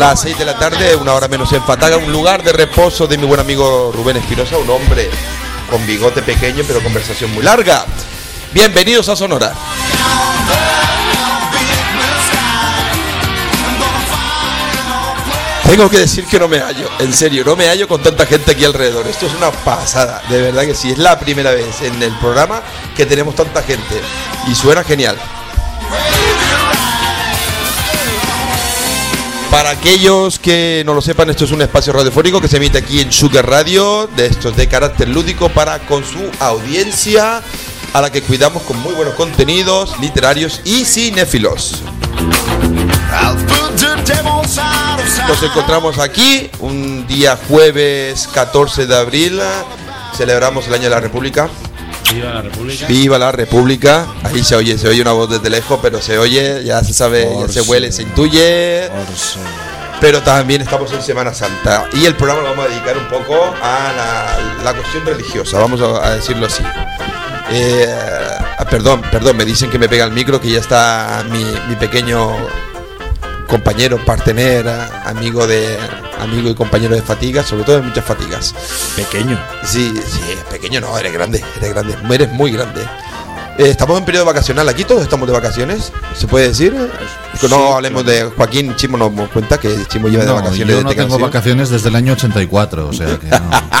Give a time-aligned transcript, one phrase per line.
[0.00, 3.18] Las 6 de la tarde, una hora menos en Fataga, un lugar de reposo de
[3.18, 5.10] mi buen amigo Rubén Espinosa, un hombre
[5.70, 7.84] con bigote pequeño pero conversación muy larga.
[8.54, 9.52] Bienvenidos a Sonora.
[15.68, 18.52] Tengo que decir que no me hallo, en serio, no me hallo con tanta gente
[18.52, 19.06] aquí alrededor.
[19.06, 20.92] Esto es una pasada, de verdad que sí.
[20.92, 22.62] Es la primera vez en el programa
[22.96, 24.00] que tenemos tanta gente
[24.48, 25.18] y suena genial.
[29.50, 33.00] Para aquellos que no lo sepan, esto es un espacio radiofónico que se emite aquí
[33.00, 37.42] en Sugar Radio, de estos de carácter lúdico para con su audiencia,
[37.92, 41.82] a la que cuidamos con muy buenos contenidos literarios y cinéfilos.
[45.26, 49.40] Nos encontramos aquí un día jueves 14 de abril.
[50.16, 51.48] Celebramos el año de la República.
[52.12, 52.86] Viva la República.
[52.86, 54.06] Viva la República.
[54.24, 57.28] Ahí se oye, se oye una voz desde lejos, pero se oye, ya se sabe,
[57.40, 58.90] ya se huele, se intuye.
[60.00, 63.54] Pero también estamos en Semana Santa y el programa lo vamos a dedicar un poco
[63.62, 66.62] a la, la cuestión religiosa, vamos a, a decirlo así.
[67.52, 67.86] Eh,
[68.58, 71.76] ah, perdón, perdón, me dicen que me pega el micro, que ya está mi, mi
[71.76, 72.34] pequeño
[73.50, 74.66] compañero, partener,
[75.04, 75.76] amigo de
[76.20, 78.54] amigo y compañero de fatigas, sobre todo de muchas fatigas.
[78.96, 79.38] Pequeño.
[79.64, 80.20] Sí, sí,
[80.50, 82.82] pequeño no, eres grande, eres grande, eres muy grande.
[83.58, 86.72] Eh, estamos en periodo vacacional, aquí todos estamos de vacaciones, ¿se puede decir?
[87.40, 90.82] Que no Sí, hablemos de Joaquín, Chimo nos cuenta que Chimo lleva de vacaciones yo
[90.82, 91.20] no tengo canción.
[91.22, 93.40] vacaciones desde el año 84, o sea que no.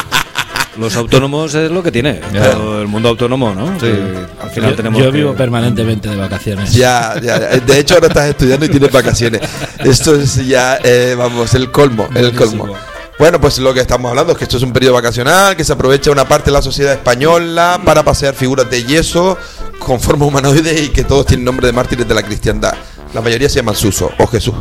[0.78, 2.20] Los autónomos es lo que tiene.
[2.32, 2.52] Ya.
[2.52, 3.72] Todo el mundo autónomo, ¿no?
[3.80, 3.86] Sí.
[3.86, 4.98] Que al final Yo, tenemos.
[5.02, 6.72] yo que- vivo permanentemente de vacaciones.
[6.72, 9.40] Ya, ya, de hecho ahora estás estudiando y tienes vacaciones.
[9.80, 12.64] Esto es ya, eh, vamos, el colmo, el Buenísimo.
[12.64, 12.76] colmo.
[13.18, 15.72] Bueno, pues lo que estamos hablando es que esto es un periodo vacacional, que se
[15.74, 19.36] aprovecha una parte de la sociedad española para pasear figuras de yeso
[19.78, 22.72] con forma humanoide y que todos tienen nombre de mártires de la cristiandad.
[23.12, 24.54] La mayoría se llaman Suso o Jesús.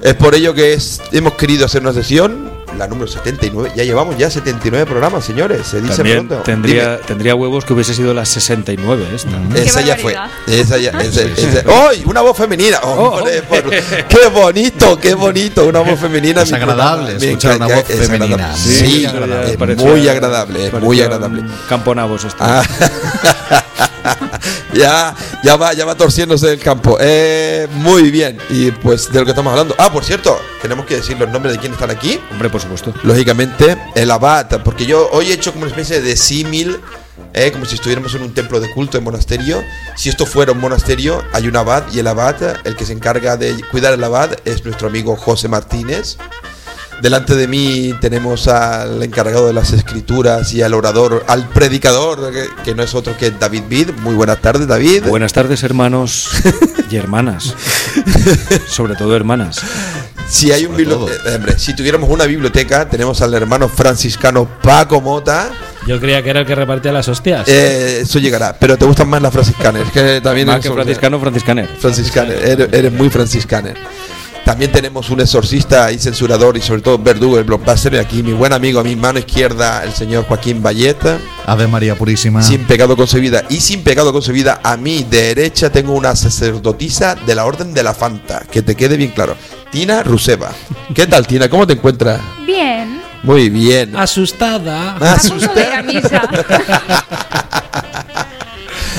[0.00, 3.72] Es por ello que es- hemos querido hacer una sesión, la número 79.
[3.74, 5.66] Ya llevamos ya 79 programas, señores.
[5.66, 6.44] Se dice También pronto.
[6.44, 9.30] tendría, tendría huevos que hubiese sido la 69 esta.
[9.60, 10.14] Esa ya fue.
[10.46, 10.90] Esa ya.
[10.90, 12.02] esa- esa- ¡Ay!
[12.06, 12.78] Una voz femenina.
[12.80, 13.44] Hombre, Oh.
[13.48, 14.98] por- ¡Qué bonito!
[14.98, 15.66] ¡Qué bonito!
[15.66, 16.42] Una voz femenina.
[16.42, 18.34] Es agradable escuchar una voz es femenina.
[18.34, 18.66] agradable.
[18.66, 19.52] Muy Sí, agradable.
[19.72, 20.66] es muy agradable.
[20.66, 21.40] Es muy agradable.
[21.40, 22.38] un Campo nabos esto.
[22.44, 22.62] Ah.
[24.76, 26.98] ya, ya va, ya va torciéndose el campo.
[27.00, 28.38] Eh, muy bien.
[28.50, 29.74] Y pues de lo que estamos hablando.
[29.78, 32.20] Ah, por cierto, tenemos que decir los nombres de quienes están aquí.
[32.30, 32.94] Hombre, por supuesto.
[33.02, 36.80] Lógicamente, el abad, porque yo hoy he hecho como una especie de símil,
[37.32, 39.62] eh, como si estuviéramos en un templo de culto, en monasterio.
[39.96, 43.36] Si esto fuera un monasterio, hay un abad y el abad, el que se encarga
[43.36, 46.18] de cuidar el abad, es nuestro amigo José Martínez.
[47.02, 52.46] Delante de mí tenemos al encargado de las escrituras y al orador, al predicador, que,
[52.64, 53.90] que no es otro que David Bid.
[54.02, 55.04] Muy buenas tardes, David.
[55.06, 56.28] Buenas tardes, hermanos
[56.90, 57.54] y hermanas.
[58.68, 59.60] Sobre todo hermanas.
[60.28, 61.08] Si hay un Sobre todo.
[61.08, 65.50] eh, hombre, si tuviéramos una biblioteca, tenemos al hermano franciscano Paco Mota.
[65.86, 67.46] Yo creía que era el que repartía las hostias.
[67.46, 69.82] Eh, eso llegará, pero te gustan más las franciscanas.
[69.86, 71.68] Es que también Más que franciscano, franciscaner.
[71.78, 73.76] franciscaner, eres, eres muy franciscaner.
[74.46, 77.94] También tenemos un exorcista y censurador y sobre todo verdugo del blockbuster.
[77.94, 81.18] Y aquí mi buen amigo a mi mano izquierda, el señor Joaquín Valleta.
[81.46, 82.40] Ave María Purísima.
[82.44, 83.42] Sin pecado concebida.
[83.48, 87.92] Y sin pecado concebida, a mi derecha tengo una sacerdotisa de la Orden de la
[87.92, 88.44] Fanta.
[88.48, 89.36] Que te quede bien claro.
[89.72, 90.52] Tina Ruseva.
[90.94, 91.48] ¿Qué tal, Tina?
[91.48, 92.20] ¿Cómo te encuentras?
[92.46, 93.02] Bien.
[93.24, 93.96] Muy bien.
[93.96, 94.96] Asustada.
[95.00, 96.22] Ah, A punto de ir a misa.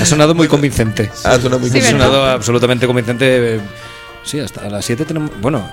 [0.00, 1.10] Ha sonado muy convincente.
[1.24, 1.90] Ah, suena muy Sí, ha ¿verdad?
[1.90, 3.60] sonado absolutamente convincente.
[4.24, 5.30] Sí, hasta a las 7 tenemos.
[5.40, 5.68] Bueno,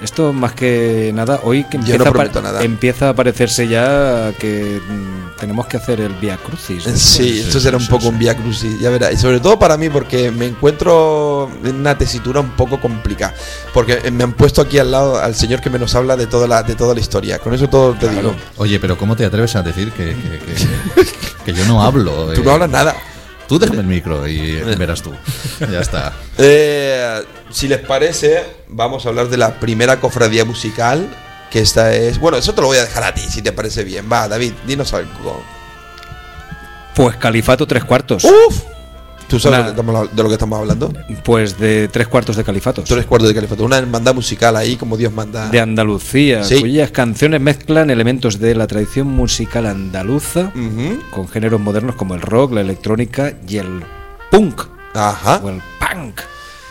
[0.00, 2.62] esto más que nada, hoy que Yo empieza, no a, nada.
[2.62, 6.86] empieza a parecerse ya que mm, tenemos que hacer el Via Crucis.
[6.86, 6.96] ¿no?
[6.96, 9.12] Sí, esto será un poco un via crucis, ya verás.
[9.12, 13.34] Y sobre todo para mí, porque me encuentro en una tesitura un poco complicada.
[13.74, 16.46] Porque me han puesto aquí al lado al señor que me nos habla de toda
[16.46, 17.38] la, de toda la historia.
[17.40, 18.34] Con eso todo te digo.
[18.56, 21.06] Oye, pero ¿cómo te atreves a decir que, que- que-
[21.44, 22.32] que yo no hablo?
[22.34, 22.44] Tú eh?
[22.44, 22.94] no hablas nada.
[23.48, 25.12] Tú déjame el micro y verás tú.
[25.60, 26.12] Ya está.
[26.40, 31.08] Eh, si les parece, vamos a hablar de la primera cofradía musical.
[31.50, 32.20] Que esta es.
[32.20, 34.08] Bueno, eso te lo voy a dejar a ti, si te parece bien.
[34.12, 35.42] Va, David, dinos algo.
[36.94, 38.22] Pues Califato tres cuartos.
[38.24, 38.62] ¡Uf!
[39.28, 40.92] ¿Tú sabes Una- de, lo que estamos- hablando?
[41.24, 42.84] Pues de tres cuartos de Califatos.
[42.86, 43.64] Tres cuartos de califato.
[43.64, 45.48] Una hermandad musical ahí, como Dios manda.
[45.50, 46.60] De Andalucía, Sí.
[46.60, 50.52] cuyas canciones mezclan elementos de la tradición musical andaluza
[51.10, 53.82] con géneros modernos como el rock, la electrónica y el
[54.30, 54.62] punk
[54.94, 55.40] Ajá.
[55.42, 56.20] o el punk.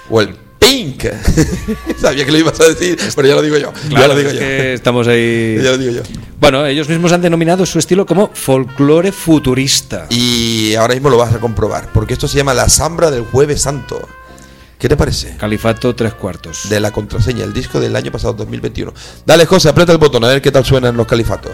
[0.09, 0.35] O el
[0.77, 1.05] pink.
[1.99, 3.73] Sabía que lo ibas a decir, pero ya lo digo yo.
[3.83, 4.39] ya Claro, lo digo es yo.
[4.39, 5.57] que estamos ahí.
[5.63, 6.01] Ya lo digo yo.
[6.39, 10.05] Bueno, ellos mismos han denominado su estilo como folclore futurista.
[10.09, 13.61] Y ahora mismo lo vas a comprobar, porque esto se llama la Zambra del Jueves
[13.61, 14.07] Santo.
[14.77, 15.35] ¿Qué te parece?
[15.37, 16.69] Califato tres cuartos.
[16.69, 18.93] De la contraseña, el disco del año pasado, 2021.
[19.25, 21.51] Dale, José, aprieta el botón a ver qué tal suenan los califatos.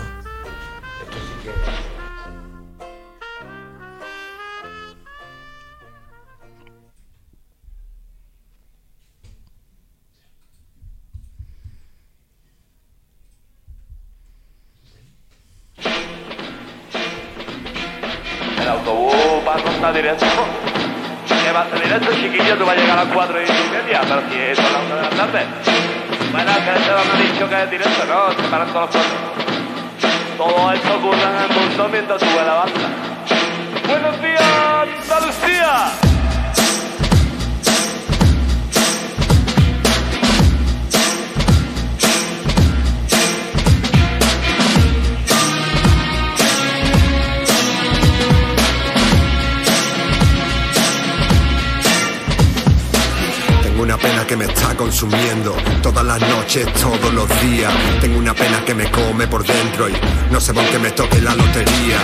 [60.52, 62.00] Por qué me toque la lotería.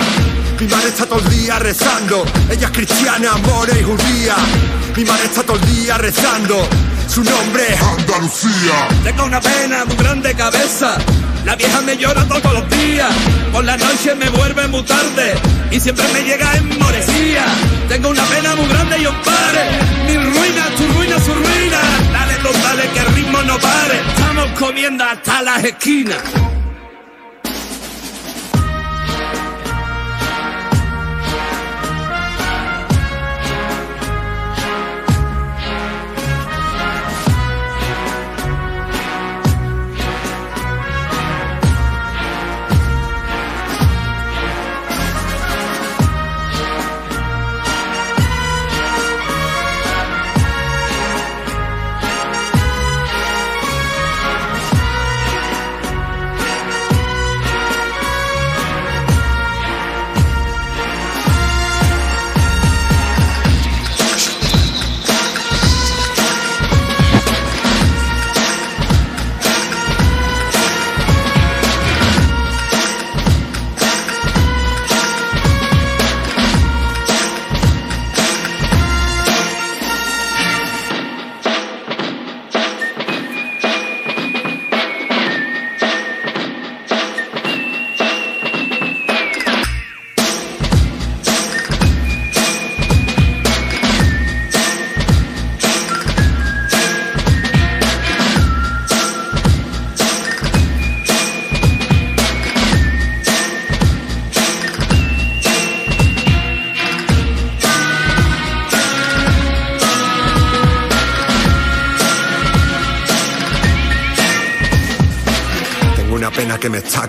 [0.60, 4.36] Mi madre está todo el día rezando, ella es cristiana, amor y judía.
[4.96, 6.70] Mi madre está todo el día rezando,
[7.08, 8.88] su nombre es Andalucía.
[9.04, 10.98] Tengo una pena muy grande cabeza.
[11.44, 13.14] La vieja me llora todos los días.
[13.52, 15.36] Por la noche me vuelve muy tarde.
[15.72, 17.44] Y siempre me llega en moresía.
[17.90, 19.64] Tengo una pena muy grande y os pare.
[20.06, 21.80] Mi ruina, tu ruina, su ruina.
[22.14, 24.00] Dale, dale, que el ritmo no pare.
[24.16, 26.20] Estamos comiendo hasta las esquinas.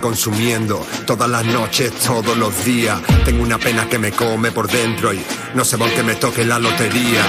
[0.01, 3.01] Consumiendo todas las noches, todos los días.
[3.25, 5.21] Tengo una pena que me come por dentro y
[5.55, 7.23] no sé por qué me toque la lotería.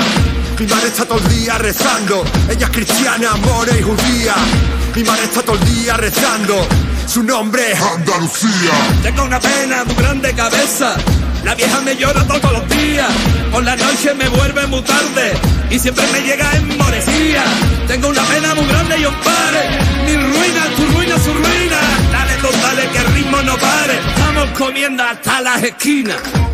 [0.59, 4.35] Mi madre está todo el día rezando, ella es cristiana, amor y judía.
[4.95, 6.67] Mi madre está todo el día rezando,
[7.07, 8.71] su nombre es Andalucía.
[9.03, 10.95] Tengo una pena muy grande cabeza.
[11.43, 13.09] La vieja me llora todos los días.
[13.51, 15.33] Por la noche me vuelve muy tarde.
[15.69, 17.43] Y siempre me llega en moresía.
[17.87, 19.69] Tengo una pena muy grande y os pare.
[20.05, 22.00] Mi ruina, tu ruina, su ruina.
[22.49, 23.99] Dale, que el ritmo no pare.
[23.99, 26.50] Estamos comiendo hasta las esquinas.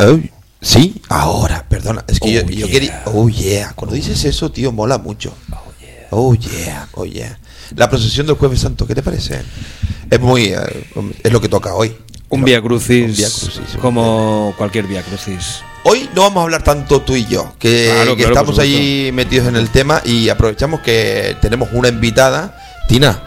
[0.00, 0.18] Oh,
[0.60, 2.04] sí, ahora, perdona.
[2.06, 2.70] Es que Oh, yo, yo yeah.
[2.70, 3.02] quería.
[3.06, 3.72] Oh, yeah.
[3.74, 5.32] Cuando dices eso, tío, mola mucho.
[6.10, 6.88] Oh, yeah.
[6.92, 7.38] Oh, yeah.
[7.76, 9.42] La procesión del Jueves Santo, ¿qué te parece?
[10.10, 10.44] Es muy.
[10.46, 10.86] eh,
[11.22, 11.94] es lo que toca hoy.
[12.30, 15.60] Un Crucis, Vía Crucis, un como cualquier Via Crucis.
[15.84, 19.10] Hoy no vamos a hablar tanto tú y yo, que, Claro, que claro, estamos ahí
[19.14, 22.58] metidos en el tema y aprovechamos que tenemos una invitada.
[22.86, 23.22] Tina,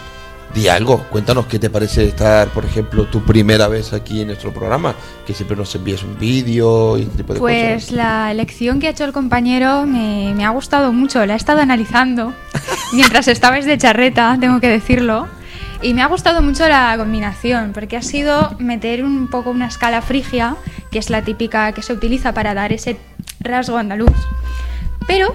[0.54, 4.52] di algo, cuéntanos qué te parece estar, por ejemplo, tu primera vez aquí en nuestro
[4.54, 7.92] programa, que siempre nos envías un vídeo y este tipo de Pues cosas.
[7.92, 11.62] la elección que ha hecho el compañero me, me ha gustado mucho, la he estado
[11.62, 12.34] analizando
[12.94, 15.28] mientras estabais de charreta, tengo que decirlo.
[15.84, 20.04] Y me ha gustado mucho la combinación, porque ha sido meter un poco una escala
[20.04, 20.56] frigia,
[20.92, 22.98] que es la típica que se utiliza para dar ese
[23.40, 24.12] rasgo andaluz.
[25.08, 25.34] Pero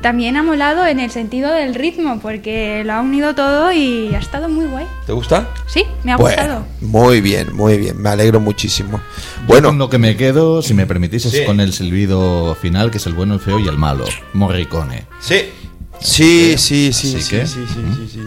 [0.00, 4.18] también ha molado en el sentido del ritmo, porque lo ha unido todo y ha
[4.18, 4.86] estado muy guay.
[5.06, 5.48] ¿Te gusta?
[5.66, 6.66] Sí, me ha Bueno, gustado.
[6.80, 8.00] muy bien, muy bien.
[8.00, 9.00] Me alegro muchísimo.
[9.46, 11.44] Bueno, con lo que me quedo, si me permitís, es Sí.
[11.44, 14.04] con el silbido final, que es el bueno, el feo y el malo.
[14.32, 15.06] Morricone.
[15.20, 15.50] sí.
[16.00, 18.20] Sí, sí, sí, sí, que, sí, sí, sí, sí.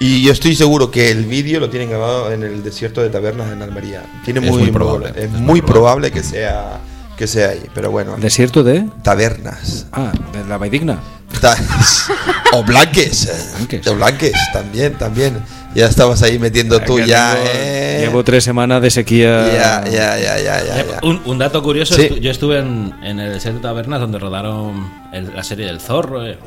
[0.00, 3.52] Y yo estoy seguro que el vídeo lo tienen grabado en el desierto de tabernas
[3.52, 4.02] en Almería.
[4.24, 6.80] Tiene Es muy, muy probable, Es, es muy muy probable que sea
[7.22, 8.16] que sea ahí, pero bueno.
[8.16, 8.84] Desierto de.
[9.04, 9.86] Tabernas.
[9.92, 10.98] Ah, de la Vaidigna.
[12.52, 13.30] O Blanques.
[13.56, 13.86] Blanques.
[13.86, 15.38] O Blanques, también, también.
[15.74, 17.98] Ya estabas ahí metiendo tú Que ya, tengo- eh.
[18.00, 19.46] Llevo tres semanas de sequía.
[19.52, 20.84] Ya, ya, ya, ya, ya, ya.
[21.02, 22.02] Un, un dato curioso, Sí.
[22.02, 25.80] estu- yo estuve en, en el desierto de Tabernas donde rodaron el- la serie del
[25.80, 26.38] zorro eh,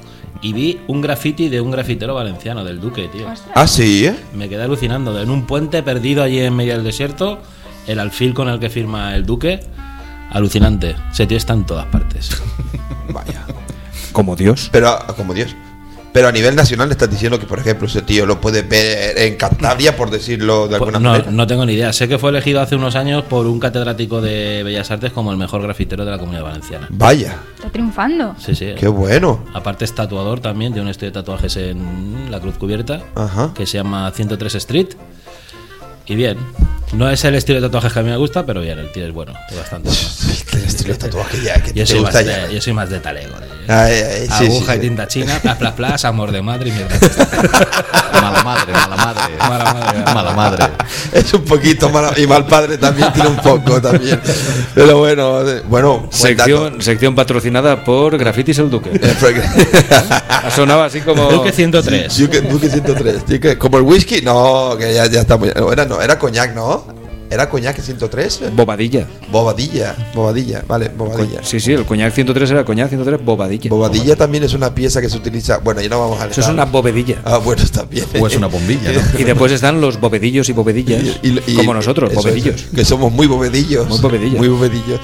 [0.42, 3.28] y vi un graffiti de un grafitero valenciano, del Duque, tío.
[3.56, 4.16] Ah, sí, ¿eh?
[4.36, 5.20] Me quedé alucinando.
[5.20, 7.40] En un puente perdido allí en medio del desierto,
[7.88, 9.62] el alfil con el que firma el Duque,
[10.32, 10.96] alucinante.
[11.12, 12.30] Ese tío está en todas partes.
[13.10, 13.46] Vaya.
[14.12, 14.70] Como Dios.
[14.72, 15.56] Pero, como Dios.
[16.14, 19.36] Pero a nivel nacional estás diciendo que, por ejemplo, ese tío lo puede ver en
[19.36, 21.32] Cantabria, por decirlo de alguna Pues no, manera.
[21.32, 21.92] no tengo ni idea.
[21.92, 25.38] Sé que fue elegido hace unos años por un catedrático de Bellas Artes como el
[25.38, 26.88] mejor grafitero de la comunidad valenciana.
[26.90, 28.34] Vaya, Está triunfando.
[28.40, 28.76] Sí, sí.
[28.78, 29.44] qué bueno.
[29.54, 33.52] Aparte es tatuador también, tiene un estudio de tatuajes en la Cruz Cubierta, Ajá.
[33.54, 34.88] que se llama 103 Street.
[36.06, 36.38] Y bien,
[36.96, 39.06] no es el estilo de tatuajes que a mí me gusta, pero bien, el tío
[39.06, 40.02] es bueno, es bastante bueno.
[40.56, 42.48] El estilo de tatuaje ya, que Yo te soy, más gusta ya.
[42.48, 43.36] de, yo soy más de talego.
[43.40, 44.88] de- Ay, ay, sí, Aguja sí, y sí.
[44.88, 46.96] tinta china, plas, plas, plas, amor de madre y mierda.
[48.22, 49.22] Mala madre, mala madre.
[49.38, 50.64] Mala madre, Mala madre.
[51.12, 52.12] Es un poquito malo.
[52.18, 54.20] Y mal padre también tiene un poco también.
[54.74, 55.98] Pero bueno, eh, bueno.
[56.00, 58.92] buen Sección, sección patrocinada por Grafitis el Duque.
[60.56, 61.30] Sonaba así como.
[61.30, 62.18] Duque 103.
[62.18, 63.26] Duque, Duque 103.
[63.28, 65.50] Duque- como el whisky, no, que ya, ya está muy.
[65.72, 66.85] Era, no, era coñac, ¿no?
[67.36, 68.56] ¿Era coñac 103?
[68.56, 69.06] Bobadilla.
[69.30, 71.44] Bobadilla, bobadilla, vale, bobadilla.
[71.44, 73.70] Sí, sí, el coñac 103 era coñac 103 bobadilla.
[73.70, 75.58] Bobadilla también es una pieza que se utiliza.
[75.58, 77.22] Bueno, ya no vamos a Eso es una bovedilla.
[77.26, 78.06] Ah, bueno, está bien.
[78.18, 79.02] O es una bombilla, ¿no?
[79.20, 83.86] Y después están los bovedillos y y- como nosotros, eso, que somos muy bovedillos.
[83.90, 84.38] Muy bovedillos.
[84.40, 85.00] Muy bovedillos.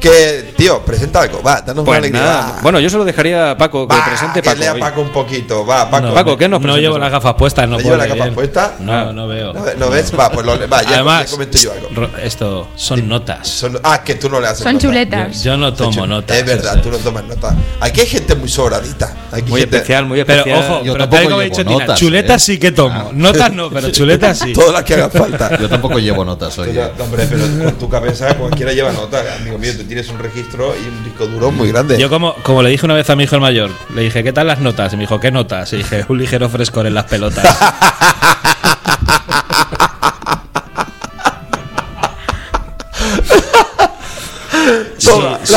[0.00, 2.20] Que, tío, presenta algo, va, danos una Pues alegría.
[2.22, 2.58] nada.
[2.62, 4.60] Bueno, yo se lo dejaría a Paco, que Va, presente que Paco.
[4.60, 4.80] lea hoy.
[4.80, 6.06] Paco un poquito, va, Paco.
[6.06, 7.00] No, Paco, ¿qué nos No llevo hoy?
[7.00, 8.34] las gafas puestas, no ¿No puedo lleva la capa leer.
[8.34, 8.74] puesta?
[8.78, 9.52] No, no veo.
[9.52, 10.12] ¿No, ¿no ves?
[10.16, 12.08] Va, pues lo, va, ya, Además, ya comento yo algo.
[12.22, 13.48] esto son notas.
[13.48, 14.86] Son- ah, que tú no le haces Son nota.
[14.86, 15.42] chuletas.
[15.42, 16.36] Yo no tomo notas.
[16.36, 17.56] Es verdad, tú no tomas nota.
[17.80, 19.16] Aquí hay gente muy sobradita.
[19.32, 20.64] Aquí Muy gente- especial, muy Pero especial.
[20.74, 22.46] ojo, Yo pero tampoco llevo dicho Tina, notas, chuletas ¿eh?
[22.52, 23.10] sí que tomo.
[23.14, 24.52] Notas no, pero chuletas sí.
[24.52, 25.58] Todas las que hagan falta.
[25.58, 26.72] Yo tampoco llevo notas, oye.
[26.96, 29.72] No, hombre, pero con tu cabeza cualquiera lleva nota, amigo mío.
[29.88, 31.98] Tienes un registro y un disco duro muy grande.
[31.98, 34.34] Yo como, como le dije una vez a mi hijo el mayor, le dije, ¿qué
[34.34, 34.92] tal las notas?
[34.92, 35.72] Y me dijo, ¿qué notas?
[35.72, 37.46] Y dije, un ligero frescor en las pelotas.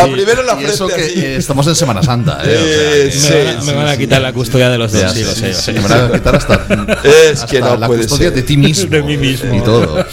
[0.01, 0.11] la sí.
[0.11, 1.25] primera en la Y eso frente que así.
[1.25, 3.07] eh, estamos en Semana Santa, ¿eh?
[3.09, 5.11] O sea, Sí, me, van a, me van a quitar la custodia de los dos,
[5.13, 5.53] sí, lo sí, sé.
[5.53, 6.65] sí, me van a quitar hasta,
[7.03, 8.33] Es hasta que no la puede custodia ser.
[8.35, 8.89] de ti mismo.
[8.89, 9.53] De mí mismo.
[9.55, 10.05] Y todo.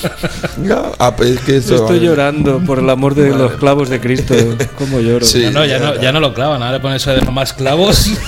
[0.59, 1.75] No, ah, pues es que eso.
[1.77, 4.35] Estoy llorando por el amor de los clavos de Cristo.
[4.77, 5.25] ¿Cómo lloro?
[5.27, 5.45] Sí.
[5.45, 8.07] No, no, ya no, ya no lo clavan, ahora le ponen eso de más clavos.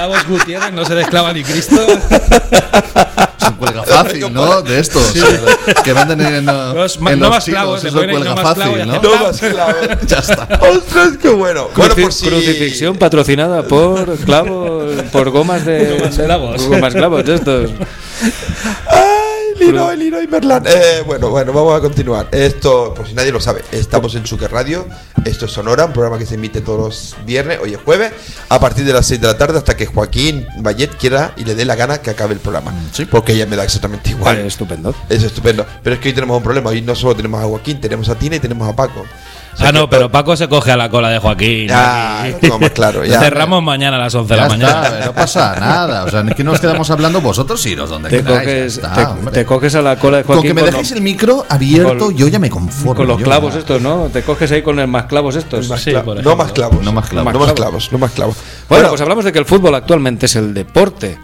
[0.00, 1.76] clavos Gutiérrez, no se desclava ni Cristo.
[1.86, 4.62] Es un cuelga fácil, ¿no?
[4.62, 5.14] De estos.
[5.14, 8.58] eh, Que venden en, Los en no los más clavos, eso ponen cuelga no clavos
[8.58, 9.02] fácil, ¿no?
[9.02, 9.76] No más claro.
[10.06, 10.48] Ya está.
[10.60, 11.68] Ostras, qué bueno.
[11.76, 12.28] Bueno, por si.
[12.28, 16.66] Crucifixión patrocinada por clavos, por gomas de Gomas clavos.
[16.66, 17.70] gomas clavos de estos.
[19.72, 20.64] Leroy, Leroy Merlán.
[20.66, 22.28] Eh, bueno, bueno, vamos a continuar.
[22.32, 24.86] Esto, por si nadie lo sabe, estamos en Suque Radio.
[25.24, 28.12] Esto es Sonora, un programa que se emite todos los viernes, hoy es jueves,
[28.48, 31.54] a partir de las 6 de la tarde hasta que Joaquín Vallet quiera y le
[31.54, 32.72] dé la gana que acabe el programa.
[32.92, 33.04] Sí.
[33.04, 34.36] Porque ella me da exactamente igual.
[34.36, 34.94] Vale, estupendo.
[35.08, 35.66] Es estupendo.
[35.82, 36.70] Pero es que hoy tenemos un problema.
[36.70, 39.04] Hoy no solo tenemos a Joaquín, tenemos a Tina y tenemos a Paco.
[39.58, 41.68] Ah, no, pero Paco se coge a la cola de Joaquín.
[41.68, 42.48] Ya, aquí.
[42.60, 43.20] más claro, ya.
[43.20, 44.82] Cerramos mañana a las 11 de la mañana.
[44.88, 46.04] está, no pasa nada.
[46.04, 48.38] O sea, es que nos quedamos hablando vosotros iros donde Te queráis.
[48.40, 51.02] coges, está, te, coges a la cola de Con Joaquín que me con, dejéis el
[51.02, 52.94] micro abierto, con- yo ya me conformo.
[52.94, 53.60] con los yo clavos ya.
[53.60, 54.08] estos, ¿no?
[54.12, 55.68] Te coges ahí con el más clavos estos.
[55.68, 56.82] Más Sí, cla- por no más clavos.
[56.82, 57.32] No más clavos.
[57.34, 57.92] No más clavos.
[57.92, 58.36] No más clavos.
[58.68, 61.18] Bueno, pues hablamos de que el fútbol actualmente es el deporte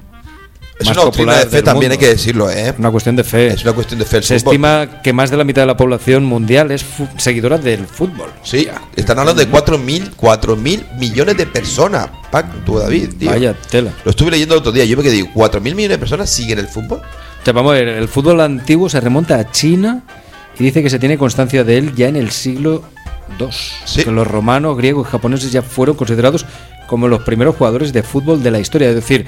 [0.79, 2.75] es más una popular de fe también, hay que decirlo, ¿eh?
[2.79, 3.49] Una cuestión de fe.
[3.49, 4.19] Es una cuestión de fe.
[4.19, 4.53] el Se fútbol.
[4.55, 6.85] estima que más de la mitad de la población mundial es
[7.17, 8.31] seguidora del fútbol.
[8.43, 12.09] Sí, están hablando de 4.000 4.000 millones de personas.
[12.31, 13.31] Pac, tú, David, tío.
[13.31, 13.93] Vaya tela.
[14.05, 14.85] Lo estuve leyendo el otro día.
[14.85, 17.01] Yo me quedé, ¿4.000 millones de personas siguen el fútbol?
[17.43, 20.03] Te vamos a ver, el fútbol antiguo se remonta a China
[20.59, 22.83] y dice que se tiene constancia de él ya en el siglo
[23.39, 23.47] II.
[23.85, 24.05] Sí.
[24.05, 26.45] Que los romanos, griegos y japoneses ya fueron considerados
[26.87, 28.89] como los primeros jugadores de fútbol de la historia.
[28.89, 29.27] Es decir,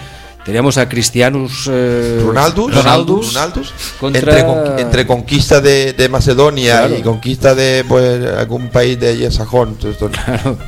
[0.48, 6.78] Teníamos a Cristianus eh, Ronaldus, Ronaldus, Ronaldus, contra- entre, con- entre conquista de, de Macedonia
[6.78, 6.96] Claro.
[6.98, 9.76] y conquista de pues, algún país de allí, sajón.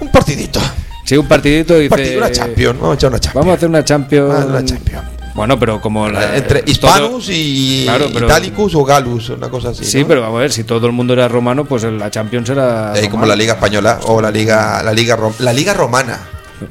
[0.03, 0.61] Un partidito.
[1.07, 2.79] Sí, un partidito y Un partido, una Champions.
[2.79, 3.35] Vamos a echar una Champions.
[3.35, 4.29] Vamos a hacer una Champions.
[4.29, 5.05] Vamos a hacer una Champions.
[5.35, 9.71] Bueno, pero como la, entre todo- hispanos y Claro, pero- italicus o galus, una cosa
[9.71, 9.87] así.
[9.87, 10.09] Sí, ¿no?
[10.09, 12.93] pero vamos a ver, si todo el mundo era romano, pues la Champions era.
[13.01, 16.19] Eh, como la liga española o la liga la liga rom- la liga romana.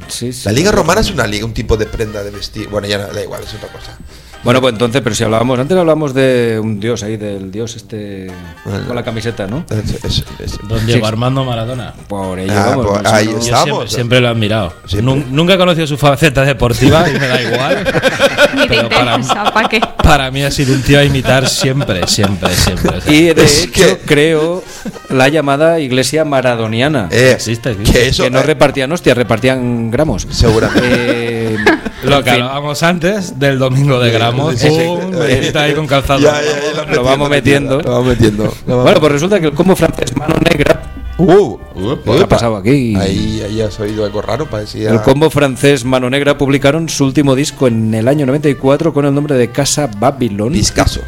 [0.07, 0.41] Sí, sí.
[0.45, 2.67] La liga romana es una liga, un tipo de prenda de vestir.
[2.69, 3.97] Bueno, ya no- da igual, es otra cosa.
[4.41, 8.31] Bueno, pues entonces, pero si hablábamos, antes hablábamos de un dios ahí, del dios este
[8.63, 8.87] Bueno.
[8.87, 9.65] con la camiseta, ¿no?
[9.69, 11.93] Es- es- es- Don Diego Armando Maradona.
[12.07, 12.87] Por ello, Ah, vamos.
[12.87, 13.25] pues ahí.
[13.25, 13.63] Yo Estamos.
[13.65, 14.73] siempre, siempre lo he admirado.
[14.85, 15.25] Siempre.
[15.29, 17.83] Nunca he conocido su faceta deportiva y me da igual.
[18.55, 19.81] Ni te Pero para, interesa, ¿para qué?
[20.03, 22.99] Para mí ha sido un tío a imitar siempre, siempre, siempre.
[23.07, 24.63] Y de Es hecho, que- creo
[25.09, 27.07] la llamada iglesia maradoniana.
[27.11, 27.91] eh, Existe, existe.
[27.99, 30.27] que eso que no eh, repartían hostias, repartían gramos.
[30.31, 31.53] Seguramente.
[31.53, 31.57] Eh,
[32.03, 34.55] Lo que hablábamos antes del domingo de gramos.
[34.57, 35.17] Sí, sí, pum, sí.
[35.19, 36.19] metita ahí con calzado.
[36.21, 37.81] Ya, ya, ya, Lo vamos metiendo.
[37.81, 38.43] Lo vamos metiendo.
[38.45, 40.88] Lo vamos- Bueno, pues resulta que el combo francés mano negra,
[41.19, 41.57] Uh,
[42.05, 42.95] ¿qué ha pasado aquí?
[42.95, 44.89] Ahí, ahí has oído algo raro, parecía.
[44.91, 49.13] el combo francés mano negra publicaron su último disco en el año 94 con el
[49.13, 51.01] nombre de Casa Babylon Discaso.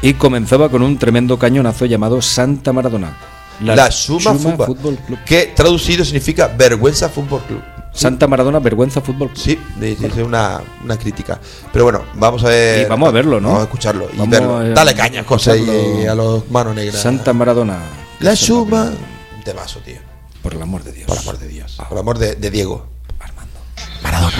[0.00, 3.14] y comenzaba con un tremendo cañonazo llamado Santa Maradona.
[3.62, 5.18] La, Suma, Fuba, Fútbol Club.
[5.24, 7.60] que traducido significa Vergüenza Fútbol Club.
[7.92, 9.38] Santa Maradona Vergüenza Fútbol Club.
[9.38, 11.38] Sí, es una, una crítica.
[11.70, 12.86] Pero bueno, vamos a ver.
[12.86, 13.48] Y vamos a verlo, ¿no?
[13.48, 14.56] Vamos a escucharlo y verlo.
[14.56, 15.62] a- Dale caña, José,
[16.02, 17.00] y a los manos negras.
[17.02, 17.78] Santa Maradona.
[18.20, 18.90] La Suma.
[19.44, 19.98] Temazo, tío.
[20.42, 21.06] Por el amor de Dios.
[21.06, 21.78] Por amor de Dios.
[21.88, 22.86] Por amor de, de Diego.
[23.20, 23.60] Armando.
[24.02, 24.36] Maradona.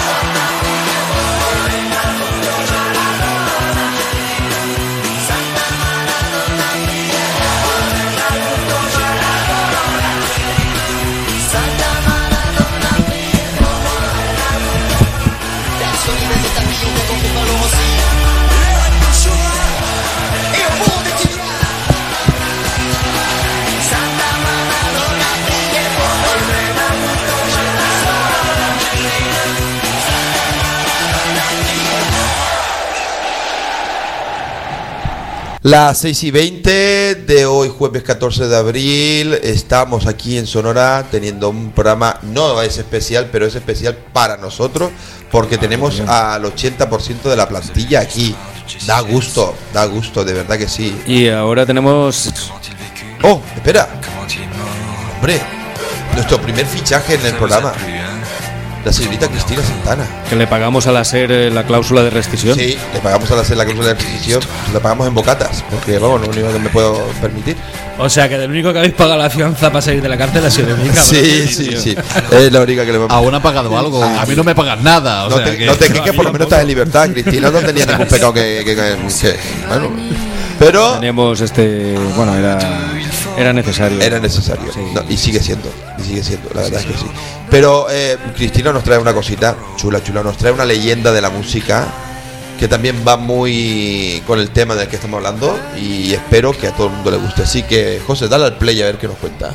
[1.11, 1.40] para
[35.63, 41.49] Las 6 y 20 de hoy, jueves 14 de abril, estamos aquí en Sonora teniendo
[41.49, 44.89] un programa, no es especial, pero es especial para nosotros,
[45.29, 48.35] porque tenemos al 80% de la plantilla aquí.
[48.87, 50.99] Da gusto, da gusto, de verdad que sí.
[51.05, 52.33] Y ahora tenemos.
[53.21, 53.87] Oh, espera.
[55.17, 55.39] Hombre,
[56.15, 57.71] nuestro primer fichaje en el programa.
[58.83, 60.07] La señorita Cristina Santana.
[60.29, 62.57] Que le pagamos al hacer eh, la cláusula de rescisión.
[62.57, 64.41] Sí, le pagamos al hacer la cláusula de rescisión,
[64.73, 67.55] le pagamos en bocatas, porque vamos, lo único que me puedo permitir.
[67.99, 70.43] O sea que del único que habéis pagado la fianza para salir de la cárcel
[70.43, 71.05] ha sido de mí, cabrón.
[71.05, 71.95] Sí, sí, sí.
[72.31, 74.03] Es la única que le hemos Aún ha pagado algo.
[74.03, 75.25] A mí no me pagan nada.
[75.25, 77.09] O No sea te, que- no te quejes, por lo menos estás en libertad.
[77.11, 78.63] Cristina no tenía ningún pecado que.
[78.65, 79.89] que- que- que- bueno.
[80.57, 81.95] Pero Teníamos este.
[82.15, 82.57] Bueno, era.
[83.37, 84.01] Era necesario.
[84.01, 84.71] era necesario.
[84.93, 85.69] No, y sigue siendo.
[85.97, 87.05] Y sigue siendo, la verdad es que sí.
[87.49, 90.23] Pero eh, Cristina nos trae una cosita chula, chula.
[90.23, 91.87] Nos trae una leyenda de la música
[92.59, 95.59] que también va muy con el tema del que estamos hablando.
[95.77, 97.43] Y espero que a todo el mundo le guste.
[97.43, 99.51] Así que, José, dale al play a ver qué nos cuenta.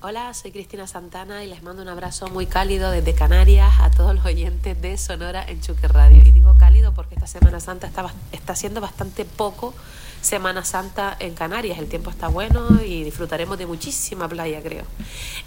[0.00, 4.14] Hola, soy Cristina Santana y les mando un abrazo muy cálido desde Canarias a todos
[4.14, 6.22] los oyentes de Sonora en Chuque Radio.
[6.24, 9.74] Y digo cálido porque esta Semana Santa está, está siendo bastante poco
[10.20, 11.78] Semana Santa en Canarias.
[11.78, 14.84] El tiempo está bueno y disfrutaremos de muchísima playa, creo.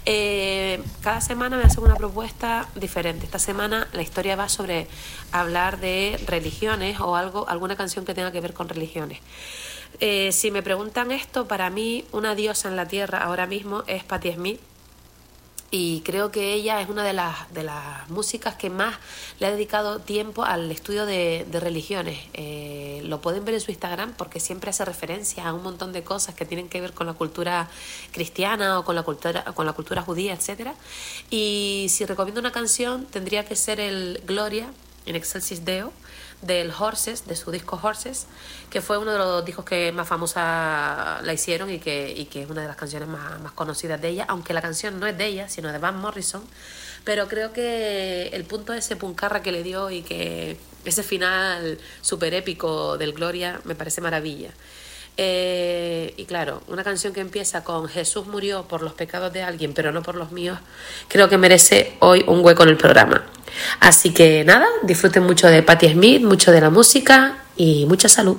[0.04, 3.24] Eh, cada semana me hacen una propuesta diferente.
[3.24, 4.86] Esta semana la historia va sobre
[5.30, 9.20] hablar de religiones o algo, alguna canción que tenga que ver con religiones.
[10.00, 14.04] Eh, si me preguntan esto, para mí una diosa en la tierra ahora mismo es
[14.04, 14.60] Patti Smith
[15.74, 18.94] y creo que ella es una de las, de las músicas que más
[19.40, 22.20] le ha dedicado tiempo al estudio de, religiones.
[22.34, 26.04] Eh, lo pueden ver en su Instagram porque siempre hace referencia a un montón de
[26.04, 27.70] cosas que tienen que ver con la cultura
[28.10, 30.72] cristiana o con la cultura, con la cultura judía, etc.
[31.30, 34.70] Y si recomiendo una canción, tendría que ser el Gloria
[35.06, 35.90] en Excelsis Deo
[36.42, 38.26] del Horses, de su disco Horses,
[38.68, 42.42] que fue uno de los discos que más famosa la hicieron y que, y que
[42.42, 45.16] es una de las canciones más, más conocidas de ella, aunque la canción no es
[45.16, 46.42] de ella, sino de Van Morrison.
[47.04, 51.78] Pero creo que el punto de ese puncarra que le dio y que ese final
[52.00, 54.50] súper épico del Gloria me parece maravilla.
[55.16, 59.74] Eh, y claro, una canción que empieza con Jesús murió por los pecados de alguien,
[59.74, 60.58] pero no por los míos,
[61.08, 63.24] creo que merece hoy un hueco en el programa.
[63.80, 68.38] Así que nada, disfruten mucho de Patti Smith, mucho de la música y mucha salud.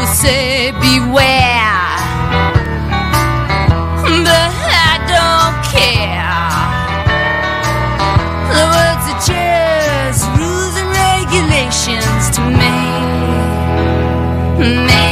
[0.00, 1.76] People say beware,
[4.24, 6.40] but I don't care.
[8.48, 12.76] The words are just rules and regulations to me.
[14.86, 15.09] Me.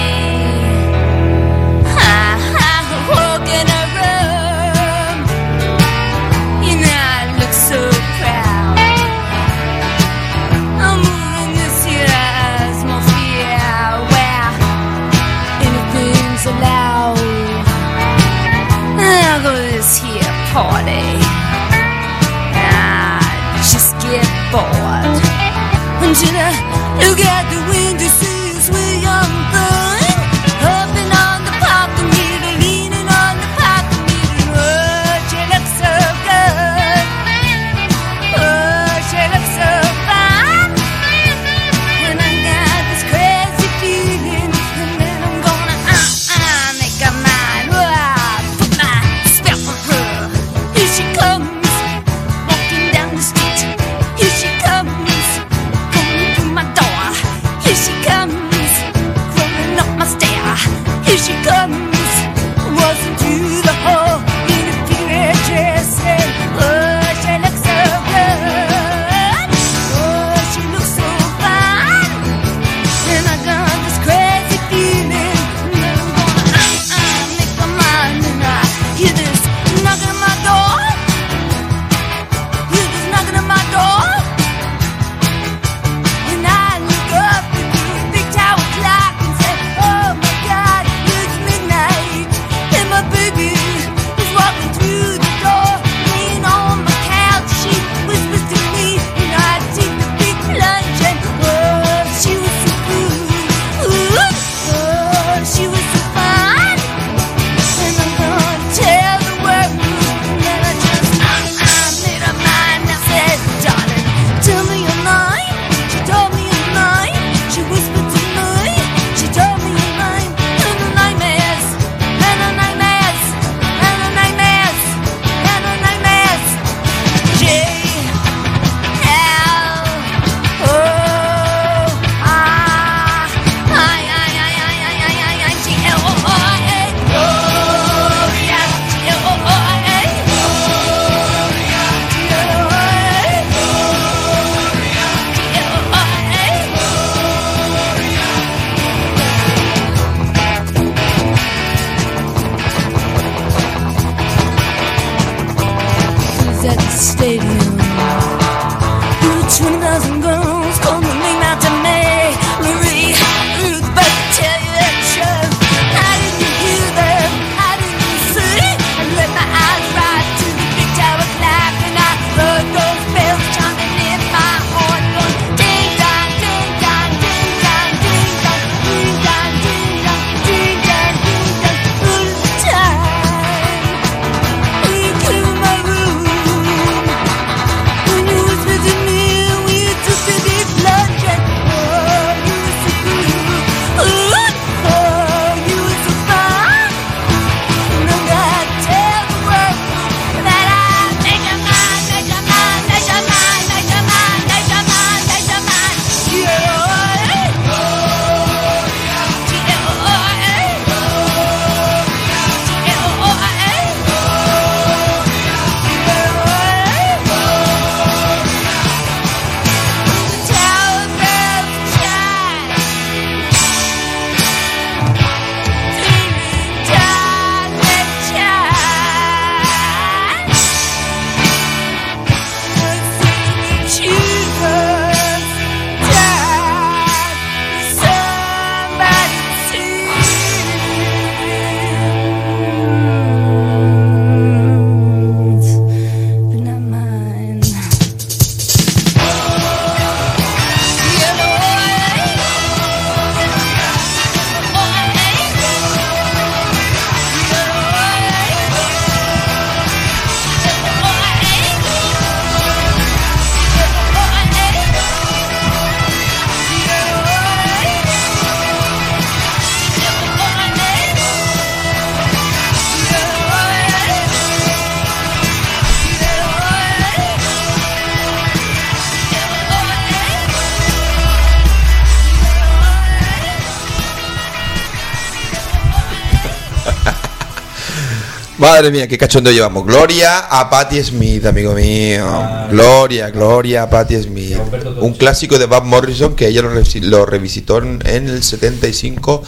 [288.79, 289.85] Madre mía, qué cachondo llevamos.
[289.85, 292.25] Gloria a Patti Smith, amigo mío.
[292.71, 294.57] Gloria, Gloria a Patti Smith.
[295.01, 299.43] Un clásico de Bob Morrison que ella lo, revisi- lo revisitó en, en el 75.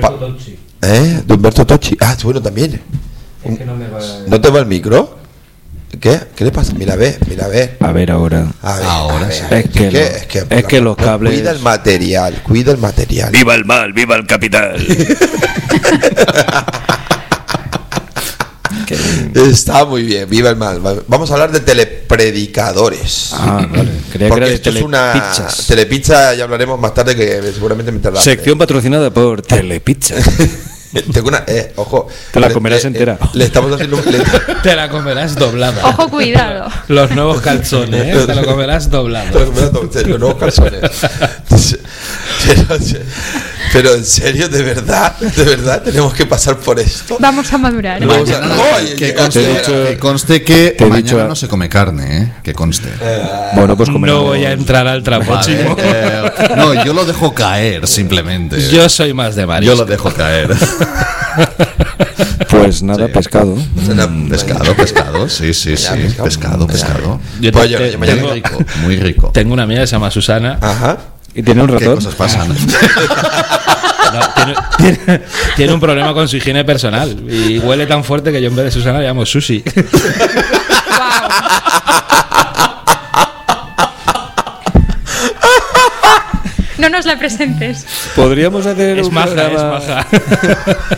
[0.00, 0.12] Pa-
[0.82, 1.22] ¿Eh?
[1.26, 1.96] De Humberto Tocci.
[1.98, 2.80] Ah, bueno, también.
[4.28, 5.18] ¿No te va el micro?
[6.00, 6.20] ¿Qué?
[6.36, 6.72] ¿Qué le pasa?
[6.74, 7.78] Mira, ve, mira, ve.
[7.80, 8.46] A ver ahora.
[8.62, 9.42] A ver, Ahora a ver, sí.
[9.44, 9.64] a ver.
[9.66, 11.34] Es que, lo- es que, es que los no, cables.
[11.34, 13.32] Cuida el material, cuida el material.
[13.32, 13.92] ¡Viva el mal!
[13.92, 14.76] ¡Viva el capital!
[19.46, 20.80] Está muy bien, viva el mal.
[21.06, 23.30] Vamos a hablar de telepredicadores.
[23.34, 23.90] Ah, vale.
[24.12, 25.32] Creía que Porque era de esto es una
[25.66, 28.24] telepizza, ya hablaremos más tarde que seguramente me tardaré.
[28.24, 30.14] Sección patrocinada por Telepizza.
[31.12, 32.08] Tengo una, eh, ojo.
[32.32, 33.18] Te la comerás le- entera.
[33.34, 34.24] Le estamos haciendo un le-
[34.62, 35.84] Te la comerás doblada.
[35.86, 36.70] Ojo, cuidado.
[36.88, 38.24] Los nuevos calzones, ¿eh?
[38.26, 39.30] Te lo comerás doblado.
[39.32, 40.80] Te lo comerás doblado, los nuevos calzones.
[43.72, 47.16] Pero, en serio, de verdad, de verdad, tenemos que pasar por esto.
[47.20, 48.04] Vamos a madurar.
[48.04, 51.68] Vamos a- ¡Ay, que, conste, que conste que Te he mañana dicho- no se come
[51.68, 52.32] carne, ¿eh?
[52.42, 52.88] Que conste.
[53.54, 55.76] Bueno, pues No comeremos- voy a entrar al trapo, Vale, chico.
[55.78, 58.60] eh, no, yo lo dejo caer simplemente.
[58.70, 59.74] Yo soy más de Yo marisco.
[59.76, 60.50] lo dejo caer.
[62.50, 63.54] Pues nada, pescado.
[63.56, 65.86] Mm, pescado, pescado, sí, sí, sí.
[65.94, 66.24] pescado.
[66.24, 67.20] Pescado, pescado.
[67.40, 69.30] Yo Pues te- yo- te- yo mañana- tengo, Muy rico, muy rico.
[69.32, 70.58] tengo una amiga que se llama Susana.
[70.60, 70.96] Ajá.
[71.38, 71.94] ¿Y tiene un ¿Qué ratón?
[71.94, 72.48] cosas pasan?
[72.48, 75.22] No, tiene, tiene-
[75.54, 77.16] tiene un problema con su higiene personal.
[77.30, 79.62] Y huele tan fuerte que yo en vez de Susana le llamo Susi.
[79.64, 79.74] No
[86.98, 87.86] nos la presentes.
[88.16, 89.78] Podríamos hacer Es un maja, programa.
[89.78, 90.06] es maja.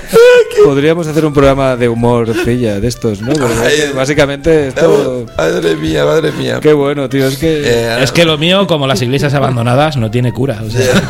[0.65, 3.33] Podríamos hacer un programa de humor cilla de estos, ¿no?
[3.63, 5.27] Ay, básicamente esto.
[5.37, 6.59] Madre mía, madre mía.
[6.61, 7.27] Qué bueno, tío.
[7.27, 7.63] Es que.
[7.65, 10.61] Eh, Es que lo mío, como las iglesias abandonadas, no tiene cura.
[10.67, 11.03] o sea.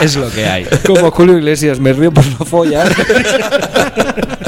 [0.00, 0.66] es lo que hay.
[0.86, 2.90] Como Julio Iglesias, me río por no follar.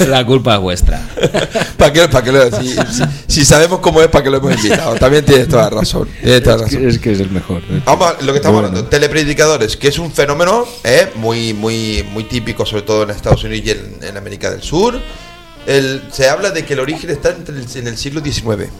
[0.00, 1.00] La culpa es vuestra.
[1.76, 2.78] ¿Para qué, para qué lo si, si-
[3.26, 4.94] si sabemos cómo es, ¿para qué lo hemos invitado?
[4.96, 6.08] También tienes toda la razón.
[6.22, 6.82] Tienes toda la Es razón.
[6.82, 7.62] que, es que es el mejor.
[7.84, 8.68] Vamos a lo que estamos Bueno.
[8.68, 13.42] hablando, telepredicadores, que es un fenómeno eh, muy, muy, muy típico, sobre todo en Estados
[13.44, 15.00] Unidos y en, en América del Sur.
[15.66, 18.70] El- se habla de que el origen está entre el- en el siglo XIX.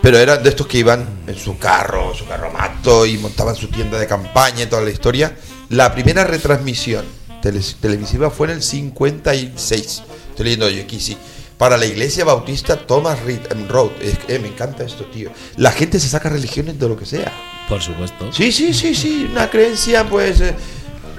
[0.00, 3.66] Pero eran de estos que iban en su carro, su carro mato y montaban su
[3.68, 5.34] tienda de campaña y toda la historia.
[5.70, 7.04] La primera retransmisión
[7.42, 10.02] tele- televisiva fue en el 56.
[10.38, 11.16] Estoy leyendo yo aquí, sí.
[11.56, 13.90] Para la iglesia bautista Thomas Reed em, Road.
[14.00, 15.32] Eh, me encanta esto, tío.
[15.56, 17.32] La gente se saca religiones de lo que sea.
[17.68, 18.32] Por supuesto.
[18.32, 20.40] Sí, sí, sí, sí, una creencia, pues.
[20.40, 20.54] eh,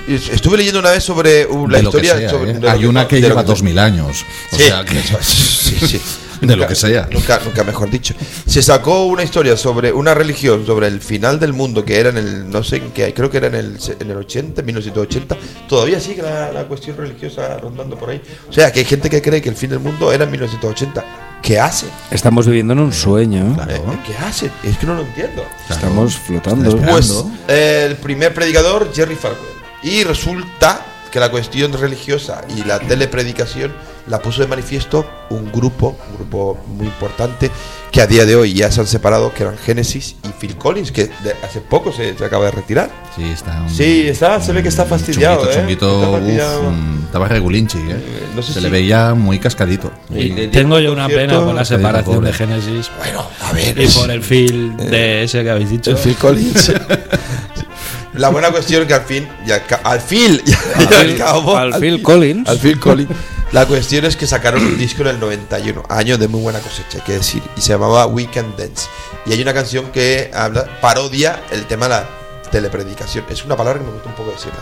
[0.07, 2.17] Estuve leyendo una vez sobre uh, la de lo que historia.
[2.17, 2.53] sea, sobre- ¿eh?
[2.53, 4.23] de lo Hay una que lleva dos mil años.
[4.53, 6.01] O Sí, sea que- sí, sí.
[6.41, 7.07] De lo que sea.
[7.11, 8.13] Nunca, nunca mejor dicho.
[8.45, 12.17] Se sacó una historia sobre una religión, sobre el final del mundo, que era en
[12.17, 15.37] el, no sé en qué, creo que era en el, en el 80, 1980.
[15.67, 18.21] Todavía sigue la, la cuestión religiosa rondando por ahí.
[18.49, 21.05] O sea, que hay gente que cree que el fin del mundo era en 1980.
[21.41, 21.87] ¿Qué hace?
[22.11, 23.57] Estamos viviendo en un sueño.
[23.69, 24.51] Eh, ¿Qué hace?
[24.63, 25.43] Es que no lo entiendo.
[25.69, 26.77] Estamos flotando.
[26.77, 29.39] Pues el primer predicador, Jerry Falwell.
[29.81, 33.73] Y resulta que la cuestión religiosa y la telepredicación
[34.07, 37.51] la puso de manifiesto un grupo, un grupo muy importante,
[37.91, 40.91] que a día de hoy ya se han separado, que eran Genesis y Phil Collins,
[40.91, 42.89] que de- hace poco se, se acaba de retirar.
[43.15, 43.61] Sí, está.
[43.61, 45.59] un- Sí, está, se ve que está fastidiado, Chunguito, ¿eh?
[45.61, 46.73] chunguito, Está uf, fastidiado.
[47.05, 48.03] estaba regulinchi, ¿eh?
[48.35, 49.91] no sé se si- le veía muy cascadito.
[50.09, 52.27] Y Muy- tengo yo una pena por la separación pobre.
[52.31, 52.89] de Genesis.
[52.97, 53.79] Bueno, a ver.
[53.79, 55.91] Y por el feel de ese que habéis dicho.
[55.91, 56.71] El Phil Collins.
[58.13, 60.51] La buena cuestión que al fin, y al, ca- al fin, y
[60.93, 62.47] al, Phil- cabo, al Phil Collins.
[62.49, 63.09] al Phil Collins.
[63.51, 66.99] La cuestión es que sacaron un disco en el 91, año de muy buena cosecha,
[66.99, 68.87] hay que decir, y se llamaba Weekend Dance.
[69.25, 72.09] Y hay una canción que habla, parodia el tema de la
[72.51, 73.25] telepredicación.
[73.29, 74.59] Es una palabra que me gusta un poco decirla.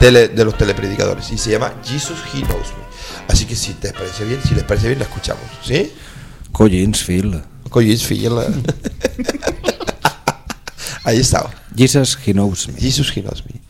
[0.00, 1.30] Tele, de los telepredicadores.
[1.30, 2.84] Y se llama Jesus He Knows Me.
[3.28, 5.42] Así que si te parece bien, si les parece bien, la escuchamos.
[5.64, 5.92] ¿Sí?
[6.52, 7.40] Collins, Phil.
[7.70, 8.32] Collins Phil.
[11.04, 11.50] Ahí está.
[11.76, 12.80] Jesus, he knows me.
[12.80, 13.60] Jesus He Knows Me.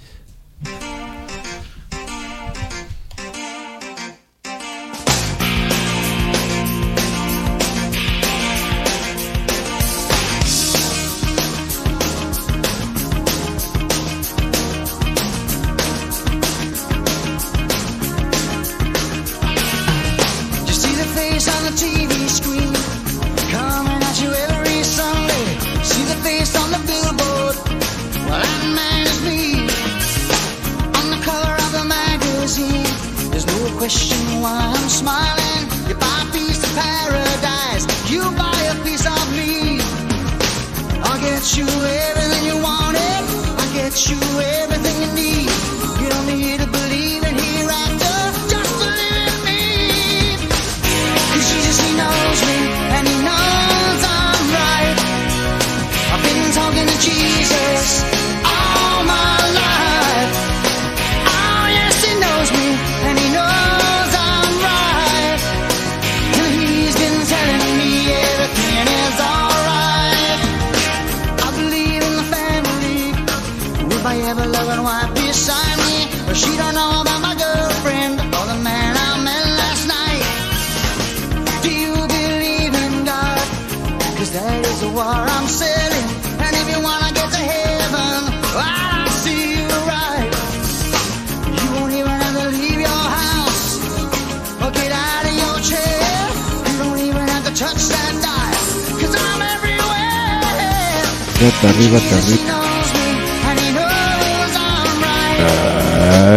[101.41, 101.65] Everywhere.
[101.65, 101.99] Arriba,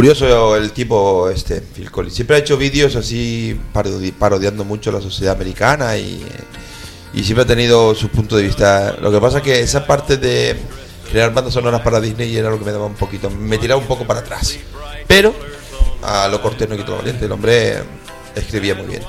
[0.00, 2.14] Curioso el tipo este, Phil Collins.
[2.14, 6.24] Siempre ha hecho vídeos así parodi- parodiando mucho la sociedad americana y,
[7.12, 8.96] y siempre ha tenido su punto de vista.
[8.98, 10.56] Lo que pasa es que esa parte de
[11.12, 13.86] crear bandas sonoras para Disney era lo que me daba un poquito, me tiraba un
[13.86, 14.58] poco para atrás.
[15.06, 15.34] Pero
[16.02, 17.26] a lo cortés no quito lo valiente.
[17.26, 17.82] El hombre
[18.34, 19.02] escribía muy bien.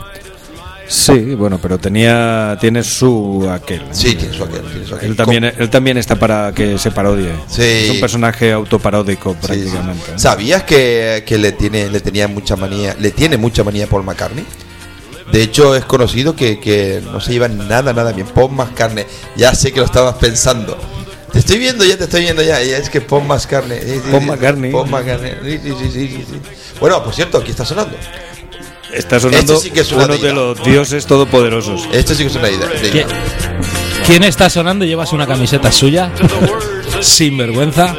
[1.02, 3.84] Sí, bueno, pero tenía tiene su aquel.
[3.92, 5.10] Sí, tiene su aquel, tiene su aquel.
[5.10, 7.32] Él también, él también está para que se parodie.
[7.48, 7.62] Sí.
[7.62, 10.18] Es un personaje autoparódico prácticamente.
[10.18, 14.46] ¿Sabías que, que le tiene le tenía mucha manía, le tiene mucha manía Paul McCartney?
[15.32, 18.28] De hecho, es conocido que, que no se llevan nada, nada bien.
[18.28, 20.78] Paul McCartney, ya sé que lo estabas pensando.
[21.32, 22.60] Te estoy viendo ya, te estoy viendo ya.
[22.62, 23.80] Es que Paul McCartney.
[24.12, 24.72] Paul McCartney.
[24.72, 25.34] Paul McCartney.
[26.80, 27.96] Bueno, por cierto, aquí está sonando.
[28.94, 31.88] Está sonando Este sí que es una uno de los dioses todopoderosos.
[31.94, 32.70] Esto sí que es una idea.
[32.92, 33.08] ¿Quién,
[34.06, 34.86] quién está sonando?
[34.86, 36.12] ¿Llevas una camiseta suya?
[37.02, 37.96] Sin vergüenza.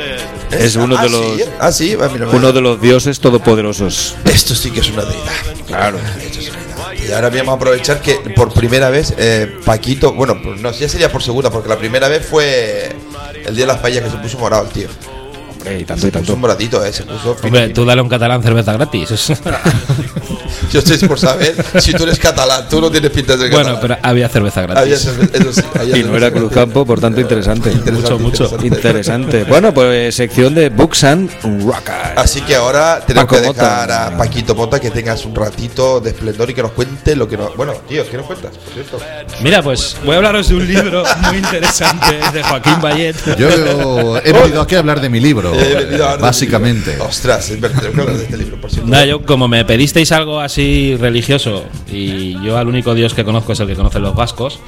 [0.50, 2.36] Es uno Ah, de los sí, ah, sí, va, mira, mira.
[2.36, 4.16] uno de los dioses todopoderosos.
[4.26, 5.32] Esto sí que es una deidad.
[5.66, 5.98] Claro.
[6.20, 7.08] Esto es una deidad.
[7.08, 10.88] Y ahora vamos a aprovechar que por primera vez eh, Paquito, bueno, pues no, ya
[10.90, 12.94] sería por segunda, porque la primera vez fue
[13.46, 14.88] el día de las paellas que se puso morado el tío.
[15.62, 16.36] Hombre, y tanto y tanto.
[16.36, 17.74] moradito, eh, se puso fino, Hombre, fino.
[17.74, 19.08] tú dale a un catalán cerveza gratis.
[20.72, 23.74] Yo estoy por saber si tú eres catalán, tú no tienes pinta de ser bueno,
[23.74, 23.98] catalán.
[24.00, 25.06] pero había cerveza Había gratis.
[25.06, 26.38] cerve- eso sí, había Y no era cerveza.
[26.46, 27.70] Cruzcampo, por tanto interesante.
[27.70, 28.56] Interesante, Mucho, mucho.
[28.62, 29.44] interesante.
[29.44, 31.30] Bueno, pues sección de Books and
[31.64, 32.16] Rockers.
[32.16, 34.06] Así que ahora tenemos Paco que dejar Mota.
[34.06, 37.36] a Paquito Mota que tengas un ratito de esplendor y que nos cuente lo que
[37.36, 37.54] nos.
[37.56, 38.52] Bueno, tío, ¿qué nos cuentas?
[38.56, 38.98] Por cierto.
[39.42, 43.16] Mira, pues voy a hablaros de un libro muy interesante de Joaquín Bayet.
[43.36, 46.96] Yo he venido aquí a hablar de mi libro, He venido a hablar de básicamente.
[47.00, 48.88] Ostras, es verdad, que hablar de este libro, por cierto.
[48.90, 53.52] Nada, yo como me pedisteis algo así religioso y yo al único Dios que conozco
[53.52, 54.58] es el que conocen los vascos,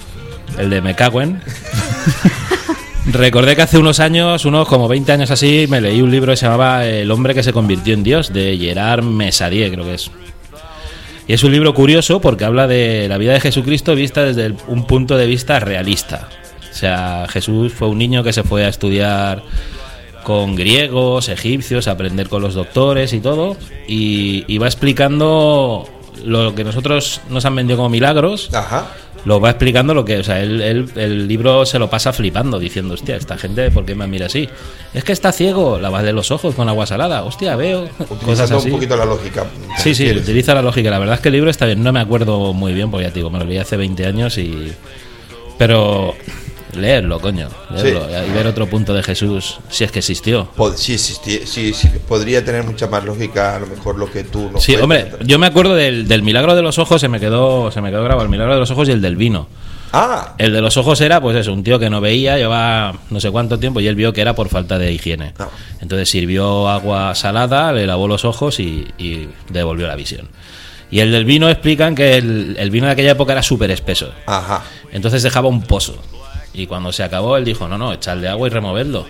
[0.58, 1.40] el de Mecagüen.
[3.06, 6.36] Recordé que hace unos años, unos como 20 años así, me leí un libro que
[6.38, 10.10] se llamaba El hombre que se convirtió en Dios, de Gerard Mesadier, creo que es.
[11.26, 14.56] Y es un libro curioso porque habla de la vida de Jesucristo vista desde el-
[14.68, 16.28] un punto de vista realista.
[16.70, 19.42] O sea, Jesús fue un niño que se fue a estudiar
[20.24, 23.56] con griegos, egipcios, aprender con los doctores y todo,
[23.86, 25.88] y, y va explicando
[26.24, 28.88] lo que nosotros nos han vendido como milagros, Ajá.
[29.26, 32.58] lo va explicando lo que, o sea, él, él- el libro se lo pasa flipando,
[32.58, 34.48] diciendo, hostia, esta gente, ¿por qué me mira así?
[34.94, 38.68] Es que está ciego, lavadle los ojos con agua salada, hostia, veo, cosas Utilizando así.
[38.68, 39.44] un poquito la lógica.
[39.78, 40.88] Sí, sí, utiliza la lógica.
[40.90, 41.82] La verdad es que el libro está bien.
[41.82, 44.38] No me acuerdo muy bien, porque ya te digo, me lo leí hace 20 años
[44.38, 44.72] y.
[45.58, 46.14] Pero.
[46.76, 47.48] Leerlo, coño.
[47.70, 48.06] Leerlo.
[48.26, 50.48] Y ver otro punto de Jesús, si es que existió.
[50.56, 51.14] Pod- sí, sí,
[52.08, 55.38] podría tener mucha más lógica a lo mejor lo que tú nos Sí, hombre, yo
[55.38, 58.22] me acuerdo del, del milagro de los ojos, se me quedó se me quedó grabado
[58.24, 59.48] el milagro de los ojos y el del vino.
[59.96, 63.20] Ah, El de los ojos era, pues eso, un tío que no veía, llevaba no
[63.20, 65.34] sé cuánto tiempo y él vio que era por falta de higiene.
[65.38, 65.48] Ah.
[65.80, 70.28] Entonces sirvió agua salada, le lavó los ojos y, y devolvió la visión.
[70.90, 74.12] Y el del vino explican que el, el vino de aquella época era súper espeso.
[74.26, 74.64] ajá.
[74.92, 75.96] Entonces dejaba un pozo.
[76.54, 79.06] Y cuando se acabó, él dijo, no, no, echarle agua y removerlo.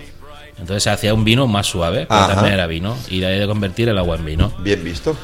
[0.57, 2.33] Entonces se hacía un vino más suave, pero Ajá.
[2.33, 2.97] también era vino.
[3.09, 4.51] Y de ahí de convertir el agua en vino.
[4.59, 5.15] Bien visto,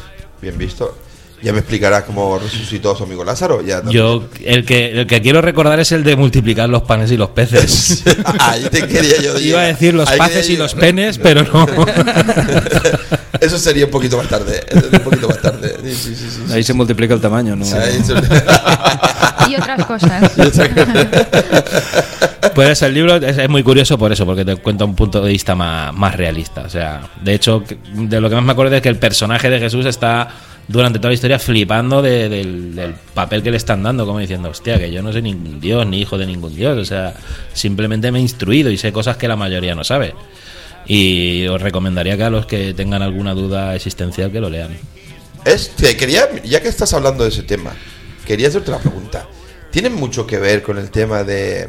[0.41, 0.95] bien visto.
[1.43, 3.61] Ya me explicarás cómo resucitó a su amigo Lázaro.
[3.63, 7.17] Ya Yo, el que, el que quiero recordar es el de multiplicar los panes y
[7.17, 8.03] los peces.
[8.39, 9.67] Ahí te quería yo Iba a llegar.
[9.67, 10.85] decir los Ahí paces quería y los llegar.
[10.87, 11.65] penes, pero no.
[13.41, 14.61] Eso sería un poquito más tarde.
[14.71, 15.75] Sería un poquito más tarde.
[15.83, 16.53] Sí, sí, sí, sí.
[16.53, 17.65] Ahí se multiplica el tamaño, ¿no?
[17.65, 18.13] Ahí se-
[19.51, 20.31] Y otras cosas.
[22.53, 25.29] Pues el libro es, es muy curioso por eso, porque te cuenta un punto de
[25.31, 26.61] vista más, más realista.
[26.61, 27.63] O sea, de hecho,
[27.93, 30.27] de lo que más me acuerdo es que el personaje de Jesús está
[30.67, 34.77] durante toda la historia flipando de- del, papel que le están dando, como diciendo, hostia,
[34.79, 36.77] que yo no soy ningún dios, ni hijo de ningún dios.
[36.77, 37.13] O sea,
[37.53, 40.13] simplemente me he instruido y sé cosas que la mayoría no sabe.
[40.87, 44.77] Y os recomendaría que a los que tengan alguna duda existencial que lo lean.
[45.45, 47.73] Este, quería, ya que estás hablando de ese tema,
[48.25, 49.27] quería hacerte una pregunta.
[49.71, 51.67] ¿Tiene mucho que ver con el tema de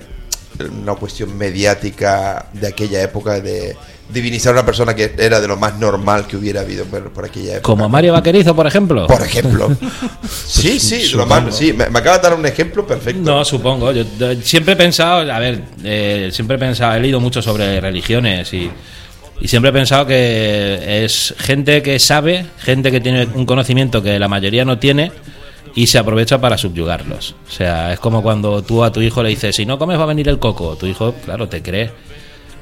[0.83, 3.77] una cuestión mediática de aquella época de
[4.13, 7.25] divinizar a una persona que era de lo más normal que hubiera habido por, por
[7.25, 7.63] aquella época?
[7.63, 9.07] Como Mario Vaquerizo, por ejemplo.
[9.07, 9.75] Por ejemplo.
[10.47, 13.23] sí, sí, de lo más, sí me, me acaba de dar un ejemplo perfecto.
[13.23, 13.93] No, supongo.
[13.93, 17.81] Yo, yo siempre he pensado, a ver, eh, siempre he pensado, he leído mucho sobre
[17.81, 18.71] religiones y,
[19.41, 24.19] Y siempre he pensado que es gente que sabe, gente que tiene un conocimiento que
[24.19, 25.11] la mayoría no tiene
[25.75, 27.35] y se aprovecha para subyugarlos.
[27.49, 30.05] O sea, es como cuando tú a tu hijo le dices, si no comes va
[30.05, 30.77] a venir el coco.
[30.77, 31.91] Tu hijo, claro, te cree.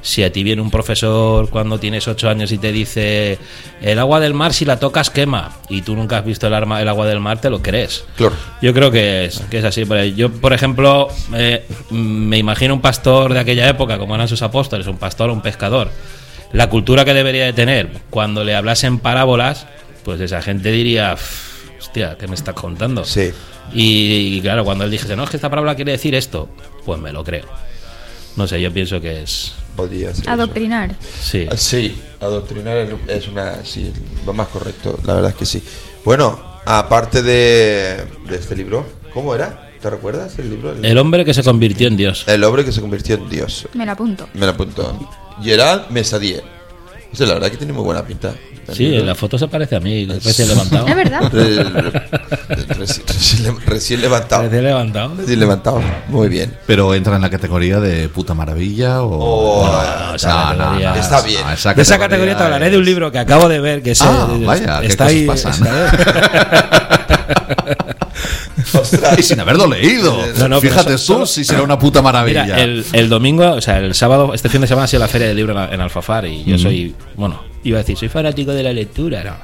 [0.03, 3.39] Si a ti viene un profesor cuando tienes 8 años y te dice,
[3.83, 6.81] el agua del mar si la tocas quema, y tú nunca has visto el, arma,
[6.81, 8.05] el agua del mar, te lo crees.
[8.17, 8.35] Claro.
[8.63, 9.85] Yo creo que es, que es así.
[10.17, 14.87] Yo, por ejemplo, eh, me imagino un pastor de aquella época, como eran sus apóstoles,
[14.87, 15.91] un pastor o un pescador.
[16.53, 19.67] La cultura que debería de tener cuando le hablasen parábolas,
[20.05, 23.05] pues esa gente diría, "Uf, hostia, ¿qué me estás contando?
[23.05, 23.31] Sí.
[23.73, 26.49] Y, y claro, cuando él dijese, no, es que esta parábola quiere decir esto,
[26.85, 27.45] pues me lo creo.
[28.37, 29.53] No sé, yo pienso que es...
[29.77, 30.29] Podría ser.
[30.29, 30.95] Adoctrinar.
[31.23, 31.47] Sí.
[31.51, 32.77] Ah, Sí, adoctrinar
[33.09, 33.65] es- una.
[33.65, 33.93] Sí,
[34.27, 35.63] lo más correcto, la verdad es que sí.
[36.05, 39.71] Bueno, aparte de, de este libro, ¿cómo era?
[39.81, 40.73] ¿Te recuerdas el libro?
[40.83, 42.25] El hombre que se convirtió en Dios.
[42.27, 43.67] El hombre que se convirtió en Dios.
[43.75, 44.29] Me la apunto.
[44.35, 44.99] Me lo apuntó.
[45.43, 46.43] Gerard Mesadier.
[47.13, 48.35] O sea, la verdad que tiene muy buena pinta.
[48.75, 50.87] Sí, en la foto se parece a mí, recién levantado.
[50.87, 51.21] Es verdad.
[51.33, 54.43] Re- re- reci- recién, recién levantado.
[54.43, 55.15] Recién levantado.
[55.17, 55.81] Recién levantado.
[56.09, 56.57] Muy bien.
[56.67, 59.11] Pero entra en la categoría de puta maravilla o.
[59.13, 59.73] Oh,
[60.11, 61.43] No, esa categoría- está bien.
[61.53, 64.05] esa De esa categoría te hablaré de un libro que acabo de ver que se,
[64.05, 65.27] Ah, vaya, qué está cosas ahí.
[65.27, 65.53] pasan.
[65.53, 65.95] Ostras.
[69.19, 70.17] Y sin haberlo leído.
[70.39, 72.45] No, no, Fíjate so- tú si será una puta maravilla.
[72.45, 75.09] Mira, el, el domingo, o sea, el sábado, este fin de semana ha sido la
[75.09, 76.63] feria del libro en, en Alfafar y yo Ujú.
[76.65, 79.35] soy, bueno, iba a decir, soy fanático de la lectura, no.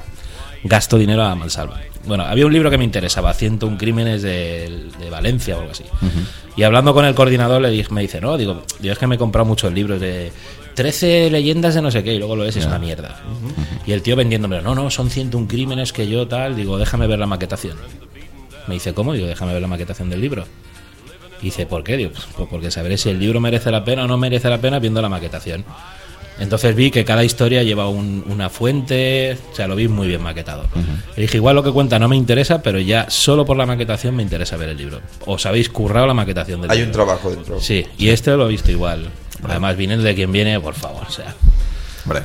[0.65, 1.81] Gasto dinero a mansalva.
[2.07, 5.85] Bueno, había un libro que me interesaba, 101 crímenes de, de Valencia o algo así.
[6.57, 9.17] Y hablando con el coordinador le dije, me dice, no, digo, yo es que me
[9.17, 10.31] he comprado muchos libros de
[10.75, 13.21] 13 leyendas de no sé qué y luego lo ves y es una mierda.
[13.87, 17.19] Y el tío vendiéndome, no, no, son 101 crímenes que yo tal, digo, déjame ver
[17.19, 17.77] la maquetación.
[18.67, 19.13] Me dice, ¿cómo?
[19.13, 20.45] Digo, déjame ver la maquetación del libro.
[21.41, 21.97] Y dice, ¿por qué?
[21.97, 24.59] Digo, pues, pues porque sabré si el libro merece la pena o no merece la
[24.59, 25.65] pena viendo la maquetación.
[26.39, 30.23] Entonces vi que cada historia lleva un- una fuente, o sea, lo vi muy bien
[30.23, 30.67] maquetado.
[31.17, 34.15] Le dije, igual lo que cuenta no me interesa, pero ya solo por la maquetación
[34.15, 35.01] me interesa ver el libro.
[35.25, 36.91] Os habéis currado la maquetación del Hay libro.
[36.91, 37.61] un trabajo dentro.
[37.61, 39.09] Sí, y este lo he visto igual.
[39.49, 41.35] Además, viniendo de quien viene, por favor, o sea,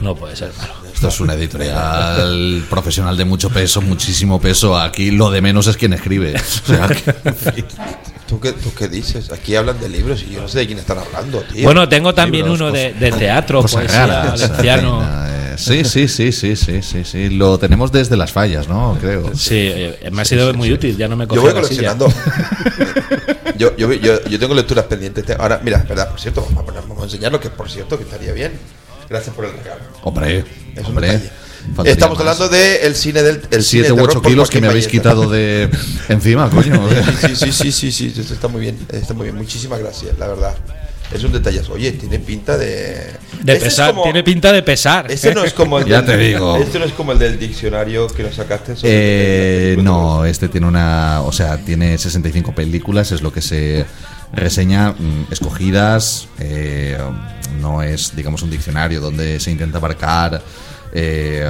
[0.02, 0.74] no puede ser malo.
[0.94, 4.78] Esto es una editorial profesional de mucho peso, muchísimo peso.
[4.78, 6.36] Aquí lo de menos es quien escribe.
[6.36, 7.66] O sea, que-
[8.28, 9.30] ¿Tú qué, ¿Tú qué dices?
[9.32, 11.64] Aquí hablan de libros y yo no sé de quién están hablando, tío.
[11.64, 15.04] Bueno, tengo también Libros, uno de, cosas- de teatro, poesía, valenciano.
[15.04, 17.30] eh, Sí, sí, sí, sí, sí, sí, sí.
[17.30, 18.98] Lo tenemos desde las fallas, ¿no?
[19.02, 19.36] Creo.
[19.36, 22.08] Sí, eh, me ha sido muy útil, ya no me Yo voy coleccionando.
[23.58, 25.26] yo, yo, yo, yo tengo lecturas pendientes.
[25.26, 27.98] Te- Ahora, mira, verdad, por cierto, vamos a, poner- vamos a enseñarlo, que por cierto,
[27.98, 28.54] que estaría bien.
[29.12, 29.82] Gracias por el regalo.
[30.04, 31.20] Hombre, Es un hombre.
[31.86, 32.28] Estamos más.
[32.28, 34.88] hablando del cine del el cine 7 u terror 8 por kilos que me habéis
[34.88, 35.70] quitado de
[36.10, 36.82] encima, coño.
[37.28, 39.36] Sí, sí, sí, sí, sí, sí, está muy bien, está muy bien.
[39.36, 40.56] Muchísimas gracias, la verdad.
[41.14, 41.74] Es un detallazo.
[41.74, 42.68] Oye, tiene pinta de.
[42.68, 45.12] De Este es pesar, como- tiene pinta de pesar.
[45.12, 46.56] Este no es como el Ya del- te digo.
[46.56, 48.78] Este no es como el del diccionario que nos sacaste.
[48.78, 48.90] sobre-
[49.74, 51.22] Eh, no, este tiene una.
[51.24, 53.86] O sea, tiene 65 películas, es lo que se
[54.34, 56.28] reseña, mm, escogidas.
[56.40, 56.98] eh,
[57.60, 60.42] no es, digamos, un diccionario donde se intenta abarcar.
[60.94, 61.48] eh,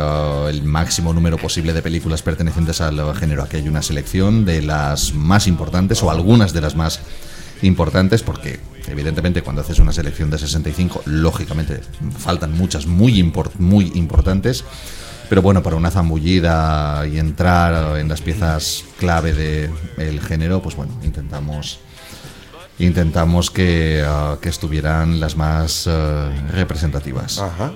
[0.49, 3.41] el máximo número posible de películas pertenecientes al género.
[3.41, 6.99] Aquí hay una selección de las más importantes o algunas de las más
[7.63, 11.79] importantes porque evidentemente cuando haces una selección de 65 lógicamente
[12.19, 14.63] faltan muchas muy import- muy importantes
[15.29, 20.93] pero bueno para una zambullida y entrar en las piezas clave del género pues bueno
[21.03, 21.79] intentamos
[22.85, 27.73] intentamos que, ah, que estuvieran las más ah, representativas Ajá.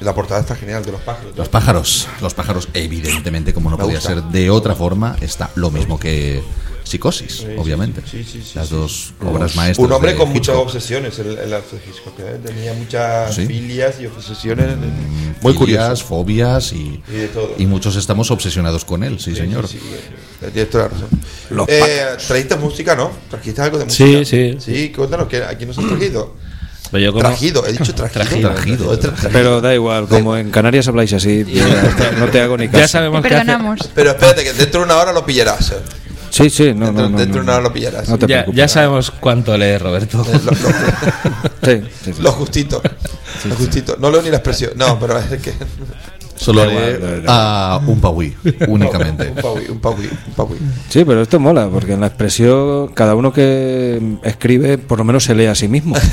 [0.00, 1.36] La portada está genial de los pájaros.
[1.36, 4.14] los pájaros, los pájaros, evidentemente, como no Me podía gusta.
[4.14, 6.42] ser de otra forma, está lo mismo que
[6.84, 8.02] Psicosis, Sí, sí, obviamente.
[8.10, 8.74] sí, sí, sí, Las sí.
[8.74, 9.86] dos obras maestras.
[9.86, 10.66] Un hombre de con muchas Hitchcock.
[10.66, 12.18] obsesiones, el, el Alfred Hitchcock.
[12.20, 12.40] ¿eh?
[12.44, 13.46] Tenía muchas Sí.
[13.46, 14.66] filias y obsesiones.
[14.76, 16.02] Muy Filias, curiosas.
[16.02, 17.54] fobias y, Y de todo.
[17.56, 19.66] y muchos estamos obsesionados con él, sí, señor.
[19.68, 21.08] Sí, sí, tienes toda la razón.
[21.50, 23.10] Los Eh, ¿Trajiste música, no?
[23.30, 24.24] ¿Trajiste algo de Sí, música?
[24.24, 24.56] sí.
[24.60, 26.34] Sí, cuéntanos, ¿qué, ¿a quién nos has trajido?
[26.90, 28.50] Pero yo como- Trajido, he dicho trajido.
[28.50, 28.92] Trajido.
[28.92, 29.30] He trajido.
[29.32, 31.44] Pero da igual, como en Canarias habláis así,
[32.18, 32.78] no te hago ni caso.
[32.80, 33.28] Ya sabemos que.
[33.94, 35.72] Pero espérate, que dentro de una hora lo pillarás.
[36.32, 37.60] Sí, sí, no, Dentro, no, no, dentro de no, no.
[37.60, 38.08] lo pillarás.
[38.08, 38.56] No te ya, preocupes.
[38.58, 40.24] ya sabemos cuánto lee Roberto.
[40.32, 40.56] Eh, lo, lo-
[41.62, 42.22] Sí, sí, sí.
[42.22, 42.82] lo justito.
[43.44, 43.96] lo justito.
[44.00, 44.72] No leo ni la expresión.
[44.76, 45.52] No, pero es que.
[46.42, 46.62] Solo
[47.28, 48.34] a un paui,
[48.68, 49.28] únicamente.
[49.36, 50.58] un paui, un paui, un paui.
[50.88, 55.24] Sí, pero esto mola, porque en la expresión, cada uno que escribe, por lo menos
[55.24, 55.94] se lee a sí mismo.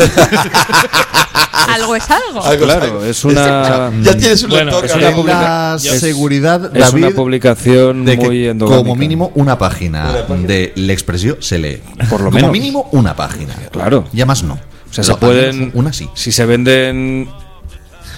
[1.68, 2.44] Algo es algo.
[2.44, 3.04] Algo Claro, algo.
[3.04, 4.86] es una- Ya tienes un Bueno, lector.
[5.02, 8.84] es una La seguridad, es David, una publicación de que muy endogámica.
[8.84, 10.48] como mínimo una página Una página.
[10.48, 11.82] de la expresión se lee.
[12.10, 12.52] Por lo como menos.
[12.52, 13.54] mínimo una página.
[13.72, 14.06] Claro.
[14.14, 14.54] Ya más no.
[14.56, 15.72] O sea, Pero se pueden.
[15.76, 16.10] Una sí.
[16.16, 17.30] Si se venden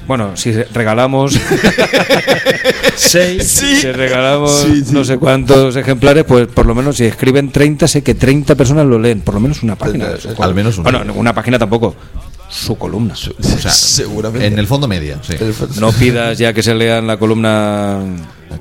[0.08, 1.34] Bueno, si regalamos
[2.96, 3.76] seis, Sí.
[3.82, 4.94] si regalamos Sí, sí.
[4.94, 8.86] no sé cuántos ejemplares, pues por lo menos si escriben 30, sé que 30 personas
[8.86, 10.10] lo leen, por lo menos una página.
[10.10, 10.92] de su Al menos una.
[10.92, 11.96] Bueno, una página tampoco,
[12.50, 13.14] su columna.
[13.14, 14.48] O sea, Seguramente.
[14.48, 15.36] En el fondo media, sí.
[15.80, 18.00] No pidas ya que se lean la columna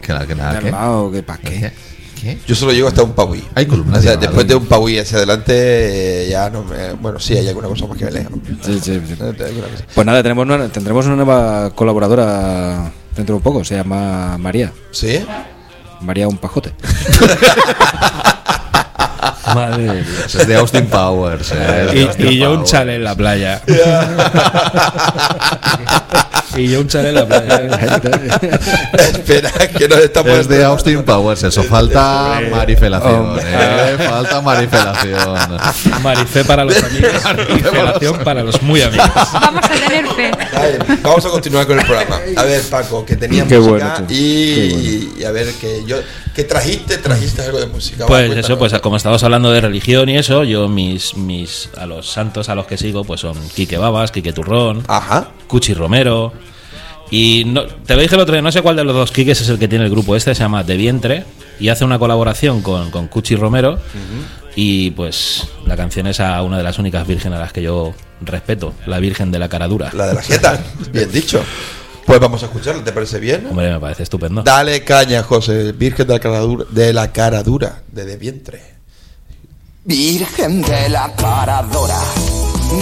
[0.01, 0.66] Que, la- que nada, de ¿qué?
[0.68, 1.72] Albao, que pa' qué.
[2.20, 2.38] ¿Qué?
[2.46, 3.42] Yo solo llego hasta un Paui.
[3.54, 6.92] Hay columnas O sea, de después de un Paui hacia adelante, eh, ya no me.
[6.94, 8.28] Bueno, sí, hay alguna cosa más que me lea.
[8.62, 9.14] Sí, sí, sí.
[9.16, 9.32] Cosa.
[9.94, 14.70] Pues nada, tenemos una- tendremos una nueva colaboradora dentro de un poco, se llama María.
[14.90, 15.24] ¿Sí?
[16.02, 16.72] María un pajote.
[19.54, 20.34] Madre de Dios.
[20.34, 21.50] Es de Austin Powers.
[21.52, 22.70] eh, es de Austin Y, y yo un Powers.
[22.70, 23.62] chale en la playa.
[26.61, 27.56] y yo un chale en la playa.
[28.92, 30.32] Espera, que nos estamos.
[30.32, 31.62] Es de Austin Powers, eso.
[31.64, 33.38] Falta marifelación.
[33.42, 35.38] Eh, falta marifelación.
[36.02, 37.22] Marifé para los amigos
[37.56, 39.08] y felación para los muy amigos.
[39.32, 40.30] Vamos a tener fe.
[41.02, 42.20] Vamos a continuar con el programa.
[42.36, 45.96] A ver, Paco, que tenías música bueno, y, y a ver que yo
[46.34, 48.06] que trajiste, trajiste algo de música.
[48.06, 52.08] Pues eso, pues como estamos hablando de religión y eso, yo mis, mis a los
[52.11, 55.28] santos a los que sigo, pues son Quique Babas, Quique Turrón, Ajá.
[55.48, 56.32] Cuchi Romero.
[57.11, 59.40] Y no, te lo dije el otro día, no sé cuál de los dos Quiques
[59.40, 61.24] es el que tiene el grupo este, se llama De Vientre,
[61.58, 63.78] y hace una colaboración con, con Cuchi Romero.
[64.56, 67.94] Y pues la canción es a una de las únicas vírgenes a las que yo
[68.20, 69.90] respeto, la Virgen de la Cara Dura.
[69.92, 70.58] La de la jeta,
[70.92, 71.42] bien dicho.
[72.06, 73.46] Pues vamos a escucharla, ¿te parece bien?
[73.48, 74.42] Hombre, me parece estupendo.
[74.42, 78.61] Dale caña, José, Virgen de la cara dura, de la cara dura, de de vientre.
[79.84, 82.00] Virgen de la cara dura.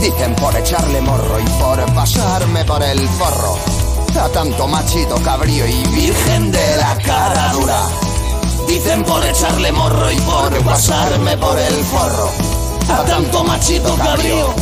[0.00, 3.77] Dicen por echarle morro y por pasarme por el forro.
[4.16, 7.82] A tanto machito cabrío y virgen de la cara dura.
[8.66, 12.28] Dicen por echarle morro y por pasarme por el forro.
[12.92, 14.54] A tanto machito cabrío.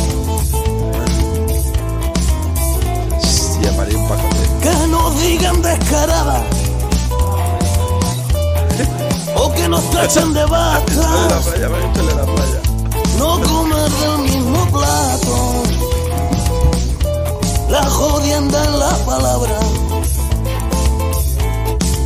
[3.19, 4.47] Sí, María un pajote.
[4.61, 6.43] Que nos digan descarada.
[9.35, 10.93] O que nos tachen de vaca.
[13.17, 15.63] no comer del mismo plato.
[17.69, 19.59] La jodienda en la palabra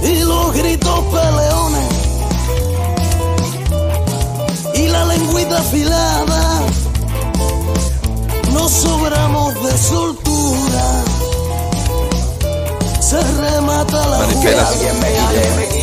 [0.03, 1.89] y los gritos peleones
[4.73, 6.61] y la lengüita afilada.
[8.53, 11.03] No sobramos de soltura.
[12.99, 14.69] Se remata la jugada.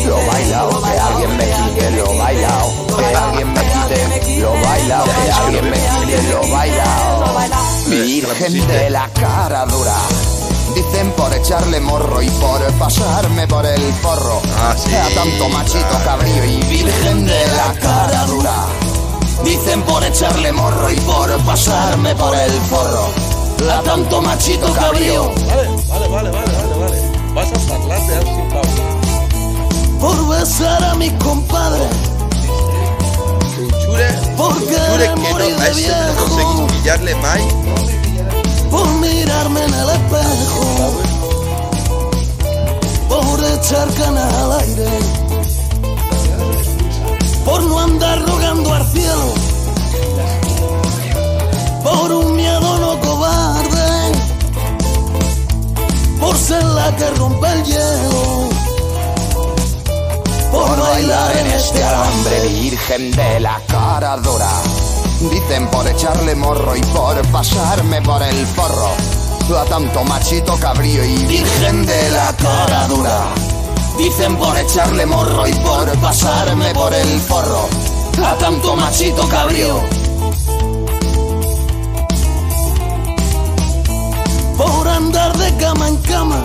[0.05, 5.31] Lo bailao, que alguien me quite lo bailao, que alguien me quite lo bailao, que
[5.31, 7.29] alguien me quite lo bailao.
[7.87, 9.95] Virgen de la cara dura.
[10.75, 14.41] Dicen por echarle morro y por pasarme por el forro.
[14.59, 18.65] Ah, sí, A tanto machito cabrío y virgen de la cara dura.
[19.43, 23.09] Dicen por echarle morro y por pasarme por el forro.
[23.71, 25.31] A tanto machito cabrío.
[25.47, 27.01] Vale, vale, vale, vale, vale.
[27.33, 28.98] Vas a hablar de Austin Powers.
[29.99, 31.87] Por besar a mis compadres,
[33.83, 36.67] Chure, por chure querer que morir de viejo,
[38.71, 40.93] por mirarme en el espejo,
[43.09, 44.89] por echar canas al aire,
[47.43, 49.33] por no andar rogando al cielo,
[51.83, 54.11] por un miedo no cobarde,
[56.19, 58.48] por ser la que rompe el hielo.
[60.51, 64.49] Por bailar en este alambre virgen de la cara dura.
[65.31, 68.89] Dicen por echarle morro y por pasarme por el forro.
[69.59, 73.33] A tanto machito cabrío y virgen de la cara dura.
[73.97, 77.67] Dicen por echarle morro y por pasarme por el forro.
[78.23, 79.81] A tanto machito cabrío.
[84.57, 86.43] Por andar de cama en cama.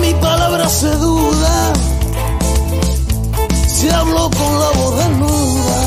[0.00, 1.72] Mi palabra se duda.
[3.68, 5.80] Si hablo con la voz desnuda.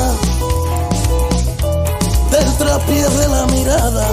[2.32, 4.07] Del traspié la mirada.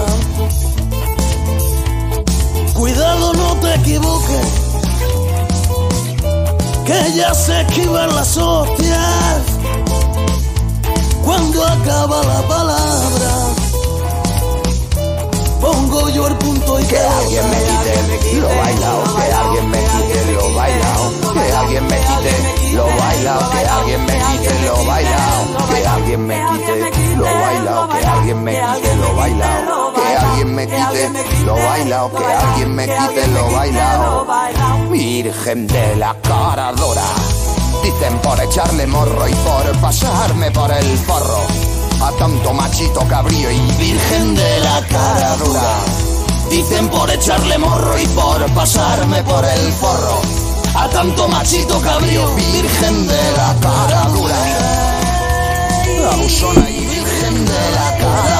[2.73, 4.47] Cuidado, no te equivoques.
[6.85, 9.41] Que ya se esquivan las hostias.
[11.23, 13.40] Cuando acaba la palabra.
[15.61, 20.31] Pongo yo el punto y que alguien me quite lo bailao, que alguien me quite
[20.33, 25.87] lo bailao, que alguien me quite lo bailao, que alguien me quite lo bailao, que
[25.87, 31.45] alguien me quite lo bailao, que alguien me quite lo bailao, que alguien me quite
[31.45, 34.25] lo bailao, que alguien me quite lo bailao.
[34.89, 37.05] Virgen de la cara dura,
[37.83, 41.70] dicen por echarle morro y por pasarme por el forro.
[42.01, 45.75] A tanto machito cabrío y virgen de la cara dura.
[46.49, 50.19] Dicen por echarle morro y por pasarme por el forro.
[50.73, 54.35] A tanto machito cabrío, virgen de la cara dura.
[56.13, 58.30] Abusona y virgen de la cara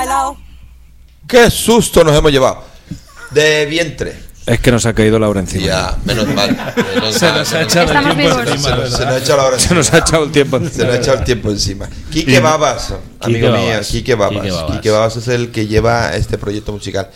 [0.00, 0.36] bailao.
[1.28, 2.64] ¡Qué susto nos hemos llevado!
[3.30, 4.30] De vientre.
[4.46, 5.64] Es que nos ha caído Laura encima.
[5.66, 6.50] Ya, menos mal.
[6.94, 7.96] menos Se mal, nos ha menos echado mal.
[7.96, 8.52] el tiempo vivos.
[8.54, 10.56] encima, Se nos- se nos ha echado la hora Se nos ha echado el tiempo
[10.58, 10.94] Se nos ha encima.
[10.96, 11.88] echado el tiempo encima.
[12.10, 13.80] Quique Babas, amigo mío.
[13.88, 14.46] Quique Babas.
[14.72, 17.10] Quique Babas es el que lleva este proyecto musical.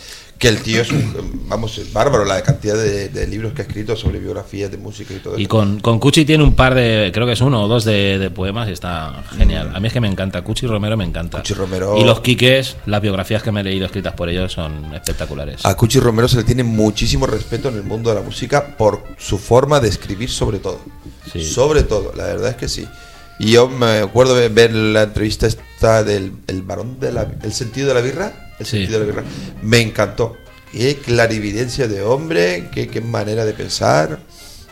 [0.45, 3.65] Que el tío es, un- vamos, es bárbaro la cantidad de, de libros que ha
[3.65, 5.49] escrito sobre biografías de música y todo Y eso.
[5.49, 8.29] con, con Cuchi tiene un par de, creo que es uno o dos de, de
[8.29, 9.73] poemas y está genial.
[9.75, 11.39] A mí es que me encanta, Cuchi Romero me encanta.
[11.39, 14.95] Cuchi Romero- Y los Quiques, las biografías que me he leído escritas por ellos son
[14.95, 15.65] espectaculares.
[15.65, 19.03] A Cuchi Romero se le tiene muchísimo respeto en el mundo de la música por
[19.17, 20.79] su forma de escribir sobre todo.
[21.33, 21.43] Sí.
[21.43, 22.87] Sobre todo, la verdad es que sí.
[23.39, 27.53] Y yo me acuerdo de ver la entrevista esta del el varón de la el
[27.53, 28.79] sentido de la birra, el Sí.
[28.79, 29.25] sentido de la birra.
[29.63, 30.37] Me encantó.
[30.73, 34.19] Qué clarividencia de hombre, qué, qué manera de pensar.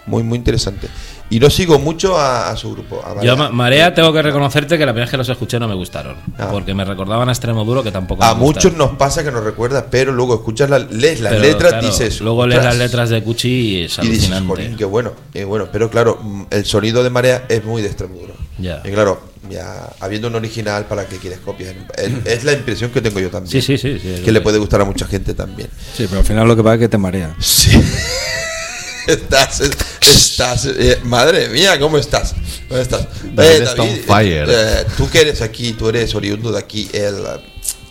[0.07, 0.89] Muy, muy interesante.
[1.31, 3.01] Y no sigo mucho a, a su grupo.
[3.05, 3.37] a Yo, Marea.
[3.37, 6.17] Ma- Marea, tengo que reconocerte que la primera vez que los escuché no me gustaron.
[6.37, 6.49] Ah.
[6.51, 9.43] Porque me recordaban a Extremo Duro, que tampoco A me muchos nos pasa que nos
[9.45, 12.21] recuerda, pero luego escuchas la, lees las Pero, letras, claro, dices.
[12.21, 14.49] Luego lees las letras de Cuchi y es Y dices, alucinante.
[14.49, 15.69] "Jolín, qué bueno, qué bueno.
[15.73, 18.35] Pero claro, mm, el sonido de Marea es muy de Extremoduro.
[18.63, 21.75] Y claro, ya habiendo un original para que quieres copiar.
[21.97, 23.51] Es, es la impresión que tengo yo también.
[23.51, 25.69] Sí, sí, sí, que le que- puede gustar a mucha gente también.
[25.97, 27.35] Sí, pero al final lo que pasa es que te marea.
[27.41, 27.71] Sí.
[29.07, 29.61] estás,
[30.01, 32.35] estás, eh, madre mía, ¿cómo estás?
[32.69, 33.07] ¿Cómo estás?
[33.35, 34.47] David está on fire.
[34.49, 37.17] eh, tú que eres aquí, tú eres oriundo de aquí, el,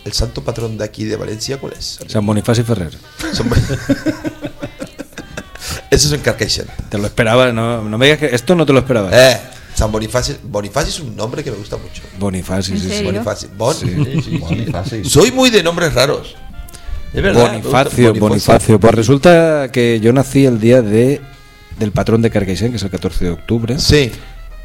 [0.04, 1.98] el santo patrón de aquí de Valencia, ¿cuál es?
[2.08, 2.96] San Bonifacio Ferrer.
[5.90, 6.68] Eso es en Carcaixent.
[6.88, 9.10] Te lo esperaba, no, no me digas que esto no te lo esperaba.
[9.12, 9.38] Eh,
[9.74, 10.36] San Bonifacio.
[10.44, 12.02] Bonifacio es un nombre que me gusta mucho.
[12.18, 13.04] Bonifacio, ¿En sí, sí.
[13.04, 13.48] Bonifacio.
[13.56, 14.36] Bon- Sí, sí, sí.
[14.38, 15.04] Bonifacio.
[15.04, 16.34] Soy muy de nombres raros.
[17.12, 17.54] Es verdad.
[17.62, 18.80] gusta Bonifacio, Bonifacio.
[18.80, 21.20] Pues resulta que yo nací el día de
[21.78, 23.78] del patrón de Carcaixent, que es el 14 de octubre.
[23.78, 24.12] Sí.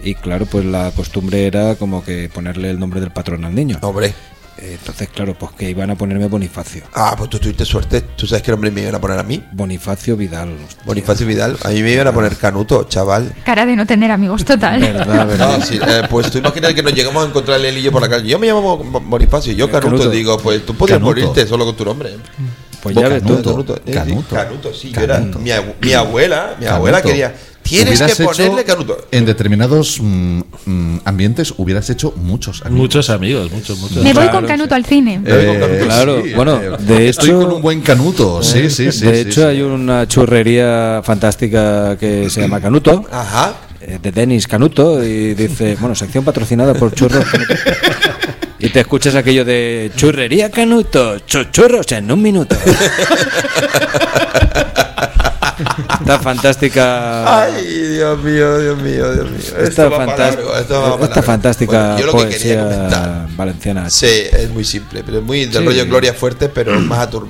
[0.03, 3.79] Y claro, pues la costumbre era como que ponerle el nombre del patrón al niño.
[3.81, 4.13] Hombre.
[4.59, 6.83] Eh, Entonces, claro, pues que iban a ponerme Bonifacio.
[6.93, 8.01] Ah, pues tú tuviste suerte.
[8.01, 9.43] ¿Tú sabes qué nombre me iban a poner a mí?
[9.51, 10.55] Bonifacio Vidal.
[10.85, 11.57] Bonifacio Vidal.
[11.63, 13.33] A mí me iban a poner Canuto, chaval.
[13.45, 14.79] Cara de no tener amigos total.
[14.81, 15.57] Verdad, verdad.
[15.59, 18.01] No, sí, eh, pues tú imaginas que nos llegamos a encontrar él y yo por
[18.01, 18.27] la calle.
[18.27, 19.89] Yo me llamo Bo- Bonifacio y yo Canuto.
[19.97, 20.09] Canuto.
[20.09, 21.11] Digo, pues tú podías Canuto.
[21.21, 22.09] morirte solo con tu nombre.
[22.13, 22.17] ¿eh?
[22.81, 23.27] Pues ya ves tú.
[23.35, 23.81] Canuto, Canuto, eh,
[24.79, 24.99] sí, Canuto.
[24.99, 27.35] Yo era- mi, abu- mi abuela, mi abuela quería.
[27.67, 28.97] Tienes Hubieras que hecho- ponerle Canuto.
[29.11, 32.79] En determinados mm, mm, ambientes hubieras hecho muchos amigos.
[32.79, 33.97] Muchos amigos, muchos, muchos.
[33.97, 35.21] Me voy Claro, con Canuto al cine.
[35.25, 38.41] Eh, Claro, sí, bueno, eh, de estoy hecho- con un buen canuto.
[38.43, 39.05] Sí, sí, sí.
[39.05, 39.47] de sí, hecho, sí.
[39.47, 43.05] hay una churrería fantástica que se llama Canuto.
[43.11, 43.53] Ajá.
[43.81, 47.53] eh, de Denis Canuto y dice, bueno, sección patrocinada por Churros Canuto.
[48.59, 52.55] Y te escuchas aquello de churrería Canuto, chuchurros en un minuto.
[55.99, 57.43] Está fantástica.
[57.43, 59.39] Ay, Dios mío, Dios mío, Dios mío.
[59.39, 61.21] Esta, Esto va para fantas- largo, esto va para esta largo.
[61.23, 63.27] fantástica Bueno, yo lo que quería comentar.
[63.35, 63.89] valenciana.
[63.89, 65.65] Sí, es muy simple, pero es muy del Sí.
[65.65, 67.27] rollo Gloria Fuerte, pero más atur...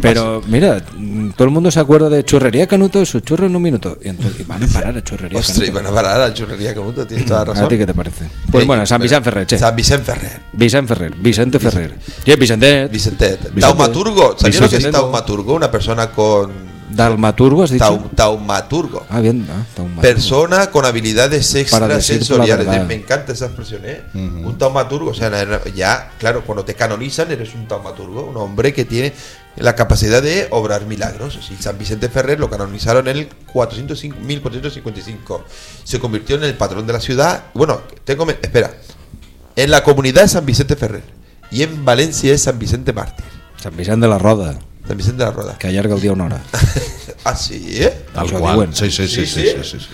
[0.00, 3.62] Pero mira, mm, todo el mundo se acuerda de churrería Canuto, su churro en un
[3.62, 3.98] minuto.
[4.02, 5.70] Y, entonces, y van a parar a churrería Ostras, Canuto.
[5.80, 7.64] iban a parar a churrería Canuto, tienes toda la razón.
[7.66, 8.24] ¿A ti qué te parece?
[8.50, 9.58] Pues Sí, bueno, San Vicente Ferrer, che.
[9.58, 10.40] San Vicente Ferrer.
[10.54, 11.94] Vicente Ferrer, Vicente Ferrer.
[12.24, 12.88] Sí, Vicente.
[12.88, 13.38] Vicente.
[13.60, 14.34] Taumaturgo.
[14.38, 14.98] ¿Sabías lo que es Vicente.
[14.98, 15.54] taumaturgo?
[15.54, 16.50] Una persona con.
[16.94, 17.84] Dalmaturgo, has dicho.
[17.84, 19.06] Tau- taumaturgo.
[19.08, 20.02] Ah, bien, ah, taumaturgo.
[20.02, 22.66] Persona con habilidades extrasensoriales.
[22.86, 24.02] Me encanta esa expresión, ¿eh?
[24.14, 25.30] Un taumaturgo, o sea,
[25.74, 29.12] ya, claro, cuando te canonizan eres un taumaturgo, un hombre que tiene
[29.56, 31.38] la capacidad de obrar milagros.
[31.46, 35.44] Sí, San Vicente Ferrer lo canonizaron en el 405 1455.
[35.84, 37.44] Se convirtió en el patrón de la ciudad.
[37.54, 38.70] Bueno, tengo, espera.
[39.56, 41.02] En la comunidad de San Vicente Ferrer.
[41.50, 43.26] Y en Valencia es San Vicente Mártir.
[43.62, 45.58] San Vicente de la Roda, San Vicente de la Roda.
[45.58, 46.40] que allarga el día una hora.
[47.24, 48.04] Ah, sí, ¿eh?
[48.12, 48.74] Tal diuen.
[48.74, 49.86] Sí, sí, sí, sí, sí, sí, sí.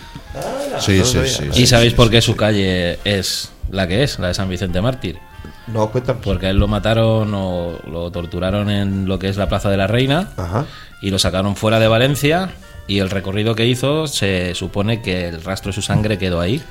[0.81, 4.29] Sí, sí, sí, ¿Y sí, sabéis por qué su calle es la que es, la
[4.29, 5.19] de San Vicente Mártir?
[5.67, 6.21] No, cuéntame.
[6.23, 9.77] Porque a él lo mataron o lo torturaron en lo que es la Plaza de
[9.77, 10.65] la Reina Ajá.
[11.03, 12.51] y lo sacaron fuera de Valencia
[12.87, 16.63] y el recorrido que hizo se supone que el rastro de su sangre quedó ahí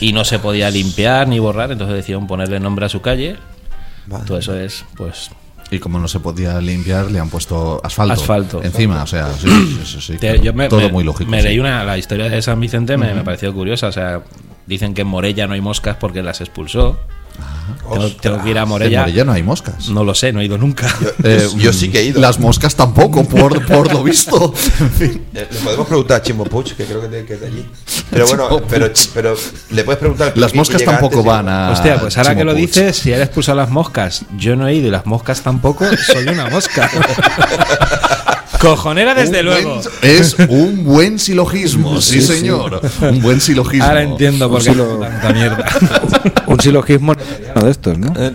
[0.00, 3.36] y no se podía limpiar ni borrar, entonces decidieron ponerle nombre a su calle.
[4.06, 4.24] Vale.
[4.24, 5.30] Todo eso es, pues,
[5.74, 8.14] Y como no se podía limpiar, le han puesto asfalto.
[8.14, 8.62] Asfalto.
[8.62, 9.48] Encima, o sea, sí,
[9.84, 10.42] sí, sí, claro.
[10.42, 11.30] yo me, todo me- muy lógico.
[11.30, 13.88] Me leí una, la historia de San Vicente, me, me pareció curiosa.
[13.88, 14.22] O sea,
[14.66, 16.98] Dicen que en Morella no hay moscas porque las expulsó.
[17.90, 19.00] Tengo, tengo que ir a En Morella.
[19.00, 19.88] Morella no hay moscas.
[19.90, 20.94] No lo sé, no he ido nunca.
[21.22, 21.48] Eh,
[22.14, 24.54] Las moscas tampoco, por, por lo visto.
[24.80, 25.24] En fin.
[25.34, 27.66] Eh, Le podemos preguntar a Chimo Puig, que creo que de, que es de allí.
[28.10, 29.34] Pero bueno, pero, pero
[29.70, 30.32] le puedes preguntar.
[30.36, 31.26] Las ¿quién moscas tampoco antes?
[31.26, 32.66] van a- Hostia, pues ahora Chimo que lo Puig.
[32.66, 36.26] dices, si eres expulsado las moscas, yo no he ido y las moscas tampoco, soy
[36.28, 36.90] una mosca.
[38.60, 39.74] Cojonera desde Un luego.
[39.74, 42.34] buen- es un buen silogismo, sí, Sí, sí.
[42.38, 42.80] señor.
[43.02, 43.84] Un buen silogismo.
[43.84, 45.64] Ahora entiendo por qué silo- tanta mierda.
[46.54, 48.12] Un silogismo netariano de estos, ¿no?
[48.16, 48.30] Eh,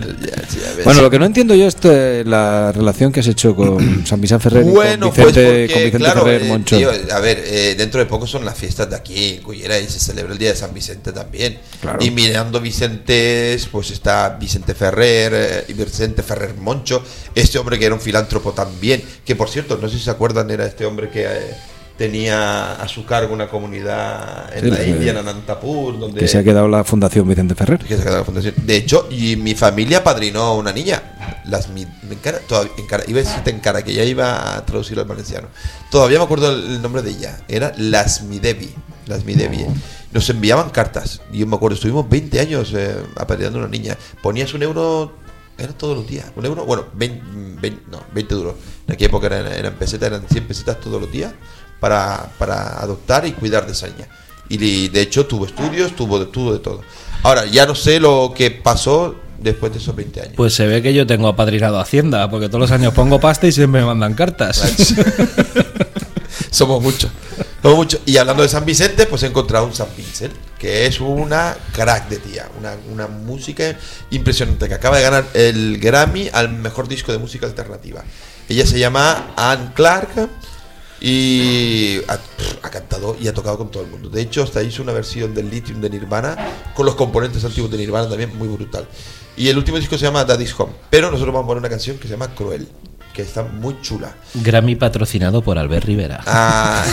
[0.84, 4.20] Bueno, lo que no entiendo yo es eh, la relación que has hecho con San
[4.20, 6.76] Vicente Ferrer y Bueno, con Vicente, pues porque, con Vicente claro, Ferrer eh, Moncho.
[6.76, 9.86] tío, a ver, eh, dentro de poco son las fiestas de aquí en Cullera y
[9.88, 11.58] se celebra el día de San Vicente también.
[11.80, 11.98] Claro.
[12.04, 17.02] Y mirando Vicentes, pues está Vicente Ferrer eh, y Vicente Ferrer Moncho,
[17.34, 20.50] este hombre que era un filántropo también, que por cierto, no sé si se acuerdan,
[20.50, 21.54] era este hombre que eh,
[22.00, 26.38] tenía a su cargo una comunidad en Sí, la India, en Anantapur, donde que se
[26.38, 27.78] ha quedado la Fundación Vicente Ferrer.
[27.80, 28.54] que se ha quedado la fundación.
[28.56, 31.02] De hecho, y mi familia padrinó a una niña.
[31.44, 34.64] Las mi, me encara, todavía, encara- iba a decirte en cara, que ya iba a
[34.64, 35.48] traducirlo al valenciano.
[35.90, 37.38] Todavía me acuerdo el, el nombre de ella.
[37.48, 38.72] Era Las Midevi.
[39.06, 39.66] Las Midevi.
[40.12, 41.20] Nos enviaban cartas.
[41.30, 43.98] Y yo me acuerdo, estuvimos 20 años eh, apadrinando a una niña.
[44.22, 45.12] Ponías un euro.
[45.58, 46.24] Era todos los días.
[46.34, 48.54] Un euro, bueno, 20, 20 no, 20 duros.
[48.88, 51.34] En aquella época eran, eran pesetas, eran 100 pesetas todos los días
[51.80, 54.08] para, para adoptar y cuidar de esa niña.
[54.48, 56.82] Y de hecho tuvo estudios, tuvo de, tuvo de todo.
[57.22, 60.32] Ahora, ya no sé lo que pasó después de esos 20 años.
[60.36, 63.52] Pues se ve que yo tengo apadrinado Hacienda, porque todos los años pongo pasta y
[63.52, 64.60] siempre me mandan cartas.
[66.50, 67.10] Somos muchos.
[67.62, 68.00] Somos muchos.
[68.06, 72.08] Y hablando de San Vicente, pues he encontrado un San Vincent, que es una crack
[72.08, 73.76] de tía, una, una música
[74.10, 78.02] impresionante, que acaba de ganar el Grammy al mejor disco de música alternativa.
[78.48, 80.28] Ella se llama Anne Clark
[81.00, 82.18] y ha,
[82.62, 84.08] ha cantado y ha tocado con todo el mundo.
[84.10, 86.36] De hecho, hasta hizo una versión del Lithium de Nirvana
[86.74, 88.86] con los componentes antiguos de Nirvana también muy brutal.
[89.36, 91.96] Y el último disco se llama Daddy's Home, pero nosotros vamos a poner una canción
[91.96, 92.68] que se llama Cruel,
[93.14, 94.14] que está muy chula.
[94.34, 96.20] Grammy patrocinado por Albert Rivera.
[96.26, 96.84] Ah.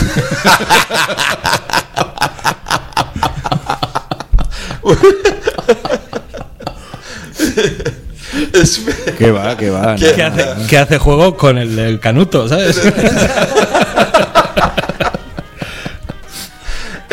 [9.18, 9.96] Que va, que va.
[9.96, 10.12] ¿Qué?
[10.12, 12.80] Que hace, que hace juego con el, el canuto, ¿sabes?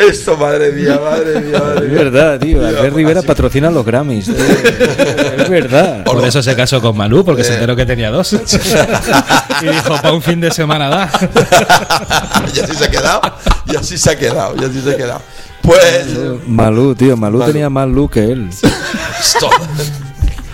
[0.08, 1.98] Esto, madre mía, madre mía, madre Es mía.
[2.04, 2.66] verdad, tío.
[2.66, 4.26] Albert Rivera así- patrocina los Grammys.
[4.26, 4.34] tío.
[4.36, 6.04] Es verdad.
[6.04, 7.54] Por eso se casó con Malú, porque se Eh.
[7.54, 8.32] enteró que tenía dos.
[9.62, 11.10] y dijo, para un fin de semana da.
[12.54, 13.20] y así se ha quedado,
[13.66, 15.22] y así se ha quedado, y así se ha quedado.
[15.62, 16.06] Pues.
[16.46, 17.16] Malú, tío.
[17.16, 17.52] Malú, Malú.
[17.52, 18.48] tenía más luz que él.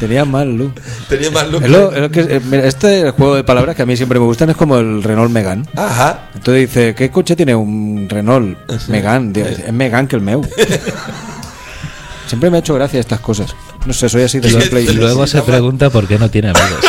[0.02, 0.72] Tenía más luz.
[1.08, 1.62] Tenía más look.
[1.62, 4.18] Es lo- es lo que- eh, mira, este juego de palabras que a mí siempre
[4.18, 5.64] me gustan es como el Renault Megan.
[5.76, 6.28] Ajá.
[6.34, 9.32] Entonces dice, ¿qué coche tiene un Renault Megan?
[9.36, 10.42] Es Megan que el meu.
[12.26, 13.54] Siempre me ha hecho gracia estas cosas.
[13.86, 14.88] No sé, soy así de los play.
[14.88, 16.80] Y luego se pregunta por qué no tiene amigos.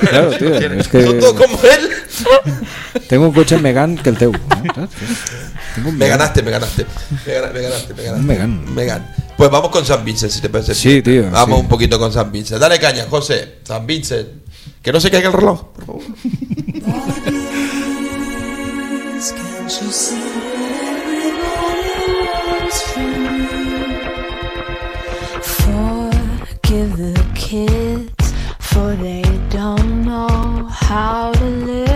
[0.08, 0.54] Claro, tío.
[0.56, 1.90] Es que como él.
[3.08, 4.32] tengo un coche Megan que el teu.
[4.32, 4.74] ¿no?
[4.74, 4.90] ¿Sabes?
[5.74, 6.86] Tengo un Me ganaste, me ganaste.
[7.26, 8.26] Me ganaste, me ganaste, me ganaste.
[8.26, 8.74] Megan.
[8.74, 9.06] Megan.
[9.38, 10.74] Pues vamos con San Vincent, si te parece.
[10.74, 11.62] Sí, tío, Vamos sí.
[11.62, 12.60] un poquito con San Vincent.
[12.60, 13.60] Dale caña, José.
[13.62, 14.28] San Vincent.
[14.82, 16.02] Que no se caiga el reloj, por favor.
[25.58, 31.87] Forgive the kids, for they don't know how to live.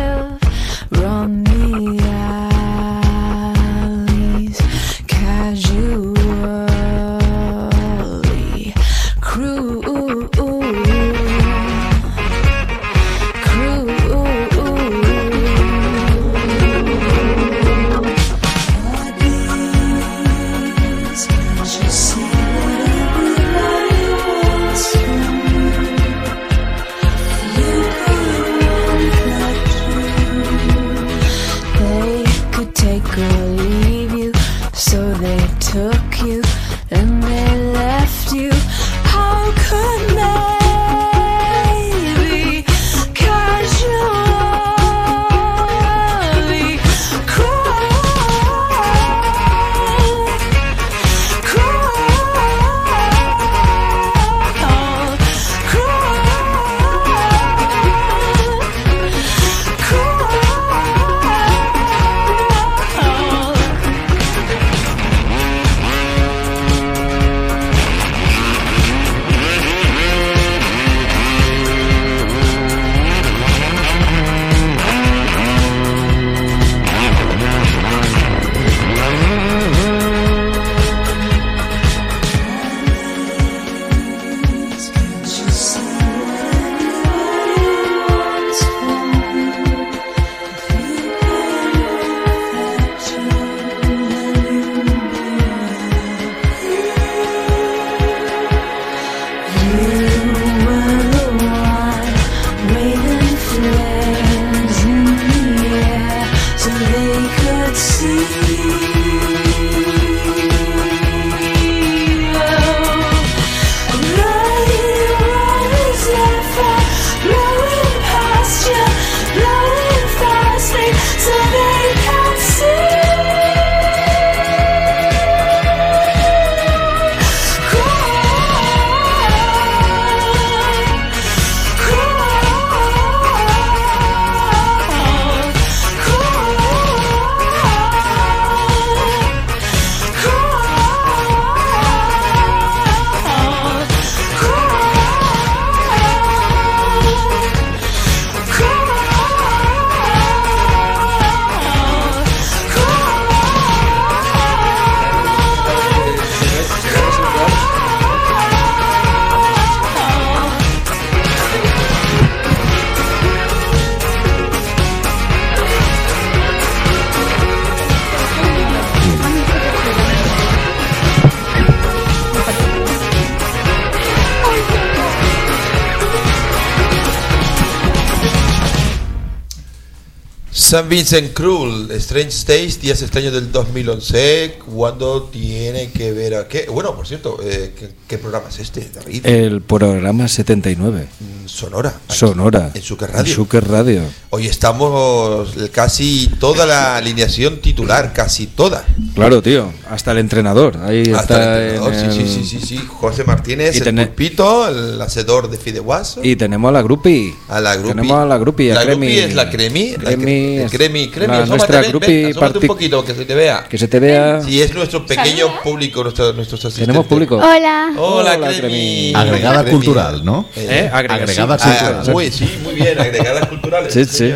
[180.72, 186.64] San Vincent Cruel, Strange States, Días Extraños del 2011, ¿cuándo tiene que ver a qué?
[186.72, 189.26] Bueno, por cierto, eh, ¿qué, qué programa es este, David?
[189.26, 191.08] El programa 79.
[191.20, 191.90] Mm, Sonora.
[191.90, 192.70] aquí, Sonora.
[192.72, 193.20] En Sucre Radio.
[193.20, 194.02] En Sucre Radio.
[194.30, 198.82] Hoy estamos casi toda la alineación titular, casi toda.
[199.14, 199.70] Claro, tío.
[199.92, 200.78] Hasta el entrenador.
[200.82, 201.58] Ahí Hasta está.
[201.58, 202.78] el entrenador, el- sí, sí, sí, sí.
[202.88, 206.20] José Martínez, Y el tene- pulpito, el hacedor de Fideuaso.
[206.22, 207.34] Y tenemos a la Grupi.
[207.48, 207.88] A la Grupi.
[207.88, 208.68] Tenemos a la Grupi.
[208.70, 209.06] La Cremi.
[209.06, 209.90] Grupi es la Cremi.
[209.90, 211.32] la Cremi cre- es Cremi, Cremi.
[211.36, 213.64] la- nuestra ven, Grupi partic- un poquito, que se te vea.
[213.68, 214.40] Que se te vea.
[214.42, 216.86] Sí, es nuestro pequeño público, nuestro, nuestros asistentes.
[216.86, 217.36] Tenemos público.
[217.36, 217.92] Hola.
[217.98, 218.60] Hola, Hola, Cremi.
[218.60, 219.12] Cremi.
[219.14, 219.70] Agregada Cremi.
[219.76, 220.46] cultural, ¿no?
[220.56, 220.90] ¿Eh?
[220.90, 222.02] Agrega- Agregada sí, cultural.
[222.06, 223.92] Ah, muy, sí, muy bien, agregadas culturales.
[223.92, 224.32] Sí, sí.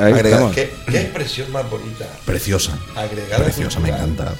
[0.00, 0.12] Ahí.
[0.54, 2.06] ¿Qué, qué expresión más bonita.
[2.24, 2.72] Preciosa.
[2.96, 4.32] Agregada Preciosa, me encanta.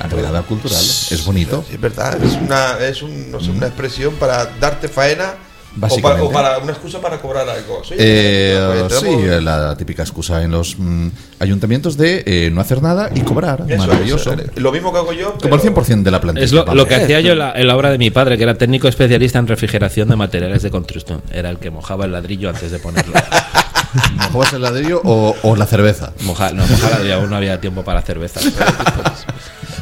[0.00, 0.78] Agregada cultural.
[0.80, 1.64] Es bonito.
[1.68, 5.80] Sí, es verdad, es una, es un, no sé, una expresión para darte faena o
[5.80, 6.22] para, Básicamente.
[6.26, 7.82] o para una excusa para cobrar algo.
[7.84, 11.08] Sí, Eh, pues, sí, la típica excusa en los mm,
[11.40, 13.64] ayuntamientos de eh, no hacer nada y cobrar.
[13.68, 14.32] Eso, Maravilloso.
[14.32, 15.36] eso, lo mismo que hago yo.
[15.40, 16.44] Como el 100% de la plantilla.
[16.44, 18.44] Es lo, lo que hacía yo en la, en la obra de mi padre, que
[18.44, 21.22] era técnico especialista en refrigeración de materiales de construcción.
[21.32, 23.14] Era el que mojaba el ladrillo antes de ponerlo.
[24.16, 26.12] ¿Mojabas el ladrillo o, o la cerveza?
[26.22, 28.40] Moja, no, mojar el ladrillo, aún no había tiempo para cerveza.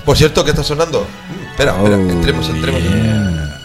[0.06, 1.00] Por cierto, ¿qué está sonando?
[1.00, 2.82] Mm, espera, espera, Oh, entremos, entremos.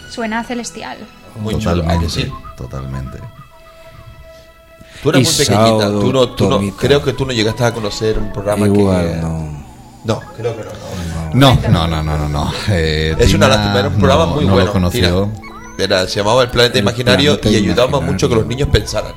[0.10, 0.98] Suena celestial.
[1.40, 2.10] Muy chulo, ¿a que Totalmente.
[2.10, 2.32] sí?
[2.58, 3.18] Totalmente.
[5.02, 7.72] Tú eras Y muy pequeñita, tú no, tú no, creo que tú no llegaste a
[7.74, 9.16] conocer un programa Igual, que...
[9.18, 9.62] no.
[10.04, 10.72] No, creo que no.
[11.34, 11.56] no.
[11.56, 12.30] No, no, no, no, no.
[12.30, 12.52] no.
[12.70, 14.66] Eh, Es una lástima, era un programa no- muy no bueno.
[14.68, 15.30] lo conoció.
[15.34, 15.52] Tina.
[15.78, 18.14] Era, se llamaba El Planeta El Imaginario Planeta y ayudábamos Imaginario.
[18.14, 19.14] mucho que los niños pensaran.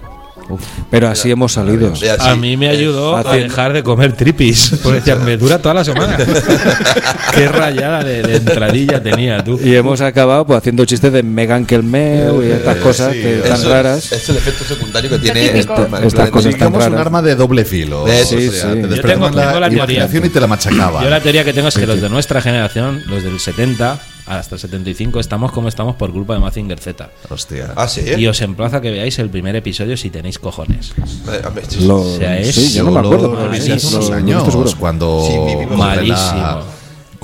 [0.90, 1.92] Pero así hemos salido.
[1.92, 4.72] A sí, mí me ayudó a dejar de comer tripis.
[4.82, 6.16] Porque decían, me dura toda la semana.
[7.34, 9.59] Qué rayada de, de entradilla tenía tú.
[9.62, 13.64] Y hemos acabado pues, haciendo chistes de Megan Kelmeo y estas cosas sí, que tan
[13.64, 14.12] raras.
[14.12, 17.01] Es el efecto secundario que tiene el Estas cosas tan Digamos un raras.
[17.07, 18.07] arma de doble filo.
[18.07, 18.82] Eso, O sí, sea, sí.
[18.82, 19.68] Te Yo tengo- tengo la teoría.
[19.78, 21.03] imaginación y te la machacaban.
[21.05, 24.55] Yo la teoría que tengo es que los de nuestra generación, los del 70 hasta
[24.55, 27.11] el 75, estamos como estamos por culpa de Mazinger Z.
[27.29, 27.72] Hostia.
[27.77, 30.93] Ah, sí, Y os emplazo a que veáis el primer episodio si tenéis cojones.
[31.31, 31.43] Eh,
[31.81, 33.29] Lo- O sea, es- sí, yo no me acuerdo.
[33.29, 36.62] lo lo- unos lo años cuando Sí, Malísimo.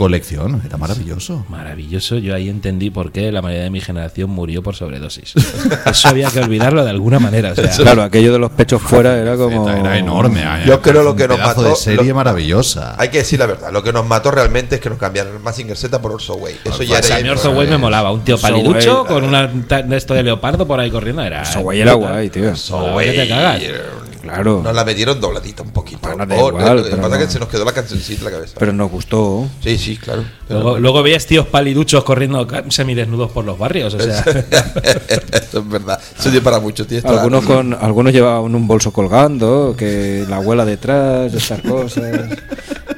[0.00, 0.62] Colección.
[0.64, 1.44] Era maravilloso.
[1.50, 5.34] Maravilloso, yo ahí entendí por qué la mayoría de mi generación murió por sobredosis.
[5.86, 7.52] Eso había que olvidarlo de alguna manera.
[7.52, 9.68] O sea, Claro, aquello de los pechos fuera era como.
[9.68, 10.42] Era enorme.
[10.66, 12.94] Yo creo lo un que nos mató- de serie lo- maravillosa.
[12.98, 15.40] Hay que decir la verdad, lo que nos mató realmente es que nos cambiaron el
[15.40, 16.56] Mazinger Z por Orso Way.
[16.64, 17.26] Eso ya sea, a era.
[17.26, 18.10] mí Orzo Way me molaba.
[18.10, 21.20] Un tío paliducho Way, con de esto de leopardo por ahí corriendo.
[21.22, 22.48] Era, Eso güey era guay, tío.
[22.50, 23.60] Orso que te cagas.
[24.20, 24.60] Claro.
[24.62, 26.00] Nos la metieron dobladita un poquito.
[26.02, 28.18] Bueno, da Oh, igual, lo que pero pasa es que se nos quedó la cancioncita
[28.20, 28.54] en la cabeza.
[28.58, 29.48] Pero nos gustó.
[29.62, 30.24] sí, sí, claro.
[30.48, 33.94] Luego, luego veías tíos paliduchos corriendo semidesnudos por los barrios.
[33.94, 34.20] O sea,
[35.32, 36.00] Eso es verdad.
[36.18, 37.00] Eso dio para mucho, tío.
[37.04, 42.04] Algunos con algunos llevaban un bolso colgando, que la abuela detrás, estas cosas.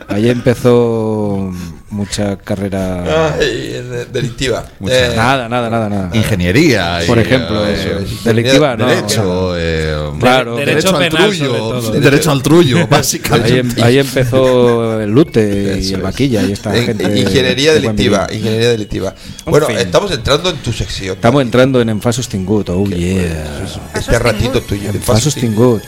[0.09, 1.51] Ahí empezó
[1.93, 3.35] mucha carrera.
[3.35, 4.65] Ay, de- delictiva.
[4.81, 6.11] Mucha- Eh, Nada, nada, nada, nada.
[6.15, 7.01] Ingeniería.
[7.07, 8.25] Por y, ejemplo, eh, eso es.
[8.25, 8.87] delictiva, no.
[8.87, 9.55] Derecho.
[9.57, 10.57] eh, Claro.
[10.57, 11.91] Derecho derecho al trullo.
[12.01, 13.59] Derecho al trullo, Ahí, básicamente.
[13.59, 17.05] em- ahí empezó el lute y el vaquilla y esta en- gente.
[17.05, 18.27] ingeniería delictiva.
[18.33, 19.15] Ingeniería delictiva.
[19.47, 19.79] Bueno, fin.
[19.79, 21.15] estamos entrando en tu sección.
[21.17, 23.65] Estamos entrando en Enfasos Tingut, oh yeah.
[23.95, 24.91] Este ratito tuyo.
[24.91, 25.83] en Fasos Tingut.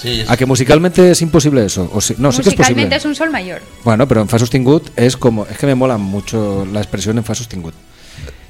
[0.00, 1.90] Sí, es- A que musicalmente es imposible eso.
[1.92, 2.96] O sí- no, sí que es Musicalmente posible.
[2.96, 3.60] es un sol mayor.
[3.84, 5.46] Bueno, pero en Fasus Tingut es como.
[5.46, 7.74] Es que me mola mucho la expresión en Fasus Tingut.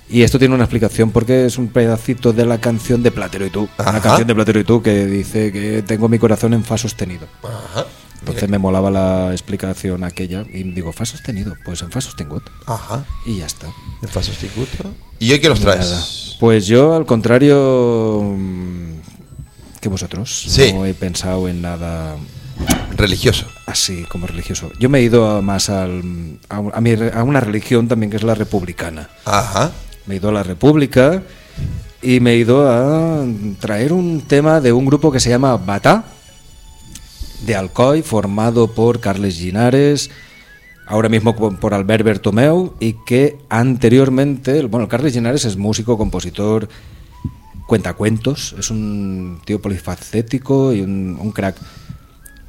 [0.08, 3.50] Y esto tiene una explicación porque es un pedacito de la canción de Platero y
[3.50, 3.68] tú.
[3.78, 3.90] Ajá.
[3.90, 7.26] Una canción de Platero y tú que dice que tengo mi corazón en Fa sostenido.
[7.44, 7.86] Ajá.
[8.20, 12.42] Entonces me molaba la explicación aquella y digo, Fa sostenido, pues en Fa sostenido.
[12.66, 13.04] Ajá.
[13.24, 13.68] Y ya está.
[14.02, 14.68] En Fasos Tingut.
[15.20, 15.60] ¿Y hoy qué Nada.
[15.60, 16.36] traes?
[16.40, 18.36] Pues yo, al contrario
[19.80, 20.72] que vosotros, Sí.
[20.72, 22.16] no he pensado en nada
[22.96, 23.46] Religioso.
[23.66, 24.70] así como religioso.
[24.78, 28.10] Yo me he ido a- más al, a, a mi re- a una religión también
[28.10, 29.08] que es la republicana.
[29.24, 29.72] Ajá.
[30.06, 31.22] Me he ido a la República
[32.02, 33.24] y me he ido a
[33.58, 36.04] traer un tema de un grupo que se llama Bata,
[37.46, 40.10] de Alcoy, formado por Carles Ginares,
[40.86, 46.68] ahora mismo por por Albert Bertomeu, y que anteriormente, bueno, Carles Ginares es músico, compositor,
[47.70, 51.54] cuentacuentos, es un tío polifacético y un, un crack.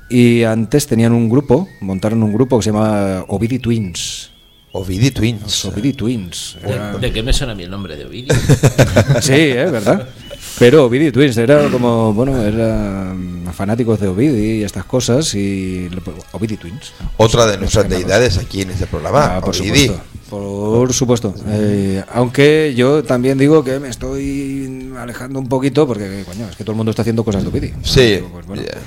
[0.09, 4.31] Y antes tenían un grupo, montaron un grupo que se llama Ovidi Twins.
[4.71, 5.65] Ovidi Twins.
[5.65, 6.57] Ovidi Twins.
[6.63, 8.33] Era- ¿de, de qué me suena a mí el nombre de Ovidio?
[9.21, 9.67] Sí, ¿eh?
[9.69, 10.09] ¿verdad?
[10.57, 15.87] Pero Ovidi Twins era como, bueno, eran fanáticos de Ovidi y estas cosas y
[16.31, 16.93] Ovidi Twins.
[17.17, 19.35] Otra de nuestras deidades aquí en este programa.
[19.37, 19.85] Ah, por Ovidi.
[19.87, 20.03] supuesto.
[20.31, 21.35] Por supuesto.
[21.47, 26.63] Eh, aunque yo también digo que me estoy alejando un poquito porque, coño, es que
[26.63, 27.73] todo el mundo está haciendo cosas de Ovidi.
[27.83, 28.19] Sí.
[28.31, 28.61] Pues bueno.
[28.63, 28.77] Yeah.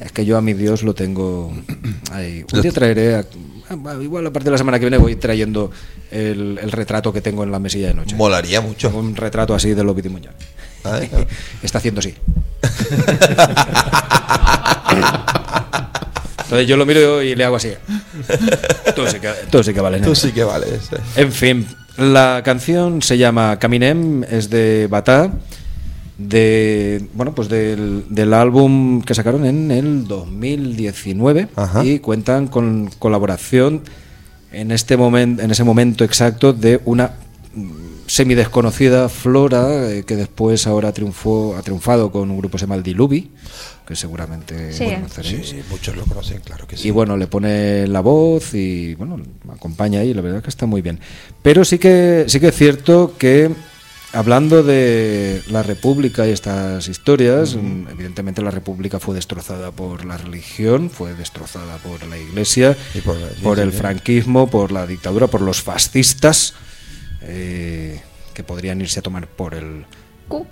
[0.00, 1.52] Es que yo a mi Dios lo tengo
[2.10, 2.44] ahí.
[2.52, 3.26] Un día traeré, a-
[3.70, 5.70] ah, igual a partir de la semana que viene voy trayendo
[6.10, 8.16] el, el retrato que tengo en la mesilla de noche.
[8.16, 8.88] Molaría mucho.
[8.88, 10.34] Un retrato así de y Muñoz.
[10.84, 10.90] No.
[11.62, 12.14] Está haciendo así.
[16.44, 17.70] Entonces yo lo miro y le hago así.
[18.94, 20.00] Tú sí que, tú sí que vales.
[20.02, 20.14] Tú nena.
[20.14, 20.90] sí que vales.
[21.16, 21.66] En fin,
[21.96, 25.32] la canción se llama Caminem, es de Batá,
[26.18, 31.84] de bueno, pues del, del álbum que sacaron en el 2019 Ajá.
[31.84, 33.82] y cuentan con colaboración
[34.52, 37.12] en este momento, en ese momento exacto de una
[38.06, 42.66] semi desconocida Flora eh, que después ahora triunfó, ha triunfado con un grupo que se
[42.66, 43.30] llama el Diluvi,
[43.86, 44.86] que seguramente Sí.
[44.94, 45.48] conoceréis.
[45.50, 46.88] Sí, muchos lo conocen, claro que sí.
[46.88, 49.20] Y bueno, le pone la voz y bueno,
[49.52, 51.00] acompaña ahí, la verdad que está muy bien.
[51.42, 53.50] Pero sí que sí que es cierto que
[54.14, 60.16] hablando de la República y estas historias, mm, evidentemente la República fue destrozada por la
[60.16, 63.78] religión, fue destrozada por la Iglesia, Y por la- sí, por sí, el sí.
[63.78, 66.54] franquismo, por la dictadura, por los fascistas,
[67.22, 68.00] eh,
[68.34, 69.84] que podrían irse a tomar por el...
[70.28, 70.46] Cu.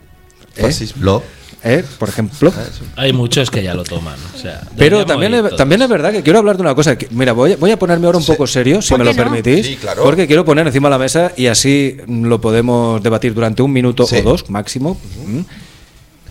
[0.56, 0.62] ¿Eh?
[0.62, 1.02] Fascismo.
[1.04, 1.22] Lo.
[1.64, 1.84] ¿Eh?
[1.98, 2.52] Por ejemplo.
[2.96, 4.16] Hay muchos que ya lo toman.
[4.34, 6.98] O sea, Pero también es, también es verdad que quiero hablar de una cosa.
[6.98, 9.12] que- mira, voy, a- voy a ponerme ahora un poco serio, si ¿Por me lo
[9.12, 9.16] no?
[9.16, 9.66] permitís.
[9.66, 10.02] Sí, claro.
[10.02, 14.06] Porque quiero poner encima de la mesa y así lo podemos debatir durante un minuto
[14.06, 14.16] Sí.
[14.16, 14.98] o dos máximo.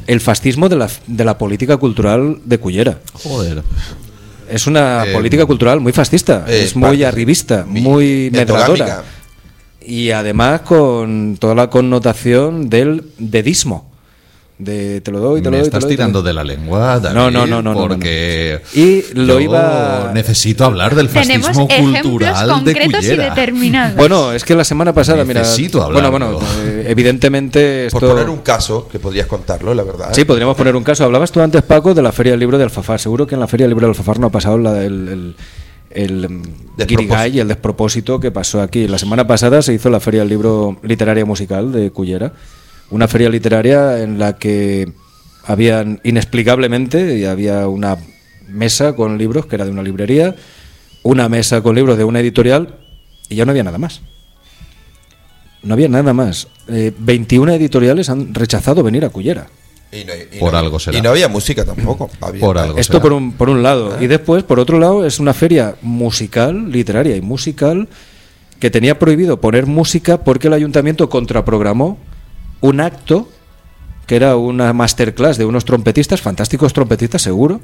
[0.07, 2.99] El fascismo de la, de la política cultural de Cullera.
[3.23, 3.64] Joder.
[4.49, 9.03] Es una Eh, política cultural muy fascista, eh, es muy arribista, muy medradora.
[9.85, 13.89] Y además con toda la connotación del dedismo.
[14.63, 15.63] De te lo doy, te lo Me doy.
[15.63, 16.27] te estás lo doy, tirando doy.
[16.29, 17.88] de la lengua, David, No, no, no, no, no, no, no.
[17.88, 23.07] porque Y lo yo iba- necesito hablar del Tenemos fascismo ejemplos cultural de concretos y
[23.07, 23.29] Cullera.
[23.29, 23.95] determinados.
[23.97, 25.41] Bueno, es que la semana pasada, mira.
[25.41, 26.33] Necesito Bueno, hablarlo.
[26.39, 27.99] bueno, eh, evidentemente esto.
[27.99, 30.09] Por poner un caso, que podrías contarlo, la verdad.
[30.13, 31.05] Sí, podríamos poner un caso.
[31.05, 32.99] Hablabas tú antes, Paco, de la Feria del Libro de Alfafar.
[32.99, 35.35] Seguro que en la Feria del Libro de Alfafar no ha pasado la- el, el,
[35.89, 36.43] el, mm,
[37.33, 38.88] y el despropósito que pasó aquí.
[38.88, 42.31] La semana pasada se hizo la Feria del Libro Literaria Musical de Cullera.
[42.91, 44.91] Una feria literaria en la que
[45.45, 47.97] habían, inexplicablemente, y había una
[48.47, 50.35] mesa con libros que era de una librería,
[51.03, 52.76] una mesa con libros de una editorial
[53.30, 54.01] y ya no había nada más.
[55.63, 56.47] No había nada más.
[56.68, 59.47] Eh, 21 editoriales han rechazado venir a Cullera.
[59.91, 60.97] Y no- y Por no- algo será.
[60.97, 62.09] Y no había música tampoco.
[62.22, 62.77] Había- Por algo.
[62.80, 63.01] Esto será.
[63.03, 63.97] por un, por un lado.
[64.01, 67.88] Y después, por otro lado, es una feria musical, literaria y musical,
[68.59, 71.97] que tenía prohibido poner música porque el ayuntamiento contraprogramó
[72.61, 73.27] un acto
[74.07, 77.61] que era una masterclass de unos trompetistas, fantásticos trompetistas seguro,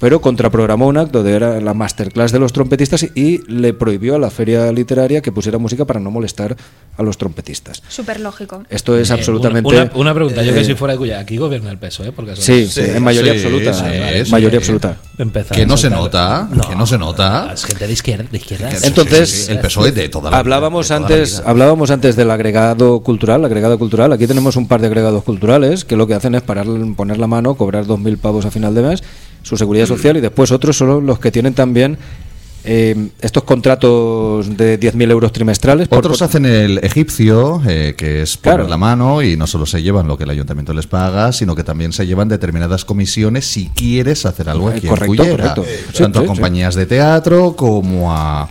[0.00, 4.18] pero contraprogramó un acto de era la masterclass de los trompetistas y, le prohibió a
[4.18, 6.56] la feria literaria que pusiera música para no molestar
[6.96, 7.82] a los trompetistas.
[7.88, 8.64] Súper lógico.
[8.70, 9.68] Esto es Eh, absolutamente...
[9.68, 12.08] Una, una- una pregunta, yo que eh, si fuera de Cuya, aquí gobierna el PSOE,
[12.08, 12.12] ¿eh?
[12.12, 13.72] porque Sí, Sí, en mayoría sí, absoluta.
[13.74, 14.32] sí, eh, sí.
[14.32, 14.96] mayoría absoluta.
[15.18, 17.52] Empezar Que no se nota, que no se nota.
[17.52, 18.24] Es gente de izquierda.
[18.30, 18.70] De izquierda.
[18.82, 21.50] Entonces, sí, sí, el PSOE de toda la hablábamos de toda la antes, vida.
[21.50, 24.12] hablábamos antes del agregado cultural, agregado cultural.
[24.12, 26.66] Aquí tenemos un par de agregados culturales que lo que hacen es parar,
[26.96, 29.02] poner la mano, cobrar dos mil pavos a final de mes,
[29.42, 31.98] su seguridad social y después otros son los que tienen también
[32.62, 35.88] eh, estos contratos de 10.000 euros trimestrales.
[35.88, 38.68] por- Otros hacen el egipcio, eh, que es poner Claro.
[38.68, 41.64] la mano y no solo se llevan lo que el ayuntamiento les paga, sino que
[41.64, 45.54] también se llevan determinadas comisiones si quieres hacer algo Eh, aquí correcto, en Cullera.
[45.54, 45.64] correcto.
[45.94, 48.46] Sí, Tanto sí, a compañías de teatro como a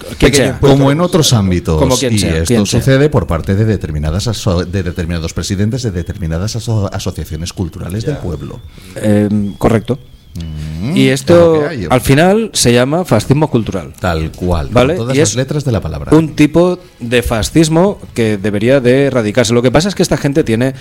[0.59, 1.77] como en otros ámbitos.
[1.79, 2.79] Como quien y sea, esto quien sea.
[2.79, 8.17] sucede por parte de determinadas aso- de determinados presidentes de determinadas aso- asociaciones culturales del
[8.17, 8.59] pueblo.
[8.95, 9.29] Eh,
[9.59, 9.99] correcto.
[10.35, 13.93] Mm, Y es esto al final se llama fascismo cultural.
[13.99, 14.95] tal cual, ¿Vale?
[14.95, 16.15] con todas Y las es letras de la palabra.
[16.15, 19.53] un tipo de fascismo que debería de erradicarse.
[19.53, 20.73] Lo que pasa es que esta gente tiene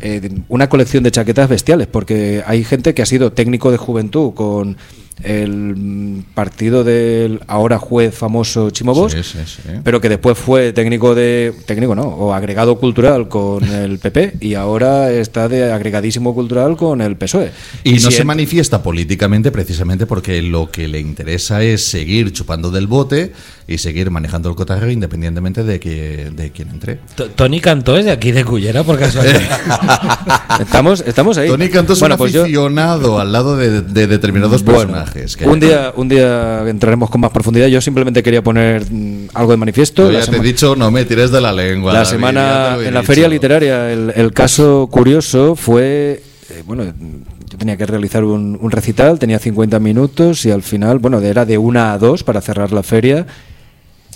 [0.00, 4.32] eh, una colección de chaquetas bestiales, porque hay gente que ha sido técnico de juventud
[4.34, 4.76] con
[5.22, 9.62] el partido del ahora juez famoso Chimo Bosch, Sí, sí, sí.
[9.82, 14.54] pero que después fue técnico de técnico no, o agregado cultural con el PP y
[14.54, 17.50] ahora está de agregadísimo cultural con el PSOE.
[17.84, 22.70] Y, no si se manifiesta políticamente precisamente porque lo que le interesa es seguir chupando
[22.70, 23.32] del bote
[23.66, 26.98] y seguir manejando el cotarro independientemente de que de quién entre.
[27.34, 29.40] Tony Cantó es de aquí de Cullera, por casualidad.
[30.60, 31.48] estamos estamos ahí.
[31.48, 35.36] Tony Cantó es Bueno, un pues yo- aficionado al lado de, de determinados Bueno, personajes.
[35.36, 37.66] que- un día, un día entraremos con más profundidad.
[37.68, 40.06] Yo simplemente quería poner mm, algo de manifiesto.
[40.06, 41.92] Yo La ya te he dicho, no me tires de la lengua.
[41.92, 43.12] la David, semana en la dicho.
[43.12, 48.70] feria literaria, el, el caso curioso fue, eh, bueno, yo tenía que realizar un, un
[48.70, 52.72] recital, tenía 50 minutos y al final, bueno, era de una a dos para cerrar
[52.72, 53.26] la feria.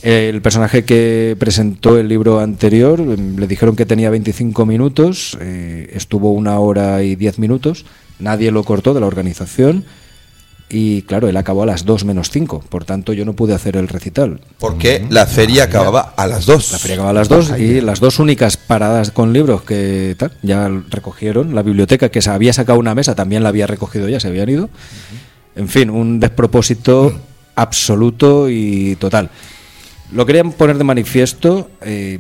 [0.03, 5.91] El personaje que presentó el libro anterior em, le dijeron que tenía 25 minutos, eh,
[5.93, 7.85] estuvo una hora y 10 minutos,
[8.19, 9.85] nadie lo cortó de la organización
[10.71, 13.77] Y claro, él acabó a las 2 menos 5, por tanto yo no pude hacer
[13.79, 14.41] el recital.
[14.59, 16.73] Porque la feria acababa a las 2.
[16.73, 20.33] La feria acababa a las 2 y las dos únicas paradas con libros que tal,
[20.43, 24.21] ya recogieron, la biblioteca que se había sacado una mesa también la había recogido ya,
[24.21, 24.69] se habían ido.
[25.57, 27.19] En fin, un despropósito
[27.55, 29.31] absoluto y total.
[30.13, 32.19] Lo querían poner de manifiesto, eh,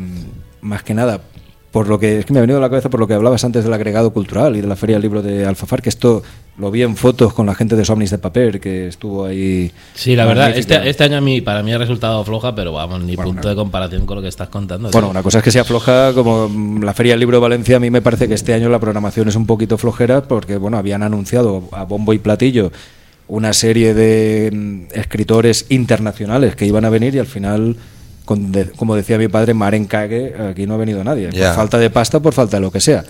[0.60, 1.20] más que nada,
[1.70, 3.44] por lo que es que me ha venido a la cabeza por lo que hablabas
[3.44, 6.23] antes del agregado cultural y de la Feria del Libro de Alfafar, que esto
[6.59, 9.70] lo vi en fotos con la gente de Somnis de Papel, que estuvo ahí.
[9.94, 13.02] Sí, la verdad, este, este año a mí, para mí ha resultado floja, pero vamos,
[13.02, 14.90] ni punto de comparación con lo que estás contando.
[14.90, 16.51] Bueno, una cosa es que se afloja, como
[16.82, 19.28] la Feria del Libro de Valencia, a mí me parece que este año la programación
[19.28, 22.73] es un poquito flojera, porque bueno, habían anunciado a bombo y platillo
[23.28, 27.76] una serie de mm, escritores internacionales que iban a venir y al final,
[28.24, 31.30] con de- como decía mi padre, mar en cague, aquí no ha venido nadie.
[31.48, 33.05] Por falta de pasta, por falta de lo que sea.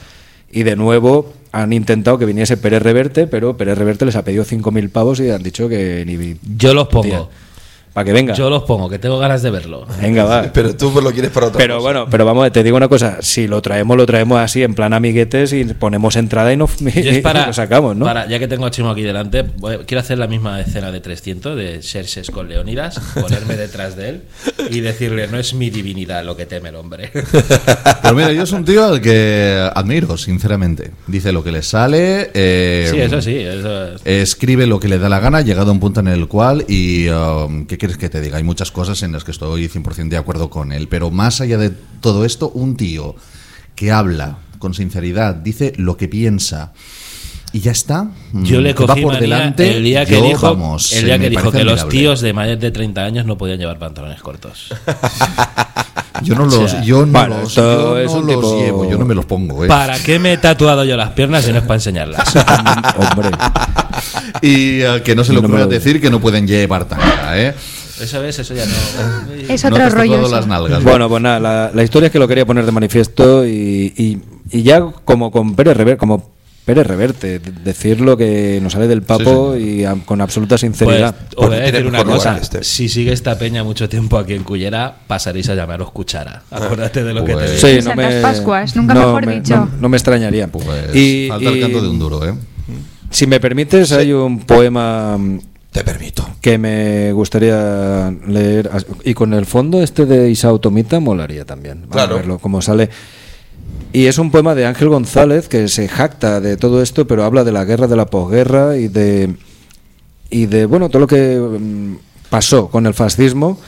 [0.50, 4.44] Y de nuevo han intentado que viniese Pérez Reverte, pero Pérez Reverte les ha pedido
[4.44, 6.36] 5.000 pavos y han dicho que ni...
[6.56, 7.30] Yo los pongo.
[7.92, 8.34] Para que venga.
[8.34, 9.86] Yo los pongo, que tengo ganas de verlo.
[10.00, 10.42] Venga, va.
[10.52, 11.82] Pero tú pues lo quieres para otra Pero cosa.
[11.82, 14.92] bueno, pero vamos, te digo una cosa, si lo traemos, lo traemos así en plan
[14.92, 18.04] amiguetes y ponemos entrada y, nos, y Yo es para, lo sacamos, ¿no?
[18.04, 21.00] para- ya que tengo a Chimo aquí delante, voy- quiero hacer la misma escena de
[21.00, 24.22] 300 de Xerxes con Leónidas, ponerme detrás de él
[24.70, 27.10] y decirle, no es mi divinidad lo que teme el hombre.
[28.00, 30.92] Pues mira, yo soy un tío al que admiro, sinceramente.
[31.06, 32.30] Dice lo que le sale.
[32.32, 33.36] eh, sí, eso sí.
[33.36, 36.26] Eso es- Escribe lo que le da la gana, llegado a un punto en el
[36.26, 38.38] cual, y um, ¿qué quieres que te diga?
[38.38, 41.58] Hay muchas cosas en las que estoy 100% de acuerdo con él, pero más allá
[41.58, 43.14] de todo esto, un tío
[43.76, 46.72] que habla con sinceridad, dice lo que piensa.
[47.52, 48.10] Y ya está.
[48.32, 49.76] Yo Mm, le que va cogí por delante.
[49.76, 51.90] el día que yo, dijo, vamos, el día que, dijo los admirable.
[51.90, 54.74] tíos de mayores de 30 años no podían llevar pantalones cortos.
[56.22, 58.98] Yo no los, yo no bueno, los, yo es no un los tipo- llevo, yo
[58.98, 59.64] no me los pongo.
[59.64, 59.68] ¿eh?
[59.68, 62.34] ¿Para qué me he tatuado yo las piernas si no es para enseñarlas?
[62.98, 63.30] Hombre,
[64.42, 67.54] Y eh, que no se le ocurra decir que no pueden llevar tanga, ¿eh?
[68.00, 69.52] Eso ves, eso ya no.
[69.52, 70.28] Es otro rollo.
[70.28, 70.82] las nalgas.
[70.84, 74.18] bueno, pues nada, la, la historia es que lo quería poner de manifiesto y, y-
[74.50, 76.30] y ya como con Pérez Reverte, como
[76.68, 80.60] Pérez Reverte, de- decir lo que nos sale del papo y a- con absoluta Pues,
[80.60, 81.14] sinceridad.
[81.34, 82.36] os voy a Porque decir una cosa.
[82.36, 82.62] este.
[82.62, 86.42] Si sigue esta peña mucho tiempo aquí en Cullera, pasaréis a llamaros Cuchara.
[86.50, 87.68] Acuérdate de lo que te Pues- digo.
[87.68, 89.56] Sí, En Santas Pascuas, nunca no mejor me- dicho.
[89.56, 90.48] No, no me extrañaría.
[90.48, 92.34] Pues Y- falta el canto de un duro, ¿eh?
[93.08, 95.18] Si me permites, hay un poema
[95.72, 96.28] Te permito.
[96.42, 98.68] que me gustaría leer
[99.04, 102.14] y con el fondo este de Isao Tomita molaría también Vamos Claro.
[102.14, 102.90] a verlo cómo sale
[103.92, 107.44] y es un poema de Ángel González que se jacta de todo esto pero habla
[107.44, 109.36] de la guerra de la posguerra y de
[110.30, 111.96] y de bueno todo lo que mm,
[112.30, 113.58] pasó con el fascismo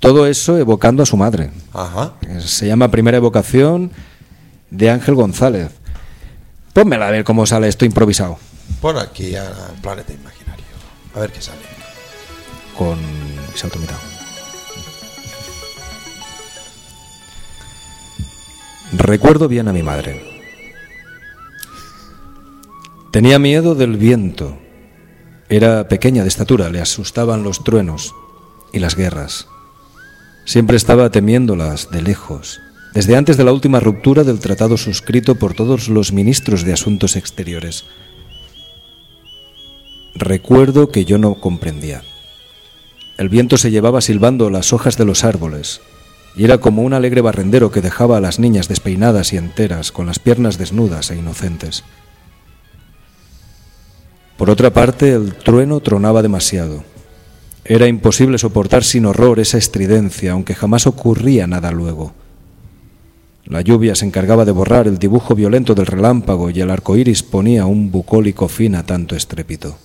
[0.00, 2.14] todo eso evocando a su madre Ajá.
[2.38, 3.90] se llama Primera Evocación
[4.70, 5.70] de Ángel González
[6.72, 8.38] pónmela a ver cómo sale esto improvisado
[8.80, 10.64] Pon aquí a Planeta Imaginario.
[11.14, 11.60] A ver qué sale.
[12.76, 12.98] con
[18.92, 20.22] Recuerdo bien a mi madre.
[23.10, 24.58] Tenía miedo del viento.
[25.48, 28.14] Era pequeña de estatura, le asustaban los truenos
[28.70, 29.48] y las guerras.
[30.44, 32.60] Siempre estaba temiéndolas de lejos,
[32.92, 37.16] desde antes de la última ruptura del tratado suscrito por todos los ministros de Asuntos
[37.16, 37.84] Exteriores.
[40.14, 42.02] Recuerdo que yo no comprendía.
[43.16, 45.80] El viento se llevaba silbando las hojas de los árboles,
[46.34, 50.06] y era como un alegre barrendero que dejaba a las niñas despeinadas y enteras, con
[50.06, 51.84] las piernas desnudas e inocentes.
[54.36, 56.84] Por otra parte, el trueno tronaba demasiado.
[57.64, 62.12] Era imposible soportar sin horror esa estridencia, aunque jamás ocurría nada luego.
[63.44, 67.22] La lluvia se encargaba de borrar el dibujo violento del relámpago y el arco iris
[67.22, 69.76] ponía un bucólico fin a tanto estrépito.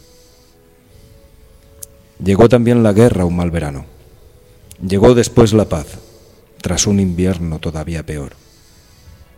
[2.23, 3.85] Llegó también la guerra un mal verano.
[4.81, 5.99] Llegó después la paz,
[6.67, 8.33] tras un invierno todavía peor.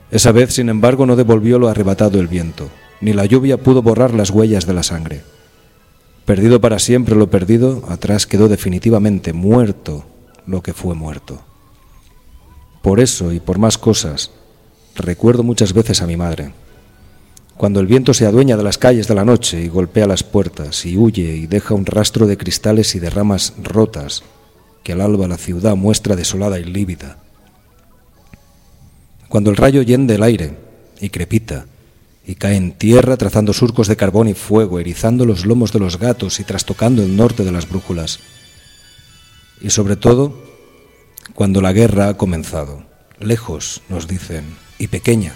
[0.09, 2.69] Esa vez, sin embargo, no devolvió lo arrebatado el viento,
[3.01, 5.21] ni la lluvia pudo borrar las huellas de la sangre.
[6.25, 10.05] Perdido para siempre lo perdido, atrás quedó definitivamente muerto
[10.47, 11.39] lo que fue muerto.
[12.81, 14.31] Por eso y por más cosas,
[14.95, 16.51] recuerdo muchas veces a mi madre.
[17.57, 20.83] Cuando el viento se adueña de las calles de la noche y golpea las puertas
[20.87, 24.23] y huye y deja un rastro de cristales y de ramas rotas
[24.83, 27.17] que al alba la ciudad muestra desolada y lívida.
[29.27, 30.57] Cuando el rayo yende el aire
[30.99, 31.65] y crepita
[32.25, 35.97] y cae en tierra trazando surcos de carbón y fuego, erizando los lomos de los
[35.97, 38.19] gatos y trastocando el norte de las brújulas.
[39.61, 40.33] Y sobre todo,
[41.33, 42.83] cuando la guerra ha comenzado,
[43.19, 44.45] lejos, nos dicen,
[44.77, 45.33] y pequeña,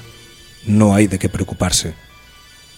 [0.65, 1.93] no hay de qué preocuparse.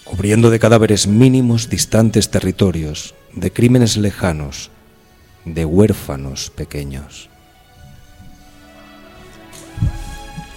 [0.04, 4.70] cubriendo de cadáveres mínimos distantes territorios, de crímenes lejanos,
[5.46, 7.30] de huérfanos pequeños.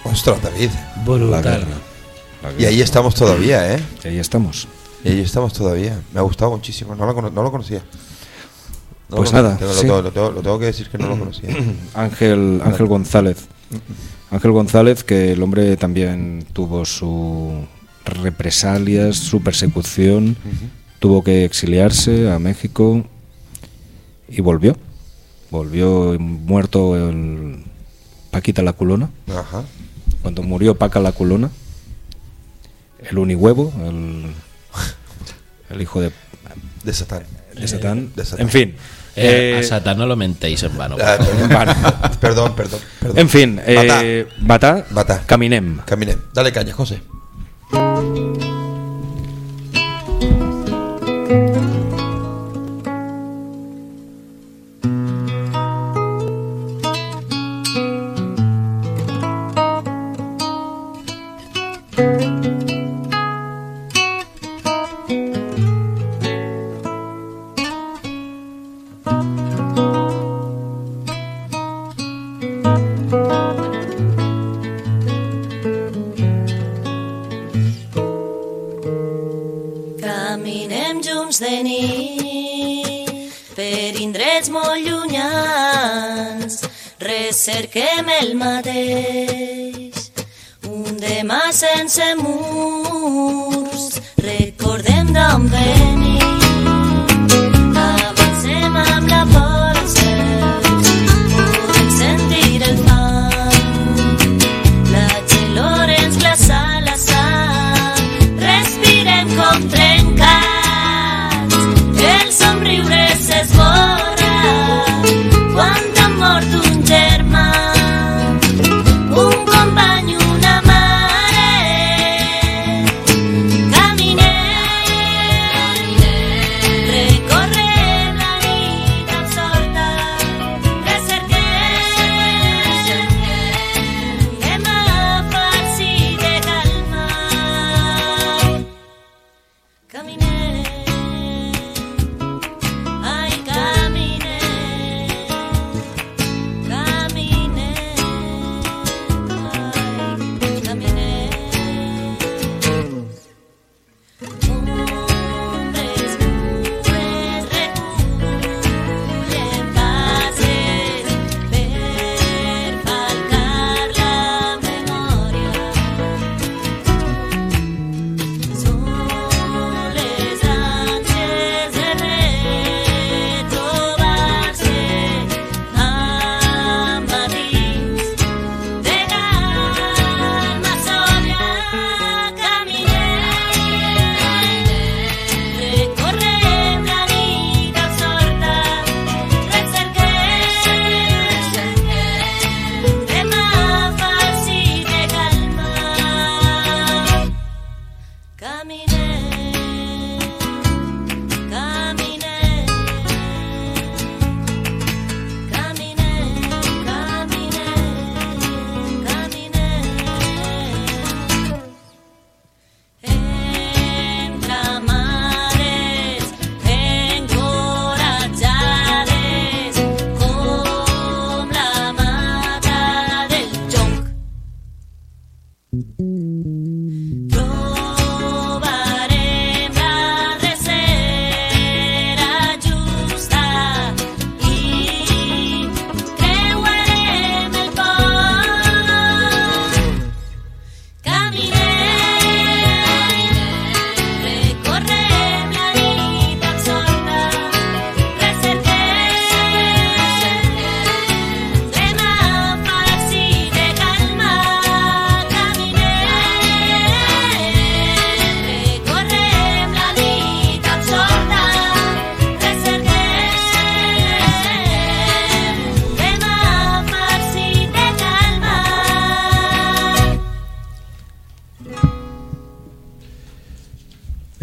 [0.04, 0.70] Ostras, David.
[1.30, 1.66] La guerra.
[2.42, 3.80] La Y ahí estamos todavía, ¿eh?
[4.04, 4.66] Y ahí estamos.
[5.04, 6.00] Y ahí estamos todavía.
[6.12, 6.94] Me ha gustado muchísimo.
[6.94, 7.82] No lo, cono- no lo conocía.
[9.08, 9.86] No Pues lo nada, conocía, sí.
[9.86, 11.50] Lo, tengo, lo tengo- lo tengo que decir que no lo conocía.
[11.94, 13.46] Ángel, Ángel González.
[14.30, 17.64] Ángel González, que el hombre también tuvo su
[18.04, 20.36] represalias, su persecución,
[20.98, 23.04] tuvo que exiliarse a México
[24.30, 24.76] y volvió.
[25.50, 27.64] Volvió muerto el
[28.30, 29.10] Paquita la Culona.
[29.28, 29.64] Ajá.
[30.22, 31.50] Cuando murió Paca la Culona,
[33.08, 34.26] el unihuevo, el,
[35.70, 36.12] el hijo de,
[36.84, 37.24] De Satán.
[37.54, 38.12] de Satán.
[38.14, 38.46] De Satán.
[38.46, 38.74] En fin.
[39.16, 40.96] Eh, eh, a Satán no lo mentéis en vano.
[41.02, 41.48] Ah, perdón,
[42.20, 43.18] perdón, perdón, perdón.
[43.18, 45.22] En fin, eh, Batá, Batá.
[45.26, 45.78] Caminem.
[45.84, 46.18] Caminem.
[46.32, 47.02] Dale caña, José.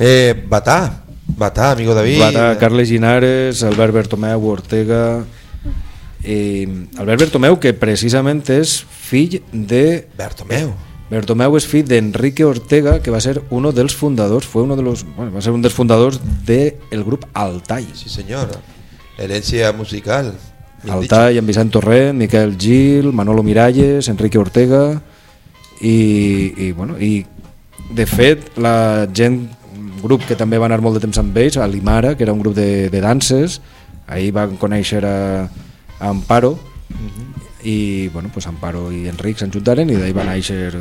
[0.10, 1.04] Eh, Batá.
[1.28, 2.20] Batá, amigo David.
[2.20, 5.26] Batà, Carles Ginares, Albert Bertomeu Ortega...
[6.24, 10.08] Eh, Albert Bertomeu, que precisament és fill de...
[10.16, 10.72] Bertomeu.
[11.12, 15.04] Bertomeu és fill d'Enrique Ortega, que va ser uno dels fundadors, fue uno de los,
[15.04, 17.86] bueno, va ser un dels fundadors del el grup Altai.
[17.94, 18.56] Sí, señor.
[19.18, 20.34] Herencia musical.
[20.88, 25.02] Altai, en Vicent Torrent, Miquel Gil, Manolo Miralles, Enrique Ortega
[25.82, 27.26] i, i, bueno, i
[27.92, 29.67] de fet la gent un
[30.02, 32.40] grup que també va anar molt de temps amb ells a l'Imara, que era un
[32.40, 33.62] grup de, de danses
[34.08, 35.18] ahir van conèixer a,
[36.00, 36.58] a Amparo
[37.64, 40.72] i bueno, pues Amparo i Enric s'enjuntaren i d'ahir va néixer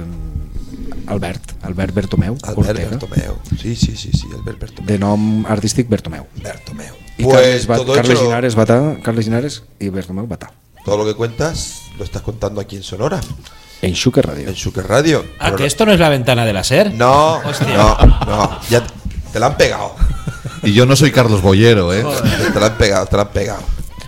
[1.07, 3.35] Albert, Albert Bertomeu Albert Ortega, Bertomeu.
[3.61, 4.87] Sí, sí, sí, sí, Albert Bertomeu.
[4.87, 6.95] de nom artístic Bertomeu Bertomeu.
[7.19, 8.55] i Pues Carles, todo Carles hecho- Linares
[9.03, 10.51] Carles Linares Bertomeu Batà
[10.85, 13.21] Todo lo que cuentas lo estás contando aquí en Sonora.
[13.83, 14.49] En Shuker Radio.
[14.49, 15.25] En Shuker Radio.
[15.39, 16.95] Ah, Pero- que esto no es la ventana de la SER.
[16.95, 17.77] No, Hostia.
[17.77, 18.61] no, no.
[18.71, 18.83] Ya
[19.37, 19.95] te la han pegado.
[20.63, 22.03] Y yo no soy Carlos Bollero, ¿eh?
[22.55, 23.61] Te la han pegado, te la han pegado.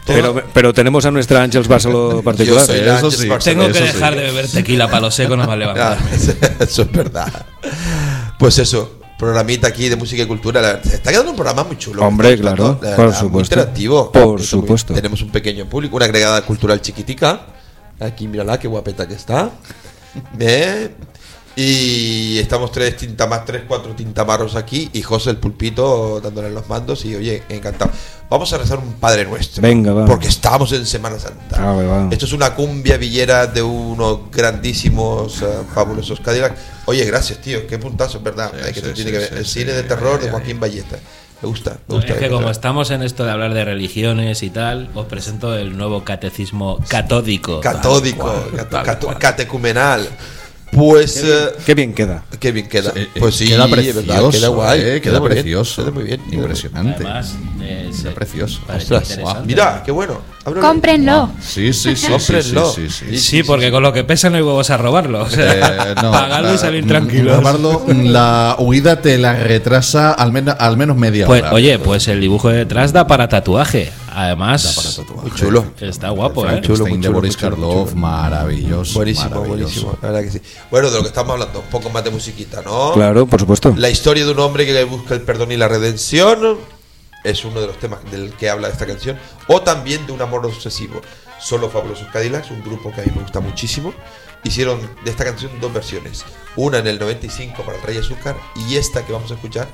[0.06, 2.64] Pero, pero tenemos a nuestra Ángeles Barceló particular.
[2.64, 2.96] soy la.
[3.38, 3.92] Tengo que Eso sí.
[3.92, 5.98] dejar de beber tequila palo seco, no me Ah, levantar.
[6.60, 7.30] eso es verdad.
[8.38, 10.62] Pues eso, programita aquí de música y cultura.
[10.62, 12.02] La- está quedando un programa muy chulo.
[12.06, 13.54] Hombre, Está claro, la por verdad, Muy supuesto.
[13.54, 14.10] interactivo.
[14.12, 14.94] Por muy- supuesto.
[14.94, 17.42] Tenemos un pequeño público, una agregada cultural chiquitica.
[18.00, 19.50] Aquí, mírala, qué guapeta que está.
[20.40, 20.88] ¿Eh?
[21.60, 27.04] Y estamos tres tintamas, tres, cuatro tintamarros aquí y José el pulpito dándole los mandos
[27.04, 27.90] y oye, encantado.
[28.30, 29.60] Vamos a rezar un Padre Nuestro.
[29.60, 30.06] Venga, va.
[30.06, 31.60] Porque estamos en Semana Santa.
[31.60, 32.08] Vale, va.
[32.12, 36.56] Esto es una cumbia villera de unos grandísimos, eh, fabulosos Cadillac.
[36.84, 37.66] Oye, gracias, tío.
[37.66, 38.52] Qué puntazo, es verdad.
[38.54, 39.28] Eh, que sí, tiene sí, que ver.
[39.28, 39.58] sí, el sí.
[39.58, 40.96] cine de terror de Ay, Joaquín Valleta.
[41.42, 42.12] Me gusta, me gusta.
[42.12, 45.76] Es que como estamos en esto de hablar de religiones y tal, os presento el
[45.76, 47.58] nuevo catecismo catódico.
[47.58, 48.32] Catódico,
[49.18, 50.08] catecumenal.
[50.70, 51.14] Pues.
[51.14, 52.22] Qué bien, eh, qué bien queda.
[52.38, 52.92] Qué bien queda.
[52.94, 54.80] Eh, eh, Pues sí, queda precioso, verdad, queda guay.
[54.80, 55.82] eh, queda muy bien, precioso.
[55.82, 56.20] queda muy bien.
[56.30, 57.04] Impresionante.
[57.04, 58.60] Además, eh, Queda precioso.
[58.68, 59.46] Ostras, interesante.
[59.46, 60.20] mira, qué bueno.
[60.44, 60.66] Ábrelo.
[60.68, 61.30] Cómprenlo.
[61.40, 62.70] Sí, sí, sí, sí, sí, Cómprenlo.
[62.72, 63.18] sí, sí.
[63.18, 65.22] Sí, porque con lo que pesa no hay huevos a robarlo.
[65.22, 65.52] O sea,
[65.90, 67.36] Eh, no, pagarlo y salir tranquilos.
[67.38, 71.52] robarlo, la huida te la retrasa al, menos al menos media Pues, hora.
[71.54, 73.90] oye, pues el dibujo de detrás da para tatuaje.
[74.18, 75.64] Además, Muy chulo.
[75.80, 76.60] está guapo, ¿eh?
[76.60, 78.00] chulo, muy de chulo, Boris Karloff, chulo.
[78.00, 78.94] maravilloso.
[78.94, 79.56] Buenísimo, maravilloso.
[79.58, 79.98] buenísimo.
[80.02, 80.42] La verdad que sí.
[80.72, 82.94] Bueno, de lo que estamos hablando, un poco más de musiquita, ¿no?
[82.94, 83.72] Claro, por supuesto.
[83.76, 86.58] La historia de un hombre que busca el perdón y la redención
[87.22, 89.16] es uno de los temas del que habla esta canción.
[89.46, 91.00] O también de un amor obsesivo.
[91.38, 93.94] Solo Fabulosos Cadillacs, un grupo que a mí me gusta muchísimo.
[94.42, 96.24] Hicieron de esta canción dos versiones.
[96.56, 98.36] Una en el 95 para el Rey Azúcar
[98.68, 99.68] y esta que vamos a escuchar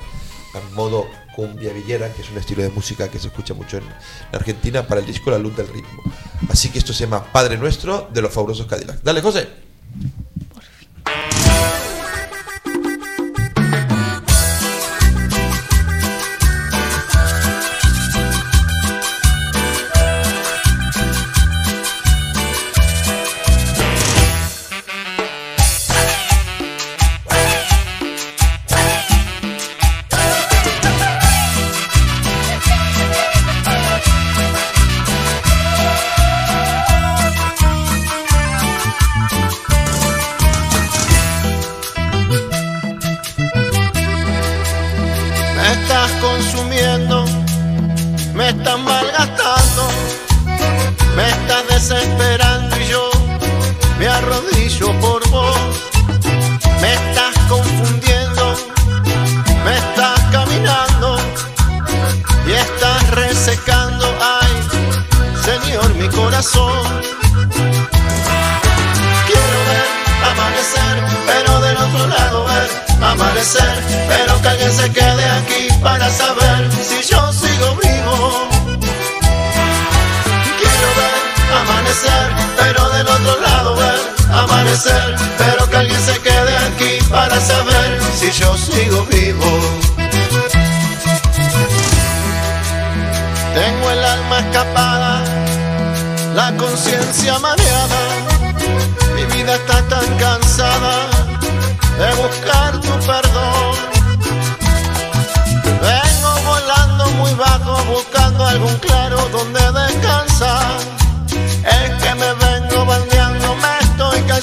[0.59, 3.83] en modo cumbia villera, que es un estilo de música que se escucha mucho en
[4.31, 6.03] Argentina para el disco La Luz del Ritmo.
[6.49, 9.03] Así que esto se llama Padre Nuestro de los Fabulosos Cadillacs.
[9.03, 9.47] Dale, José.
[11.05, 11.94] Me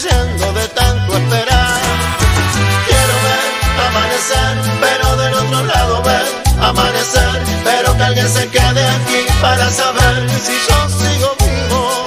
[0.03, 1.81] de tanto esperar.
[2.89, 6.27] Quiero ver amanecer, pero del otro lado ver
[6.61, 12.07] amanecer, pero que alguien se quede aquí para saber si yo sigo vivo.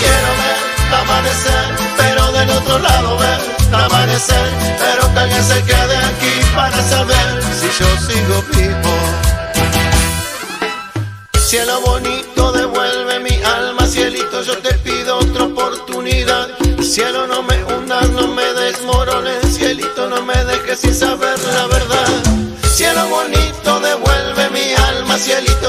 [0.00, 3.40] Quiero ver amanecer, pero del otro lado ver
[3.72, 4.50] amanecer,
[4.80, 8.85] pero que alguien se quede aquí para saber si yo sigo vivo.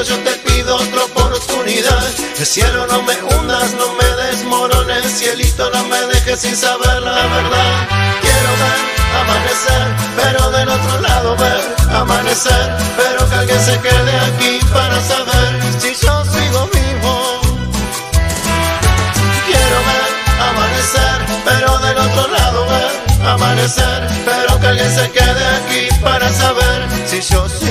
[0.03, 2.03] Yo te pido otra oportunidad.
[2.37, 7.25] El cielo no me hundas, no me desmorones, cielito no me dejes sin saber la
[7.27, 7.87] verdad.
[8.21, 8.79] Quiero ver
[9.21, 15.59] amanecer, pero del otro lado ver amanecer, pero que alguien se quede aquí para saber
[15.79, 17.41] si yo sigo vivo.
[19.47, 20.09] Quiero ver
[20.49, 26.87] amanecer, pero del otro lado ver amanecer, pero que alguien se quede aquí para saber
[27.07, 27.66] si yo sigo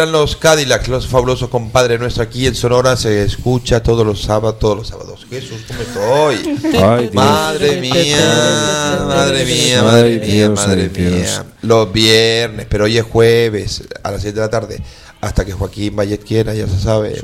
[0.00, 2.96] Eran los Cadillacs, los fabulosos compadres nuestros aquí en Sonora.
[2.96, 5.26] Se escucha todos los sábados, todos los sábados.
[5.28, 6.58] Jesús, ¿cómo estoy?
[6.82, 11.12] Ay, madre mía, madre mía, madre Ay, mía, Dios, madre Dios.
[11.12, 11.44] mía.
[11.60, 14.82] Los viernes, pero hoy es jueves a las 7 de la tarde.
[15.20, 17.20] Hasta que Joaquín Vallet quiera, ya se sabe.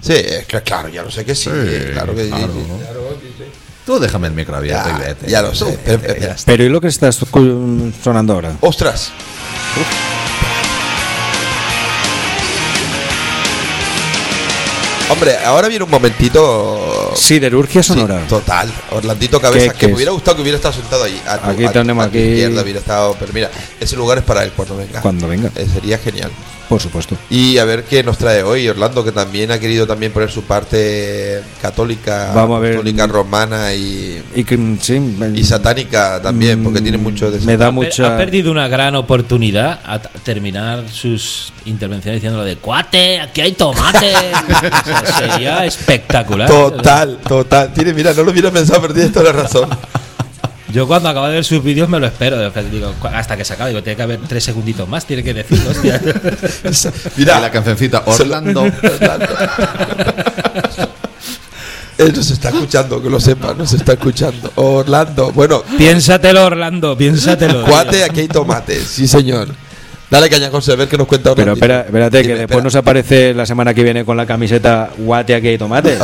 [0.00, 1.50] Sí, es que claro, ya lo sé que sí.
[1.92, 2.30] claro que sí.
[2.30, 2.52] claro.
[3.84, 5.28] Tú déjame el micro abierto y vete.
[5.28, 5.76] Ya lo sé.
[5.84, 6.36] Pero- vete, pero- ya.
[6.46, 8.56] Pero ¿y lo que está escu- sonando ahora?
[8.60, 9.10] ¡Ostras!
[15.12, 17.12] Hombre, ahora viene un momentito.
[17.14, 18.20] Siderurgia sonora.
[18.22, 18.72] Sí, total.
[18.92, 19.96] Orlandito Cabeza, ¿Qué- que me es?
[19.96, 21.20] hubiera gustado que hubiera estado sentado allí.
[21.26, 24.18] A tu- Aquí a tenemos a tu aquí- izquierda hubiera estado, pero mira, ese lugar
[24.18, 25.00] es para él cuando venga.
[25.02, 25.50] Cuando venga.
[25.54, 26.30] Eh, sería genial.
[26.72, 27.18] Por supuesto.
[27.28, 30.44] Y a ver qué nos trae hoy Orlando, que también ha querido también poner su
[30.44, 32.76] parte católica, Vamos a ver.
[32.76, 37.58] católica romana y, Y que, mm, sí, y satánica también, porque tiene mucho de me
[37.58, 43.20] da mucha Ha perdido una gran oportunidad a terminar sus intervenciones diciendo lo de cuate,
[43.20, 44.14] aquí hay tomate.
[44.72, 46.48] O sea, sería espectacular.
[46.48, 47.70] Total, total.
[47.74, 49.68] Tiene, mira, no lo hubiera pensado, pero tienes toda la razón.
[50.72, 52.50] Yo cuando acabo de ver sus vídeos me lo espero.
[52.70, 55.70] digo, hasta que se acabe, digo, tiene que haber tres segunditos más, tiene que decirlo,
[55.70, 56.00] hostia.
[57.16, 58.64] Mira, la cancioncita Orlando.
[61.98, 64.50] Él nos está escuchando, que lo sepa, nos está escuchando.
[64.54, 67.64] Orlando, bueno, piénsatelo, Orlando, piénsatelo.
[67.64, 69.48] cuate, aquí hay tomate, sí señor.
[70.12, 72.62] Dale caña José, a ver qué nos cuenta Pero espera, espérate, que después espera.
[72.64, 75.96] nos aparece la semana que viene con la camiseta Guate aquí hay tomate.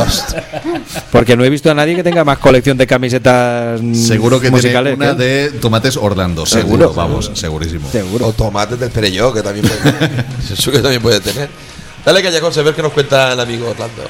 [1.12, 4.96] Porque no he visto a nadie que tenga más colección de camisetas Seguro que musicales.
[4.96, 5.22] tiene una ¿qué?
[5.24, 6.46] de tomates Orlando.
[6.46, 7.86] Seguro, vamos, segurísimo.
[8.22, 10.24] O tomates del Perelló, que también puede,
[10.54, 11.50] eso que también puede tener.
[12.02, 14.04] Dale caña José, a ver qué nos cuenta el amigo Orlando.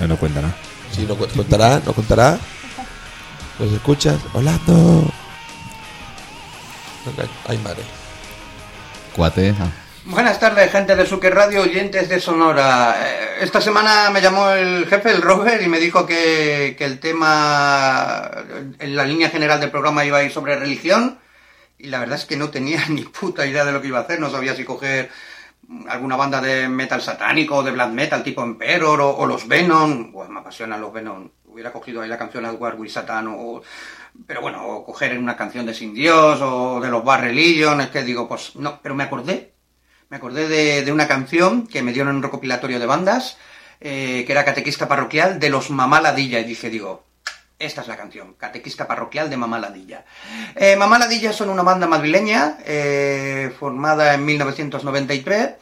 [0.00, 0.54] No, no cuenta nada.
[0.94, 2.38] Sí, nos cu- contará, nos contará.
[3.58, 4.20] ¿Nos escuchas?
[4.34, 5.10] Orlando.
[7.48, 7.82] Ay, madre.
[9.16, 9.54] Cuate.
[9.58, 9.70] ah.
[10.04, 12.96] Buenas tardes, gente de Suque Radio, oyentes de Sonora.
[12.98, 16.98] Eh, Esta semana me llamó el jefe, el Robert, y me dijo que, que el
[16.98, 18.30] tema,
[18.78, 21.18] en la línea general del programa iba a ir sobre religión.
[21.78, 24.02] Y la verdad es que no tenía ni puta idea de lo que iba a
[24.02, 24.20] hacer.
[24.20, 25.10] No sabía si coger
[25.88, 30.12] alguna banda de metal satánico o de black metal tipo Emperor o, o los Venom.
[30.12, 31.28] Pues me apasionan los Venom.
[31.58, 33.62] Hubiera cogido ahí la canción de War with Satan o...
[34.26, 37.26] Pero bueno, o coger una canción de Sin Dios o de los Bar.
[37.26, 39.58] Es que digo, pues no, pero me acordé
[40.10, 43.36] me acordé de, de una canción que me dieron en un recopilatorio de bandas,
[43.80, 46.40] eh, que era Catequista Parroquial de los Mamá Ladilla.
[46.40, 47.04] Y dije, digo,
[47.58, 50.04] esta es la canción, Catequista Parroquial de Mamá Ladilla.
[50.54, 50.98] Eh, Mamá
[51.32, 55.56] son una banda madrileña, eh, formada en 1993.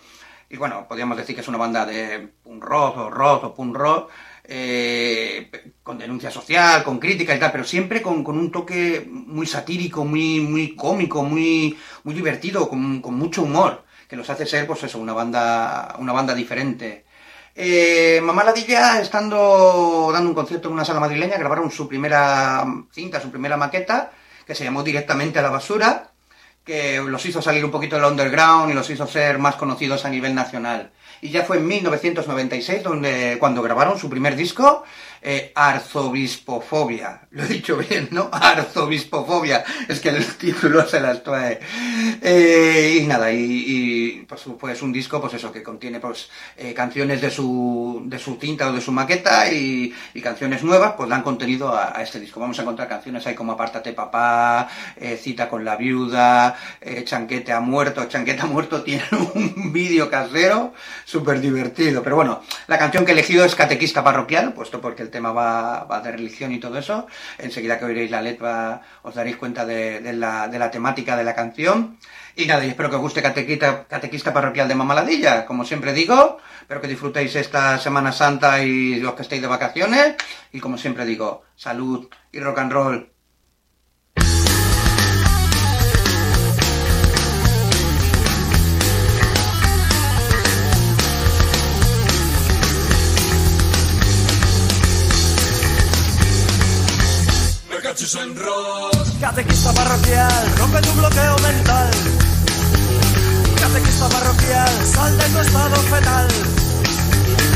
[0.50, 3.74] y bueno, podríamos decir que es una banda de punk rock o rock o punk
[3.74, 4.10] rock,
[4.48, 5.50] eh,
[5.82, 10.04] con denuncia social, con crítica y tal, pero siempre con, con un toque muy satírico,
[10.04, 14.82] muy, muy cómico, muy, muy divertido, con, con mucho humor, que los hace ser, pues
[14.84, 17.06] eso, una banda, una banda diferente.
[17.58, 23.20] Eh, Mamá Ladilla, estando dando un concierto en una sala madrileña, grabaron su primera cinta,
[23.20, 24.12] su primera maqueta,
[24.46, 26.10] que se llamó Directamente a la basura,
[26.64, 30.10] que los hizo salir un poquito del underground y los hizo ser más conocidos a
[30.10, 30.92] nivel nacional.
[31.20, 34.84] Y ya fue en 1996 donde, cuando grabaron su primer disco,
[35.28, 37.22] eh, Arzobispofobia.
[37.32, 38.30] Lo he dicho bien, ¿no?
[38.32, 39.64] Arzobispofobia.
[39.88, 41.58] Es que el título se las trae.
[42.22, 47.20] Eh, y nada, y, pues, pues un disco, pues eso, que contiene pues eh, canciones
[47.20, 49.92] de su, de su tinta o de su maqueta y,
[50.22, 52.38] canciones nuevas, pues dan contenido a, este disco.
[52.38, 54.68] Vamos a encontrar canciones ahí como Apártate Papá,
[55.18, 56.56] Cita con la Viuda,
[57.04, 58.04] Chanquete ha muerto.
[58.06, 59.04] Chanquete ha muerto tiene
[59.34, 60.72] un vídeo casero
[61.04, 62.02] súper divertido.
[62.04, 66.00] Pero bueno, la canción que he elegido es Catequista Parroquial, puesto porque el tema va,
[66.04, 67.06] de religión y todo eso.
[67.38, 71.34] Enseguida que oiréis la letra os daréis cuenta de, la, de la temática de la
[71.34, 71.98] canción.
[72.36, 76.38] Y nada, y espero que os guste Catequista, Catequista Parroquial de Mamaladilla, como siempre digo.
[76.60, 80.16] Espero que disfrutéis esta Semana Santa y los que estéis de vacaciones.
[80.52, 83.15] Y como siempre digo, salud y rock and roll.
[97.96, 101.90] Catequista parroquial, rompe tu bloqueo mental.
[103.58, 106.28] Catequista parroquial, sal de tu estado fetal.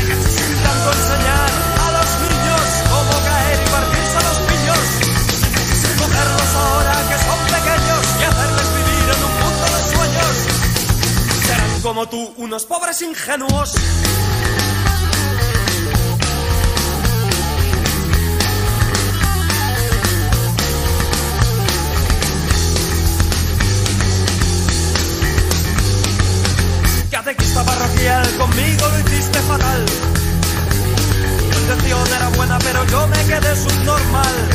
[0.01, 4.85] Intentando enseñar a los niños cómo caer y partirse a los piños.
[5.99, 10.35] Cogerlos ahora que son pequeños y hacerles vivir en un mundo de sueños.
[11.45, 13.75] Serán como tú, unos pobres ingenuos.
[28.01, 29.85] Conmigo lo hiciste fatal.
[31.51, 34.49] Tu intención era buena, pero yo me quedé subnormal.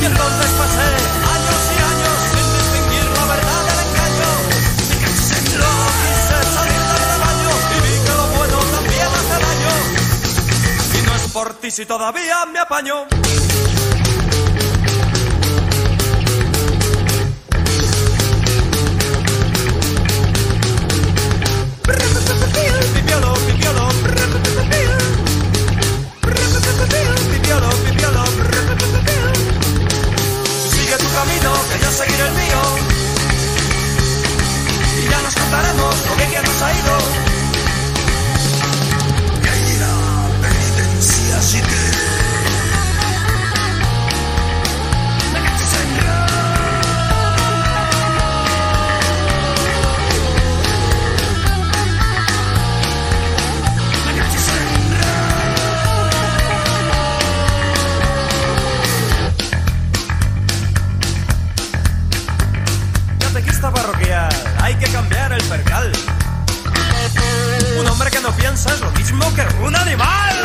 [0.00, 0.88] Y entonces pasé
[1.36, 4.30] años y años sin distinguir la verdad del engaño.
[5.58, 9.74] Luego quise salir del rebaño y vi que lo bueno también hace daño.
[10.98, 13.06] Y no es por ti si todavía me apaño.
[34.98, 37.29] Y ya nos contaremos lo bien que nos ha ido.
[68.50, 70.36] Hombre que no piensa es lo mismo que un animal.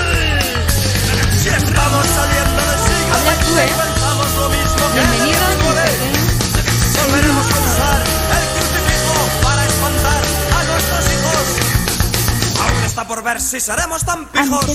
[1.41, 3.47] Si estamos saliendo del siglo XX,
[3.83, 5.45] pensamos lo mismo que Bienvenido,
[7.05, 8.03] Volveremos a usar
[8.35, 10.23] el crucifijo para espantar
[10.53, 11.43] a nuestros hijos.
[12.61, 14.65] Aún está por ver si seremos tan pijos.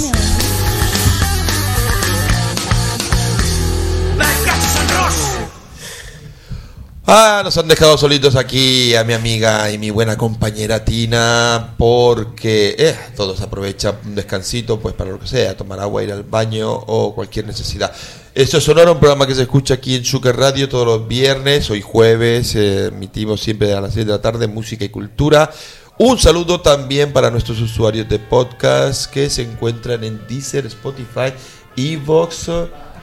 [7.12, 12.76] Ah, nos han dejado solitos aquí a mi amiga y mi buena compañera Tina porque
[12.78, 16.70] eh, todos aprovechan un descansito pues para lo que sea, tomar agua, ir al baño
[16.72, 17.92] o cualquier necesidad.
[18.32, 21.68] Esto es Sonora, un programa que se escucha aquí en Suker Radio todos los viernes,
[21.70, 25.50] hoy jueves, eh, emitimos siempre a las 6 de la tarde música y cultura.
[25.98, 31.32] Un saludo también para nuestros usuarios de podcast que se encuentran en Deezer, Spotify,
[31.76, 32.48] Evox,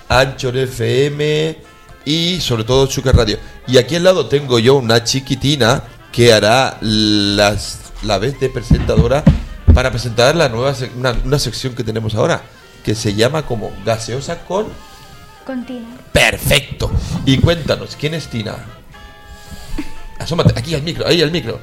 [0.07, 1.76] Anchor FM
[2.07, 3.37] y sobre todo Chuca Radio.
[3.67, 9.25] Y aquí al lado tengo yo una chiquitina que hará las, la vez de presentadora
[9.73, 12.41] para presentar la nueva una, una sección que tenemos ahora,
[12.85, 14.67] que se llama como Gaseosa con
[15.45, 15.97] Continúa.
[16.13, 16.89] Perfecto.
[17.25, 18.55] Y cuéntanos, ¿quién es Tina?
[20.17, 21.59] Asómate, aquí al micro, ahí al micro.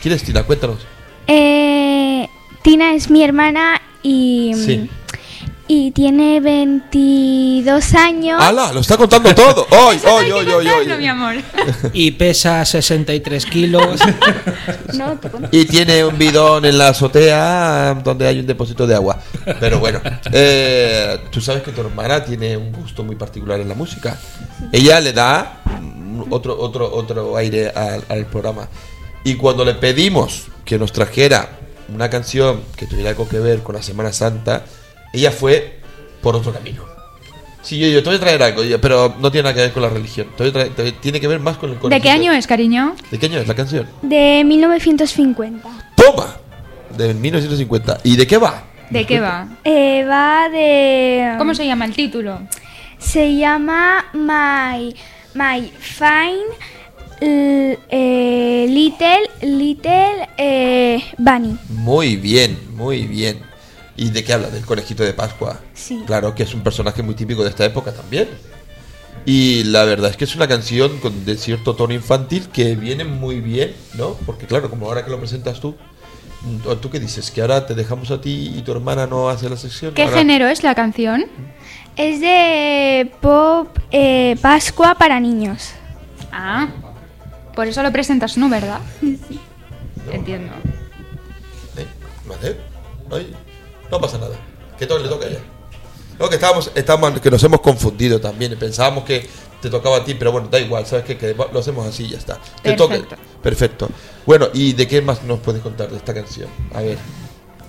[0.00, 0.44] ¿Quién es Tina?
[0.44, 0.78] Cuéntanos.
[1.26, 2.26] Eh,
[2.62, 4.90] Tina es mi hermana y mm, Sí.
[5.68, 8.42] Y tiene 22 años.
[8.42, 8.72] ¡Hala!
[8.72, 9.66] Lo está contando todo.
[9.70, 11.34] ¡Hoy, hoy, hoy, hoy, mi amor.
[11.92, 14.00] Y pesa 63 kilos.
[14.94, 15.18] No.
[15.50, 19.18] Y tiene un bidón en la azotea donde hay un depósito de agua.
[19.60, 20.00] Pero bueno,
[20.32, 24.18] eh, tú sabes que tu hermana tiene un gusto muy particular en la música.
[24.72, 25.60] Ella le da
[26.30, 28.66] otro, otro, otro aire al, al programa.
[29.24, 31.50] Y cuando le pedimos que nos trajera
[31.92, 34.64] una canción que tuviera algo que ver con la Semana Santa,
[35.12, 35.80] ella fue
[36.22, 36.82] por otro camino.
[37.62, 39.82] Sí, yo, yo te voy a traer algo, pero no tiene nada que ver con
[39.82, 40.28] la religión.
[40.36, 42.46] Te voy a traer- te- tiene que ver más con el ¿De qué año es,
[42.46, 42.94] cariño?
[43.10, 43.86] ¿De qué año es la canción?
[44.00, 45.68] De 1950.
[45.96, 46.36] ¡Toma!
[46.96, 47.98] De 1950.
[48.04, 48.64] ¿Y de qué va?
[48.90, 49.48] ¿De qué va?
[49.64, 51.34] Eh, va de...
[51.36, 52.40] ¿Cómo se llama el título?
[52.98, 54.94] Se llama My,
[55.34, 56.46] My Fine
[57.20, 61.56] L- eh, Little Little eh, Bunny.
[61.68, 63.40] Muy bien, muy bien.
[63.98, 64.48] ¿Y de qué habla?
[64.48, 65.60] Del conejito de Pascua.
[65.74, 66.02] Sí.
[66.06, 68.28] Claro que es un personaje muy típico de esta época también.
[69.26, 73.04] Y la verdad es que es una canción con de cierto tono infantil que viene
[73.04, 74.14] muy bien, ¿no?
[74.24, 75.74] Porque claro, como ahora que lo presentas tú,
[76.42, 77.30] mm, ¿tú qué dices?
[77.32, 79.92] ¿Que ahora te dejamos a ti y tu hermana no hace la sección?
[79.94, 81.26] ¿Qué Ahora- género es la canción?
[81.96, 85.72] Es de pop eh, Pascua para niños.
[86.30, 86.68] Ah,
[87.56, 88.78] por eso lo presentas tú, ¿verdad?
[90.12, 90.52] Entiendo.
[91.76, 91.86] ¿Eh?
[92.26, 92.56] ¿Vale?
[93.10, 93.34] Ay,
[93.90, 94.36] no pasa nada.
[94.78, 95.40] Que todo le toca a ella.
[96.18, 98.56] No, que estábamos, estábamos, que nos hemos confundido también.
[98.58, 99.26] Pensábamos que
[99.60, 101.16] te tocaba a ti, pero bueno, da igual, ¿sabes qué?
[101.16, 102.38] Que lo hacemos así y ya está.
[102.62, 102.94] Te toca.
[102.94, 103.16] Perfecto.
[103.42, 103.88] Perfecto.
[104.26, 106.48] Bueno, ¿y de qué más nos puedes contar de esta canción?
[106.74, 106.98] A ver.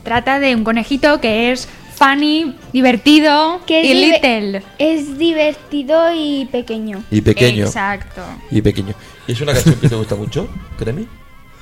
[0.03, 4.63] Trata de un conejito que es funny, divertido Que es y little.
[4.77, 7.03] Es divertido y pequeño.
[7.11, 7.65] Y pequeño.
[7.65, 8.21] Exacto.
[8.49, 8.93] Y pequeño.
[9.27, 10.47] ¿Y es una canción que te gusta mucho,
[10.77, 11.05] Créeme?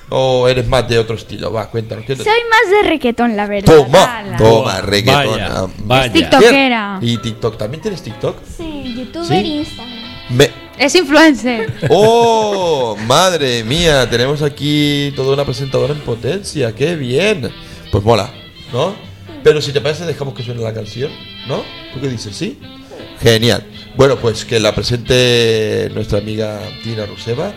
[0.10, 1.52] ¿O eres más de otro estilo?
[1.52, 2.06] Va, cuéntanos.
[2.06, 3.76] ¿qué te- Soy más de reggaetón, la verdad.
[3.76, 4.38] Toma, Ala.
[4.38, 5.32] toma, reggaetón.
[5.32, 6.06] Vaya, Ah, vaya.
[6.06, 7.00] Es tiktokera.
[7.02, 7.58] ¿Y TikTok?
[7.58, 8.38] ¿También tienes TikTok?
[8.58, 9.34] Sí, youtuber ¿Sí?
[9.36, 9.98] y Instagram.
[10.30, 11.74] Me, Es influencer.
[11.90, 12.96] ¡Oh!
[13.08, 17.50] Madre mía, tenemos aquí toda una presentadora en potencia, qué bien.
[17.92, 18.32] Pues mola,
[18.72, 18.96] ¿no?
[19.44, 21.12] Pero si te parece, dejamos que suene la canción,
[21.48, 21.64] ¿no?
[21.94, 22.36] ¿Tú qué dices?
[22.36, 22.60] ¿Sí?
[23.22, 23.66] Genial.
[23.96, 27.54] Bueno, pues que la presente nuestra amiga Tina Ruseva.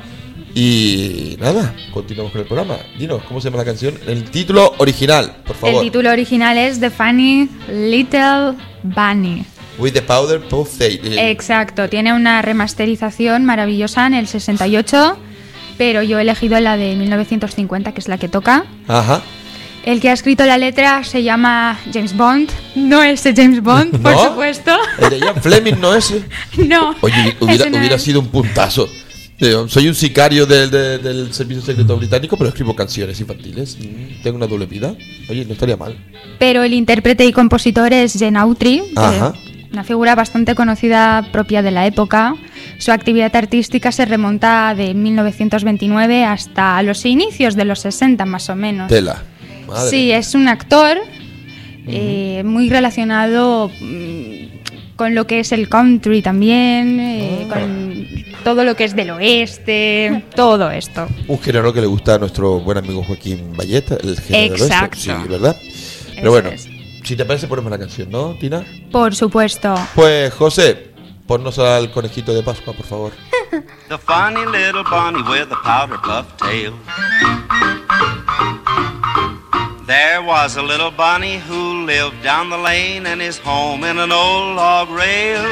[0.54, 2.76] Y nada, continuamos con el programa.
[2.98, 3.94] Dinos, ¿cómo se llama la canción?
[4.06, 5.82] El título original, por El favor.
[5.82, 9.44] título original es The Funny Little Bunny.
[9.78, 15.16] With the Powder Puff Exacto, tiene una remasterización maravillosa en el 68,
[15.78, 18.64] pero yo he elegido la de 1950, que es la que toca.
[18.88, 19.22] Ajá.
[19.84, 24.12] El que ha escrito la letra se llama James Bond, no ese James Bond, por
[24.12, 24.24] ¿No?
[24.28, 24.72] supuesto.
[24.98, 26.12] El de Ian Fleming no es.
[26.58, 26.94] No.
[27.00, 28.02] Oye, hubiera, no hubiera es.
[28.02, 28.86] sido un puntazo.
[29.68, 33.78] Soy un sicario del, de- del Servicio Secreto Británico, pero escribo canciones infantiles.
[34.22, 34.94] Tengo una doble vida.
[35.30, 35.96] Oye, no estaría mal.
[36.38, 38.82] Pero el intérprete y compositor es Jen Autry,
[39.72, 42.34] una figura bastante conocida propia de la época.
[42.78, 48.56] Su actividad artística se remonta de 1929 hasta los inicios de los 60 más o
[48.56, 48.88] menos.
[48.88, 49.22] Tela.
[49.66, 49.90] Madre.
[49.90, 50.98] Sí, es un actor
[51.86, 54.49] eh, muy relacionado mm,
[55.00, 57.54] con lo que es el country también, eh, Ah.
[57.54, 58.06] con
[58.44, 61.08] todo lo que es del oeste, todo esto.
[61.26, 64.64] Un género que le gusta a nuestro buen amigo Joaquín Valleta, el género del oeste.
[64.66, 64.98] Exacto.
[64.98, 65.56] Sí, ¿verdad?
[66.16, 66.68] Pero Eso bueno, es.
[67.02, 68.62] si te parece, ponemos la canción, ¿no, Tina?
[68.92, 69.74] Por supuesto.
[69.94, 70.90] Pues, José,
[71.26, 73.12] ponnos al conejito de Pascua, por favor.
[73.88, 76.74] The funny little bunny with a powder puff tail.
[79.90, 84.12] There was a little bunny who lived down the lane and his home in an
[84.12, 85.42] old log rail.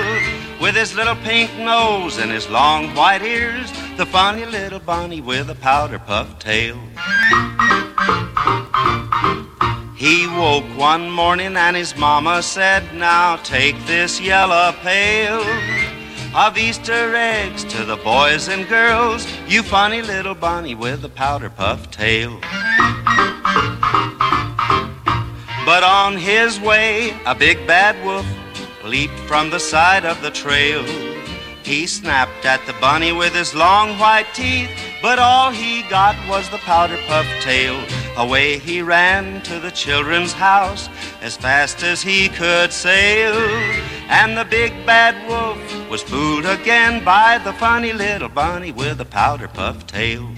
[0.61, 5.51] With his little pink nose and his long white ears, the funny little bunny with
[5.51, 6.79] a powder puff tail.
[9.97, 15.43] He woke one morning and his mama said, Now take this yellow pail
[16.33, 21.51] of Easter eggs to the boys and girls, you funny little bunny with a powder
[21.51, 22.41] puff tail.
[25.69, 28.27] But on his way, a big bad wolf
[28.87, 30.83] leaped from the side of the trail.
[31.63, 34.71] He snapped at the bunny with his long white teeth,
[35.03, 37.79] but all he got was the powder puff tail.
[38.17, 40.89] Away he ran to the children's house
[41.21, 43.35] as fast as he could sail.
[44.09, 49.05] And the big bad wolf was fooled again by the funny little bunny with a
[49.05, 50.35] powder puff tail.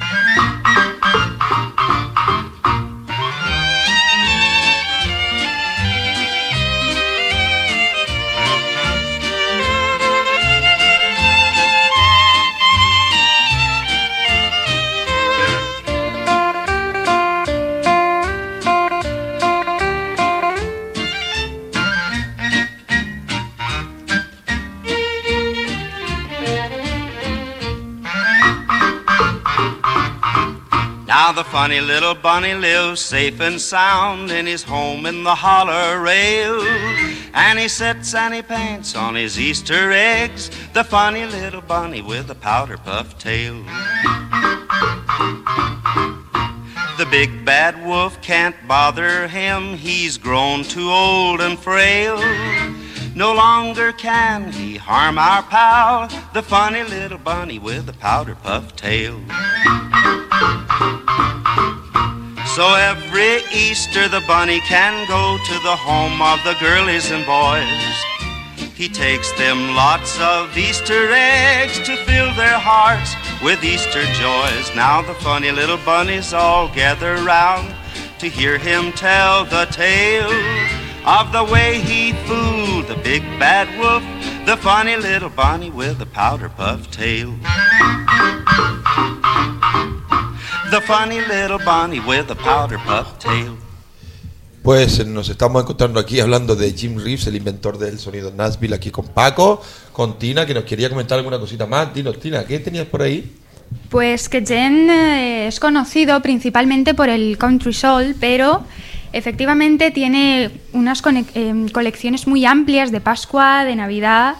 [31.30, 36.00] Now the funny little bunny lives safe and sound in his home in the holler
[36.00, 36.60] rail.
[37.32, 42.28] And he sits and he paints on his Easter eggs, the funny little bunny with
[42.32, 43.62] a powder puff tail.
[46.98, 52.18] The big bad wolf can't bother him, he's grown too old and frail.
[53.14, 58.74] No longer can he harm our pal, the funny little bunny with the powder puff
[58.74, 59.20] tail.
[62.54, 68.10] So every Easter the bunny can go to the home of the girlies and boys.
[68.74, 74.74] He takes them lots of Easter eggs to fill their hearts with Easter joys.
[74.74, 77.74] Now the funny little bunnies all gather round
[78.18, 80.30] to hear him tell the tale
[81.06, 84.02] of the way he fooled the big bad wolf,
[84.46, 87.34] the funny little bunny with the powder puff tail.
[90.90, 93.56] Funny little bunny with the powder puff tail.
[94.60, 98.74] Pues eh, nos estamos encontrando aquí hablando de Jim Reeves, el inventor del sonido Nashville,
[98.74, 99.62] aquí con Paco,
[99.92, 101.94] con Tina, que nos quería comentar alguna cosita más.
[101.94, 103.36] Dinos, Tina, ¿qué tenías por ahí?
[103.88, 108.64] Pues que Jen eh, es conocido principalmente por el country soul, pero
[109.12, 111.04] efectivamente tiene unas
[111.34, 114.34] em, colecciones muy amplias de Pascua, de Navidad,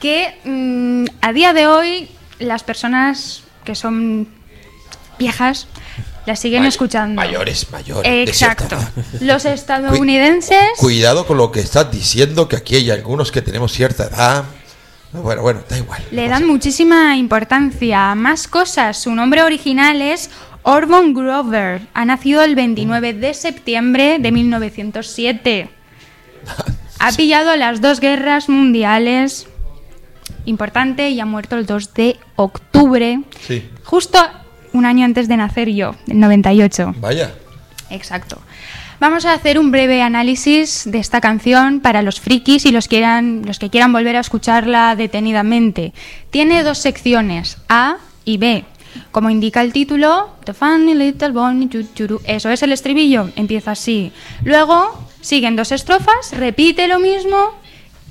[0.00, 2.08] que mm, a día de hoy
[2.40, 4.37] las personas que son
[5.18, 5.66] viejas
[6.26, 7.14] las siguen May- escuchando.
[7.16, 8.28] Mayores, mayores.
[8.28, 8.76] Exacto.
[9.20, 14.04] Los estadounidenses Cuidado con lo que estás diciendo, que aquí hay algunos que tenemos cierta
[14.04, 14.44] edad.
[15.12, 16.02] Bueno, bueno, da igual.
[16.10, 18.14] Le dan muchísima importancia.
[18.14, 18.98] Más cosas.
[19.00, 20.28] Su nombre original es
[20.64, 21.80] Orban Grover.
[21.94, 25.70] Ha nacido el 29 de septiembre de 1907.
[27.00, 29.46] Ha pillado las dos guerras mundiales.
[30.46, 33.20] Importante y ha muerto el 2 de octubre.
[33.46, 33.70] Sí.
[33.84, 34.18] Justo
[34.78, 36.94] un año antes de nacer yo, el 98.
[37.00, 37.34] Vaya.
[37.90, 38.40] Exacto.
[39.00, 43.42] Vamos a hacer un breve análisis de esta canción para los frikis y los, quieran,
[43.44, 45.92] los que quieran volver a escucharla detenidamente.
[46.30, 48.64] Tiene dos secciones, A y B.
[49.12, 51.32] Como indica el título, The Funny Little
[51.94, 52.20] Choo.
[52.24, 54.10] Eso es el estribillo, empieza así.
[54.42, 57.54] Luego siguen dos estrofas, repite lo mismo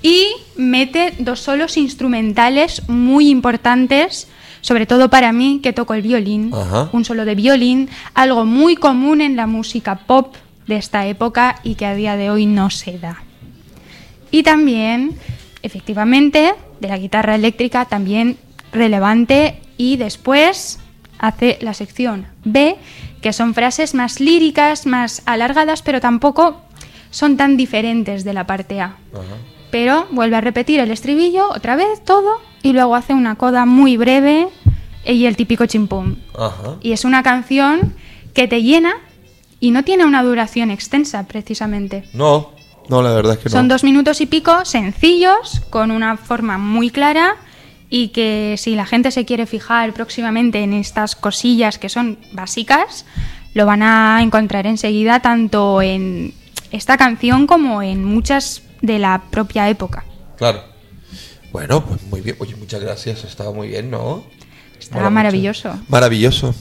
[0.02, 4.30] y mete dos solos instrumentales muy importantes,
[4.68, 6.90] sobre todo para mí que toco el violín Ajá.
[6.92, 10.36] un solo de violín, algo muy común en la música pop
[10.68, 13.24] de esta época y que a día de hoy no se da.
[14.30, 15.16] Y también,
[15.64, 18.36] efectivamente, de la guitarra eléctrica también
[18.74, 20.80] relevante y después
[21.18, 22.76] hace la sección B,
[23.22, 26.60] que son frases más líricas, más alargadas, pero tampoco
[27.10, 28.98] son tan diferentes de la parte A.
[29.72, 33.96] Pero vuelve a repetir el estribillo otra vez, todo, y luego hace una coda muy
[33.96, 34.50] breve
[35.06, 36.18] y el típico chimpum.
[36.38, 36.76] Ajá.
[36.82, 37.94] Y es una canción
[38.34, 38.94] que te llena
[39.62, 42.04] y no tiene una duración extensa, precisamente.
[42.14, 42.52] No,
[42.90, 43.52] no, la verdad es que no.
[43.52, 47.38] Son dos minutos y pico, sencillos, con una forma muy clara
[47.90, 53.06] y que si la gente se quiere fijar próximamente en estas cosillas que son básicas,
[53.54, 56.34] lo van a encontrar enseguida tanto en
[56.72, 60.04] esta canción como en muchas de la propia época.
[60.36, 60.77] Claro.
[61.58, 62.36] Bueno, pues muy bien.
[62.40, 63.24] Oye, muchas gracias.
[63.24, 64.24] Estaba muy bien, ¿no?
[64.80, 65.14] Está Mola mucho.
[65.16, 65.80] maravilloso.
[65.88, 66.54] Maravilloso.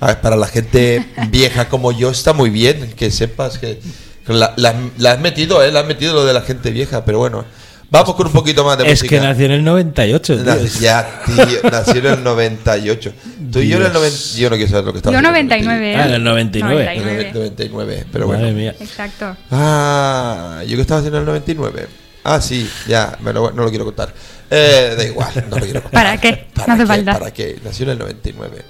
[0.00, 3.78] A ver, para la gente vieja como yo está muy bien que sepas que
[4.26, 5.70] la, la- la has metido, ¿eh?
[5.70, 7.44] La has metido lo de la gente vieja, pero bueno.
[7.90, 9.20] Vamos con un poquito más de Es música.
[9.20, 10.34] que nació en el 98.
[10.34, 10.44] tío.
[10.44, 13.12] Nac- Ya, tío, nació en el 98.
[13.52, 14.02] Tú y yo en el Dios.
[14.02, 14.38] 90.
[14.38, 16.02] Yo no quiero saber lo que estaba Yo haciendo 99, contigo.
[16.02, 16.92] Ah, en el 99.
[16.96, 18.56] En el 99, pero Madre bueno.
[18.58, 18.74] mía.
[18.80, 19.36] Exacto.
[19.52, 21.86] Ah, ¿yo qué estaba haciendo en el 99?
[22.24, 24.12] Ah, sí, ya, me lo- no lo quiero contar.
[24.50, 26.02] Eh, da igual, no lo quiero contar.
[26.04, 26.46] ¿Para qué?
[26.54, 26.86] ¿Para no hace qué?
[26.86, 27.18] falta.
[27.18, 27.60] ¿Para qué?
[27.62, 28.62] Nació en el 99.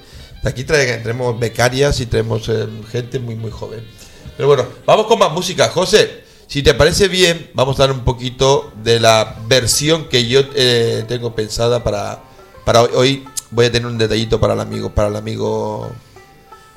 [0.43, 3.85] De aquí trae, tenemos becarias y tenemos eh, gente muy, muy joven.
[4.37, 5.69] Pero bueno, vamos con más música.
[5.69, 10.41] José, si te parece bien, vamos a dar un poquito de la versión que yo
[10.55, 12.21] eh, tengo pensada para,
[12.65, 12.91] para hoy.
[12.95, 15.93] Hoy voy a tener un detallito para el amigo, para el amigo,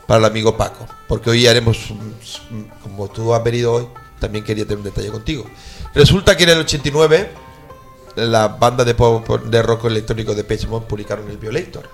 [0.05, 0.87] para el amigo Paco.
[1.07, 3.87] Porque hoy haremos, un- como tú has venido hoy,
[4.19, 5.45] también quería tener un detalle contigo.
[5.93, 7.30] Resulta que en el 89
[8.15, 11.89] la banda de pop de rock electrónico de Mode publicaron el Violator.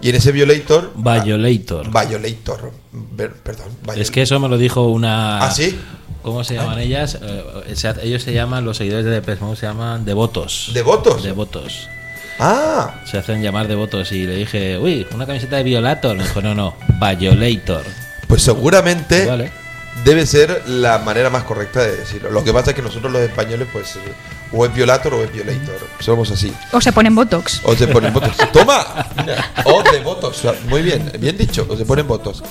[0.00, 0.92] Y en ese Violator.
[0.94, 1.90] Violator.
[1.90, 2.72] Violator.
[2.92, 3.68] ver- Perdón.
[3.96, 5.38] Es que eso me lo dijo una.
[5.44, 5.78] ¿Ah, sí?
[6.22, 7.18] ¿Cómo se llaman ellas?
[7.22, 10.70] Eh, se ellos se llaman, los seguidores de Depeche Mode se llaman devotos.
[10.74, 11.22] ¿Devotos?
[11.22, 11.88] Devotos.
[12.38, 13.00] Ah.
[13.06, 16.16] Se hacen llamar devotos y le dije, uy, una camiseta de Violator.
[16.16, 16.74] Me dijo, no, no,
[17.18, 17.84] Violator.
[18.28, 19.52] Pues seguramente Vale.
[20.04, 22.30] Debe ser la manera más correcta de decirlo.
[22.30, 23.94] Lo que pasa es que nosotros los españoles, pues,
[24.52, 25.78] o es Violator o es Violator.
[26.00, 26.52] Somos así.
[26.72, 27.60] O se ponen botox.
[27.64, 28.36] O se ponen votos.
[28.52, 29.06] ¡Toma!
[29.16, 30.42] Mira, o de votos.
[30.68, 31.66] Muy bien, bien dicho.
[31.68, 32.42] O se ponen votos.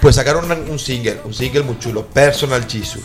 [0.00, 3.02] Pues sacaron un single, un single muy chulo, Personal Jesus.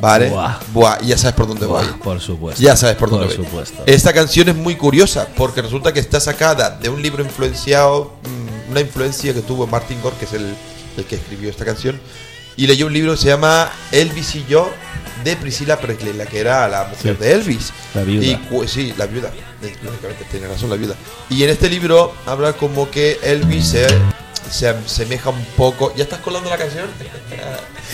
[0.00, 0.28] ¿Vale?
[0.28, 0.58] Buah.
[0.72, 1.84] Buah, ya sabes por dónde voy.
[2.02, 2.60] Por supuesto.
[2.60, 3.44] Ya sabes por dónde Por voy.
[3.46, 3.82] supuesto.
[3.86, 8.70] Esta canción es muy curiosa porque resulta que está sacada de un libro influenciado, mm,
[8.72, 10.54] una influencia que tuvo Martin Gore, que es el,
[10.96, 12.00] el que escribió esta canción,
[12.56, 14.72] y leyó un libro que se llama Elvis y yo
[15.24, 17.24] de Priscilla Presley, la que era la mujer Sí.
[17.24, 17.72] de Elvis.
[17.94, 18.24] La viuda.
[18.26, 19.30] Y sí, la viuda.
[19.62, 20.94] Eh, Lógicamente, tiene razón, la viuda.
[21.30, 23.86] Y en este libro habla como que Elvis se,
[24.50, 25.94] se asemeja un poco.
[25.96, 26.86] ¿Ya estás colando la canción?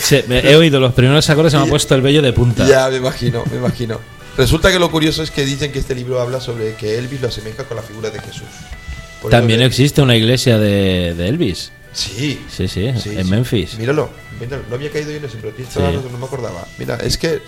[0.03, 2.67] Sí, me- he oído los primeros acordes, se me ha puesto el vello de punta.
[2.67, 4.01] Ya, me imagino, me imagino.
[4.37, 7.29] Resulta que lo curioso es que dicen que este libro habla sobre que Elvis lo
[7.29, 8.45] asemeja con la figura de Jesús.
[9.21, 11.73] Por También existe una iglesia de, de Elvis.
[11.93, 12.45] Sí.
[12.49, 13.31] Sí, sí, Sí, en sí.
[13.31, 13.79] Memphis.
[13.79, 16.09] Míralo, míralo, no había caído yo en eso, pero Sí.
[16.11, 16.65] no me acordaba.
[16.79, 17.41] Mira, es que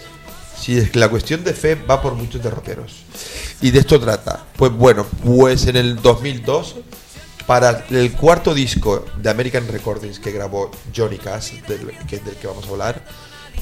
[0.58, 3.04] si es que la cuestión de fe va por muchos derroteros.
[3.60, 4.44] Y de esto trata.
[4.56, 6.76] Pues bueno, pues en el 2002,
[7.46, 12.46] para el cuarto disco de American Recordings que grabó Johnny Cash, del que, del que
[12.46, 13.04] vamos a hablar,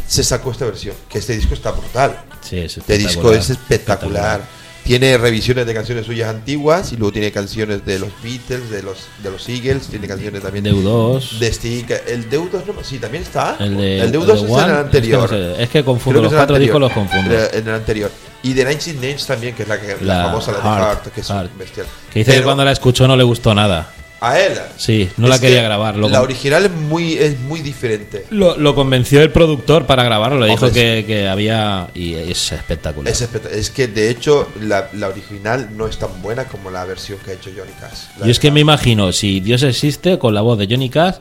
[0.07, 0.95] se sacó esta versión.
[1.09, 2.23] Que este disco está brutal.
[2.43, 4.60] Sí, es Este disco espectacular, es espectacular.
[4.91, 8.99] Tiene revisiones de canciones suyas antiguas y luego tiene canciones de los Beatles, de los
[9.23, 11.39] de los Eagles, tiene canciones también De U2.
[11.39, 11.85] de Sting.
[12.09, 13.55] El de U2 no, sí, también está.
[13.61, 15.23] El de, el de el U2 de es en el anterior.
[15.25, 16.81] Es que, no sé, es que confundo que los el cuatro anterior.
[16.81, 17.35] discos, los confundo.
[17.39, 18.11] Eh, En el anterior.
[18.43, 20.65] Y de Nine Inch Nails también, que es la, que, la, La famosa, la de
[20.65, 21.57] Heart, Heart, que es Heart.
[21.57, 21.87] bestial.
[22.13, 23.93] Que dice que cuando la escuchó no le gustó nada.
[24.21, 24.53] A él.
[24.77, 25.97] Sí, no es la quería que grabar.
[25.97, 28.27] Lo, La original es muy, es muy diferente.
[28.31, 30.39] lo, lo convenció el productor para grabarlo.
[30.41, 31.89] Le dijo que, que había.
[31.95, 33.11] Y es espectacular.
[33.13, 36.85] Es, espect- es que de hecho la, la original no es tan buena como la
[36.85, 38.25] versión que ha hecho Johnny Cash.
[38.25, 41.17] Yo es que me imagino si Dios existe con la voz de Johnny Cash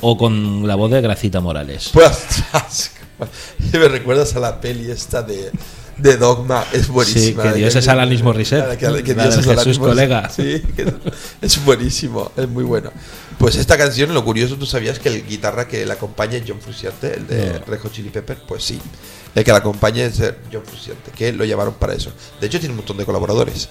[0.00, 1.90] o con la voz de Gracita Morales.
[1.92, 2.90] Pues,
[3.72, 5.50] me recuerdas a la peli esta de,
[5.98, 7.42] de Dogma, es buenísima.
[7.42, 8.76] Sí, que Dios es Alanis Morissette.
[8.78, 10.08] Que, que La Dios es Alanis Jesús Morissette.
[10.08, 10.30] colega.
[10.30, 10.94] Sí, que
[11.42, 12.90] es buenísimo, es muy bueno.
[13.38, 16.60] Pues esta canción, lo curioso, ¿tú sabías que el guitarra que la acompaña es John
[16.60, 17.66] Frusciante, el de No.
[17.66, 18.38] Red Hot Chili Pepper?
[18.48, 18.80] Pues sí,
[19.34, 20.18] el que la acompaña es
[20.52, 22.10] John Frusciante, que lo llamaron para eso.
[22.40, 23.68] De hecho, tiene un montón de colaboradores.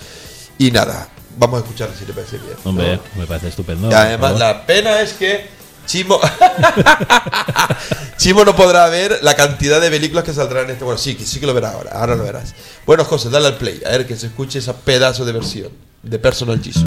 [0.58, 2.54] Y nada, vamos a escuchar si te parece bien.
[2.64, 2.70] ¿no?
[2.72, 3.92] Hombre, me parece estupendo.
[3.92, 5.46] Y además, la pena es que
[5.88, 6.20] Chimo.
[8.18, 10.84] Chimo no podrá ver la cantidad de películas que saldrán en este.
[10.84, 11.92] Bueno, sí, sí que lo verá ahora.
[11.94, 12.54] Ahora lo verás.
[12.86, 13.82] Bueno, José, dale al play.
[13.86, 15.72] A ver que se escuche ese pedazo de versión
[16.04, 16.86] de Personal Jesus.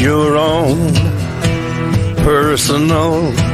[0.00, 0.92] your own
[2.16, 3.53] personal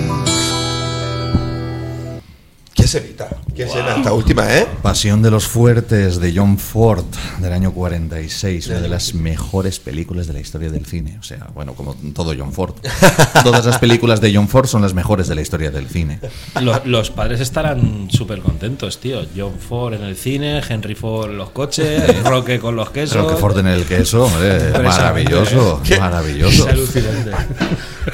[3.55, 3.95] ¿Qué escena?
[3.97, 4.67] Esta última, ¿eh?
[4.81, 7.05] Pasión de los Fuertes de John Ford
[7.39, 11.17] del año 46, una de las mejores películas de la historia del cine.
[11.19, 12.73] O sea, bueno, como todo John Ford.
[13.43, 16.19] Todas las películas de John Ford son las mejores de la historia del cine.
[16.61, 19.21] Lo- los padres estarán súper contentos, tío.
[19.35, 23.15] John Ford en el cine, Henry Ford en los coches, Roque con los quesos.
[23.17, 24.81] Pero que Ford en el queso, hombre, Impresionante.
[24.89, 26.63] maravilloso, maravilloso.
[26.67, 27.31] Es alucinante.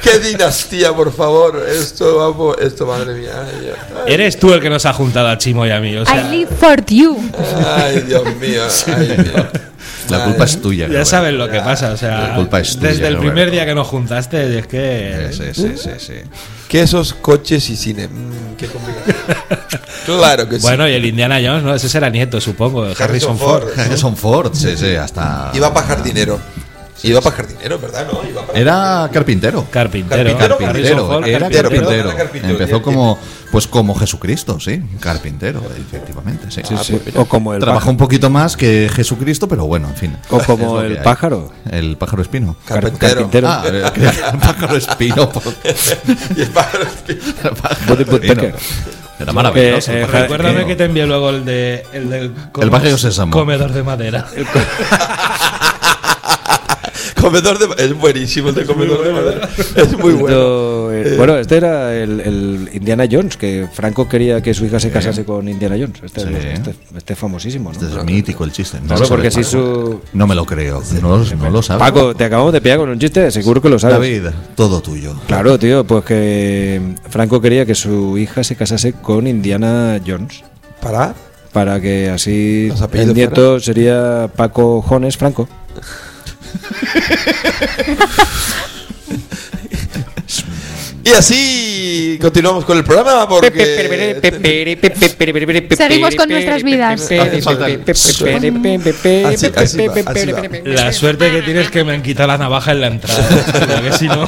[0.02, 1.64] ¡Qué dinastía, por favor!
[1.68, 3.32] Esto, vamos, esto, madre mía.
[3.46, 3.70] Ay,
[4.06, 4.12] ay.
[4.12, 5.96] Eres tú el que nos ha juntado a Chimo y a mí.
[5.96, 7.16] O sea, I live for you.
[7.66, 8.62] Ay, Dios mío.
[8.86, 9.46] Ay, Dios.
[10.10, 10.84] La culpa es tuya.
[10.84, 11.04] ya Roberto.
[11.10, 11.92] sabes lo que pasa.
[11.92, 13.32] O sea, La culpa es tuya, desde el Roberto.
[13.32, 15.28] primer día que nos juntaste, es que.
[15.32, 16.14] Sí, sí, sí, sí.
[16.68, 18.08] Que esos coches y cine.
[18.08, 19.14] Mm, qué complicado.
[20.06, 20.62] claro que sí.
[20.62, 21.74] Bueno, y el Indiana Jones, ¿no?
[21.74, 22.84] Ese será nieto, supongo.
[22.86, 23.68] de Harrison Ford.
[23.78, 25.50] Harrison Ford, sí, sí, hasta.
[25.54, 26.38] Iba para jardinero.
[27.02, 28.06] Iba para jardinero, ¿verdad?
[28.12, 28.28] ¿No?
[28.28, 29.66] Iba para Era carpintero.
[29.70, 30.36] Carpintero.
[30.38, 31.62] Carpintero, era carpintero.
[31.62, 31.92] carpintero.
[32.10, 33.18] Era carpintero, Empezó como,
[33.52, 36.62] pues como Jesucristo, sí, carpintero, efectivamente, sí.
[36.64, 37.00] Sí, sí.
[37.14, 37.90] O como el Trabajó pájaro.
[37.92, 40.16] un poquito más que Jesucristo, pero bueno, en fin.
[40.30, 41.52] O como el pájaro.
[41.70, 42.56] El pájaro espino.
[42.64, 43.14] Carpintero.
[43.14, 43.48] Carpintero.
[43.48, 43.82] Ah, eh,
[44.32, 45.30] el pájaro espino.
[46.36, 48.52] Y el pájaro espino.
[49.20, 49.92] Era maravilloso.
[49.92, 53.32] Eh, eh, Recuérdame que te envié luego el de el del El Sésamo.
[53.32, 54.26] comedor de madera.
[57.20, 59.48] Comedor de Es buenísimo el de comedor de madera.
[59.76, 60.90] Es muy bueno.
[60.90, 64.78] Esto, eh, bueno, este era el, el Indiana Jones, que Franco quería que su hija
[64.80, 66.00] se casase con Indiana Jones.
[66.02, 66.28] Este, Sí.
[66.52, 67.78] este, este es famosísimo, ¿no?
[67.80, 68.78] Este es mítico el chiste.
[68.80, 69.50] No Claro, porque si Paco.
[69.50, 70.00] su...
[70.12, 70.82] No me lo creo.
[71.02, 71.80] No, no lo sabe.
[71.80, 73.96] Paco, te acabamos de pillar con un chiste, seguro que lo sabes.
[73.98, 75.14] David, todo tuyo.
[75.26, 76.80] Claro, tío, pues que
[77.10, 80.42] Franco quería que su hija se casase con Indiana Jones.
[80.80, 81.14] ¿Para?
[81.52, 85.48] Para que así ¿Los apellidos el nieto sería Paco Jones Franco.
[86.48, 88.48] ハハハハ!
[91.08, 94.28] Y así continuamos con el programa porque.
[95.76, 97.00] Seguimos con nuestras vidas.
[97.00, 97.40] Así, así
[99.86, 100.42] va, así va.
[100.64, 103.26] La suerte que tienes es que me han quitado la navaja en la entrada.
[103.52, 104.26] porque si no.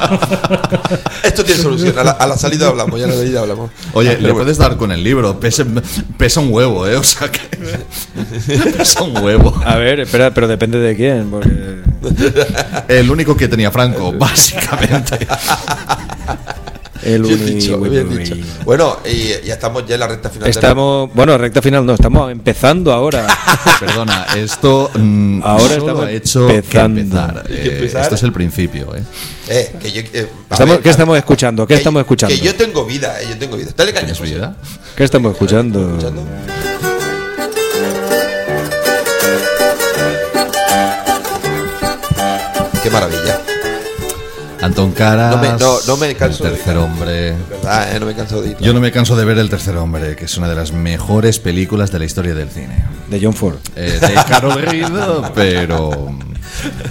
[1.23, 1.97] Esto tiene solución.
[1.99, 3.69] A la, a la salida hablamos, ya a la salida hablamos.
[3.93, 5.39] Oye, le puedes dar con el libro.
[5.39, 5.65] Pesa,
[6.17, 6.95] pesa un huevo, ¿eh?
[6.95, 7.41] O sea que.
[8.77, 9.61] pesa un huevo.
[9.63, 11.29] A ver, espera, pero depende de quién.
[11.29, 11.81] Porque...
[12.87, 15.27] El único que tenía Franco, básicamente.
[17.03, 18.35] El Bien uni- dicho, bien dicho.
[18.63, 20.49] Bueno, y ya estamos ya en la recta final.
[20.49, 23.25] Estamos, bueno, recta final no, estamos empezando ahora.
[23.79, 26.99] Perdona, esto mm, Ahora solo estamos ha hecho que empezando.
[27.01, 27.43] empezar.
[27.47, 28.01] Que Eh, empezar.
[28.03, 29.01] esto es el principio, ¿eh?
[29.49, 31.65] Eh, que yo, eh, Estamos- ver, ¿Qué estamos escuchando?
[31.65, 32.35] ¿Qué que- estamos escuchando?
[32.35, 33.71] Que yo tengo vida, eh, yo tengo vida.
[33.75, 34.35] Dale caña, ¿Tienes José.
[34.35, 34.55] vida?
[34.95, 35.79] ¿Qué estamos escuchando?
[35.97, 36.23] ¿Escuchando?
[42.83, 43.41] Qué maravilla.
[44.61, 45.35] Anton Caras.
[45.35, 47.33] No me, no, no me canso El de tercer hombre.
[47.49, 47.95] ¿Verdad?
[47.95, 47.99] eh?
[47.99, 48.57] No me canso de ir.
[48.59, 51.39] Yo no me canso de ver El tercer hombre, que es una de las mejores
[51.39, 52.83] películas de la historia del cine.
[53.09, 53.55] De John Ford.
[53.75, 54.87] Eh, de Carol Reed,
[55.33, 55.91] pero.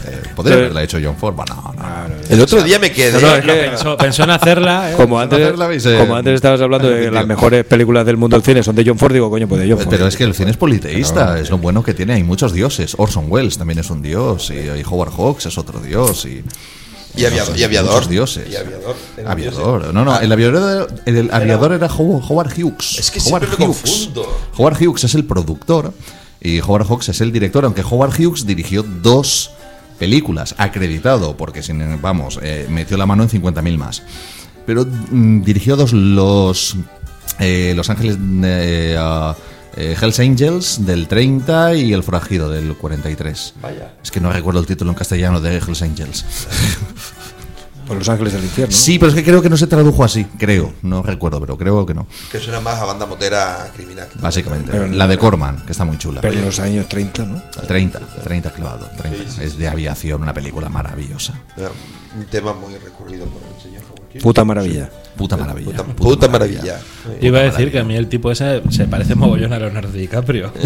[0.05, 1.35] eh, podría Pero- haberla hecho John Ford.
[1.35, 1.91] Bueno, no.
[2.29, 3.21] El otro día me quedé.
[3.21, 4.91] No, no, es que- Pensó, pensó en hacerla.
[4.93, 4.95] ¿eh?
[4.97, 8.45] Como antes, hacerla, como antes estabas hablando de que las mejores películas del mundo del
[8.45, 9.89] cine son de John Ford, digo, coño, pues de John Ford.
[9.91, 12.15] Pero es que el cine es politeísta, es lo bueno que tiene.
[12.15, 12.95] Hay muchos dioses.
[12.99, 16.25] Orson Welles también es un dios, y, y Howard Hawks es otro dios.
[16.27, 16.43] Y,
[17.17, 17.59] Y aviador.
[17.59, 18.09] Y aviador.
[18.09, 18.49] dioses.
[18.51, 18.95] Y aviador.
[19.17, 19.93] Era Aviador.
[19.93, 22.99] No, no, el aviador, el aviador era How- Howard Hughes.
[22.99, 23.83] Es que Howard siempre me Hughes.
[23.83, 24.39] confundo.
[24.57, 25.93] Howard Hughes es el productor
[26.41, 29.51] y Howard Hawks es el director, aunque Howard Hughes dirigió dos
[29.99, 34.03] películas, acreditado, porque sin, vamos, eh, metió la mano en 50.000 más.
[34.65, 36.77] Pero mm, dirigió dos, los,
[37.39, 39.35] eh, Los Ángeles, eh, ah,
[39.77, 43.55] eh, Hells Angels del 30 y El Forajido del 43.
[43.63, 43.95] Vaya.
[44.03, 46.25] Es que no recuerdo el título en castellano de Hells Angels.
[47.91, 48.73] Por Los Ángeles del Infierno.
[48.73, 50.73] Sí, pero es que creo que no se tradujo así, creo.
[50.83, 52.07] No recuerdo, pero creo que no.
[52.31, 54.07] Que suena más a banda motera criminal.
[54.21, 54.71] Básicamente.
[54.71, 56.21] Pero la de Corman, que está muy chula.
[56.21, 57.43] Pero en los años 30, ¿no?
[57.67, 58.89] 30, 30 clavado.
[58.97, 59.43] 30.
[59.43, 61.35] Es de aviación, una película maravillosa.
[62.17, 63.83] Un tema muy recurrido por el señor.
[64.23, 64.89] Puta maravilla.
[65.17, 65.71] Puta maravilla.
[65.71, 66.81] Puta, puta maravilla.
[67.21, 70.53] Iba a decir que a mí el tipo ese se parece mogollón a Leonardo DiCaprio.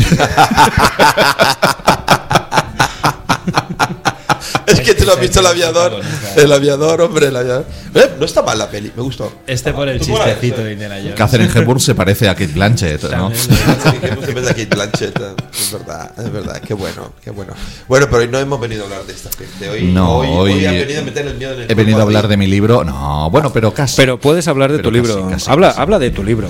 [4.74, 6.00] Es que tú lo has visto el aviador.
[6.36, 7.64] El aviador, hombre, el aviador.
[7.94, 9.32] Eh, no está mal la peli, me gustó.
[9.46, 11.14] Este por el chistecito de Indiana Jones.
[11.14, 13.30] Catherine Hepburn se parece a Kate Blanchett, ¿no?
[13.34, 13.48] Se
[14.34, 15.18] Kate Blanchett,
[15.52, 16.60] Es verdad, es verdad.
[16.60, 17.52] Qué bueno, qué bueno.
[17.88, 19.68] Bueno, pero hoy no hemos venido a hablar de esta gente.
[19.70, 21.98] Hoy, No, hoy, hoy, hoy he venido a meter el miedo en el he venido
[21.98, 22.84] a hablar de mi libro.
[22.84, 23.96] No, bueno, pero casi.
[23.96, 25.30] Pero puedes hablar de Pero tu casi, libro.
[25.30, 25.80] casi, habla, casi.
[25.80, 26.48] habla de tu libro.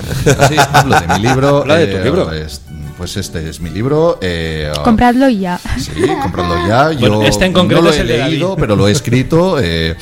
[0.49, 1.57] Sí, hablo de mi libro.
[1.61, 2.31] Habla de tu eh, libro.
[2.31, 2.61] es-
[2.97, 4.17] pues este es mi libro.
[4.21, 5.59] eh, Compradlo ya.
[5.77, 5.91] Sí,
[6.21, 6.91] compradlo ya.
[6.93, 9.57] Yo Bueno, este en concreto no lo es he leído, pero lo he escrito.
[9.61, 9.95] eh,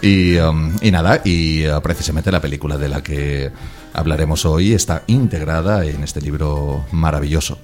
[0.00, 3.50] y, um, y nada, y uh, precisamente la película de la que
[3.92, 7.58] hablaremos hoy está integrada en este libro maravilloso.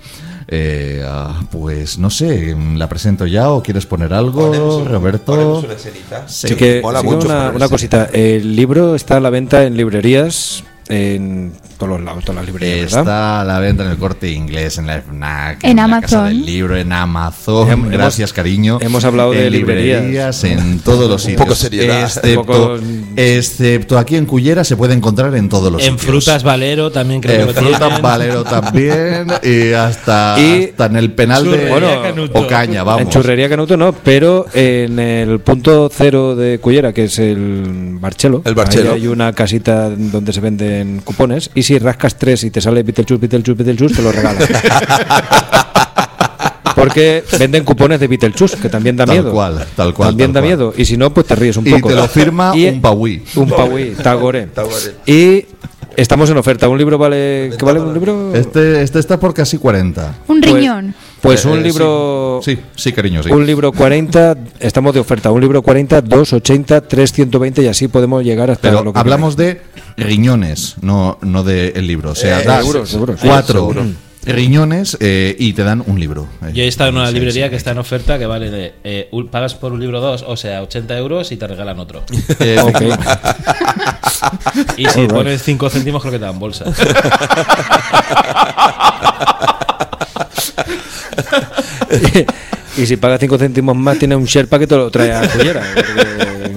[0.49, 5.33] Eh, ah, pues no sé, ¿la presento ya o quieres poner algo, Ponemos Roberto?
[5.33, 5.79] ponemos una.
[6.27, 8.11] Sí, Así que, mola sí mucho una, una cosita.
[8.13, 11.53] El libro está a la venta en librerías, en
[11.85, 13.01] todos los lados, todas las librerías, ¿verdad?
[13.01, 16.01] Está a la venta en el corte inglés, en la FNAC, En la Amazon.
[16.03, 17.69] Casa del Libro, en Amazon.
[17.69, 18.79] Hem- Gracias, cariño.
[18.81, 20.45] hemos hablado de en librerías.
[20.45, 21.43] en todos los Un sitios.
[21.43, 22.03] poco seriedad.
[22.05, 22.79] Excepto, Un poco-
[23.17, 26.07] excepto aquí en Cuyera se puede encontrar en todos los En sitios.
[26.07, 28.03] frutas Valero también creo En que frutas tienen.
[28.03, 29.27] Valero también.
[29.43, 32.39] Y hasta, Y- hasta en el penal de Bueno, Canuto.
[32.41, 33.03] Ocaña, vamos.
[33.03, 38.43] En Churrería Canuto no, pero en el punto cero de Cullera, que es el Barchelo,
[38.45, 38.93] El Barchelo.
[38.93, 42.83] ahí hay una casita donde se venden cupones y si rascas tres y te sale
[42.83, 44.43] Beetlejuice, Beetlejuice, Beetlejuice, te lo regalan.
[46.75, 49.33] Porque venden cupones de Beetlejuice, que también da Tal miedo.
[49.33, 50.49] cual, tal cual, También tal da cual.
[50.59, 50.75] miedo.
[50.77, 51.89] Y si no, pues te ríes un Y poco.
[51.89, 53.23] te lo firma Y- un Paui.
[53.37, 54.47] Un Paui, Tagore.
[54.49, 54.95] Tagore.
[55.07, 55.47] Y
[55.97, 56.69] estamos en oferta.
[56.69, 57.51] ¿Un libro vale.
[57.59, 58.35] ¿Qué vale un libro?
[58.35, 60.15] Este, este está por casi 40.
[60.29, 60.95] Un Pues- riñón.
[61.21, 62.41] Pues Eh, un eh, libro.
[62.45, 63.31] Sí, sí, cariño, sí.
[63.31, 65.31] Un libro 40, estamos de oferta.
[65.31, 69.63] Un libro 40, 280, 320 y así podemos llegar hasta Pero lo que hablamos de
[69.97, 72.11] riñones, no, no del libro.
[72.11, 73.85] O sea, Eh, das seguro, seguro, sí, cuatro seguro.
[74.27, 76.27] Riñones eh, y te dan un libro.
[76.43, 77.51] Eh, Yo he estado en una sí, librería sí.
[77.51, 80.37] que está en oferta que vale de, eh, un- pagas por un libro dos, o
[80.37, 82.03] sea, 80 euros y te regalan otro.
[82.41, 82.83] Eh, Ok.
[84.79, 86.65] Y si pones 5 céntimos creo que te dan bolsa.
[92.77, 95.63] y si pagas 5 céntimos más, tiene un Sherpa que te lo trae a Cullera.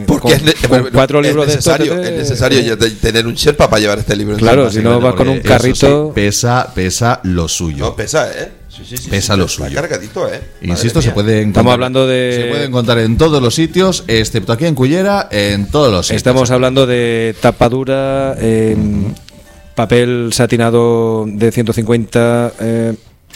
[0.06, 3.26] Porque con, es, con cuatro es libros de estos necesario, te- es necesario te- tener
[3.28, 4.36] un Sherpa para llevar este libro.
[4.38, 4.82] Claro, encima.
[4.82, 6.08] si no vas con un carrito.
[6.08, 7.86] sí, pesa, pesa lo suyo.
[7.86, 8.52] No, pesa, ¿eh?
[8.70, 9.76] Sí, sí, sí, Pesa sí, lo está suyo.
[9.82, 10.40] cargadito, ¿eh?
[10.62, 14.54] Insisto, se puede encontrar, Estamos hablando de- Se puede encontrar en todos los sitios, excepto
[14.54, 16.18] aquí en Cullera, en todos los sitios.
[16.18, 19.16] Estamos hablando de tapadura, en
[19.74, 22.94] papel satinado de 150, eh,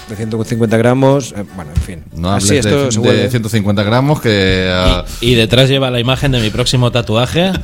[0.10, 1.34] de 150 gramos.
[1.38, 2.04] eh, bueno, en fin.
[2.14, 4.70] No Así hables esto de, se de vuelve- 150 gramos que...
[4.72, 7.52] ah, Y detrás lleva la imagen de mi próximo tatuaje.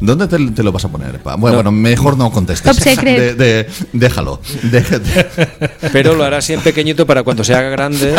[0.00, 1.20] ¿Dónde te, te lo vas a poner?
[1.20, 1.36] pa?
[1.36, 1.62] Bueno, No.
[1.62, 2.74] bueno, mejor no contestes.
[2.76, 3.36] Top secret.
[3.36, 4.40] De- de- déjalo.
[4.64, 5.28] Déjate.
[5.92, 8.12] Pero lo hará así en pequeñito para cuando se haga grande.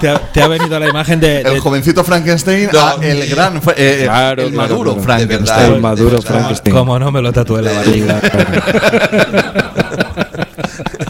[0.00, 2.80] Te ha, te ha venido la imagen de, El de- jovencito Frankenstein, No.
[2.80, 5.02] a el gran, eh, eh, Claro, el claro, maduro claro.
[5.04, 5.56] Frankenstein.
[5.58, 5.74] De verdad.
[5.76, 6.30] El maduro de verdad.
[6.30, 6.74] Frankenstein.
[6.76, 8.20] Como no me lo tatué en la barriga.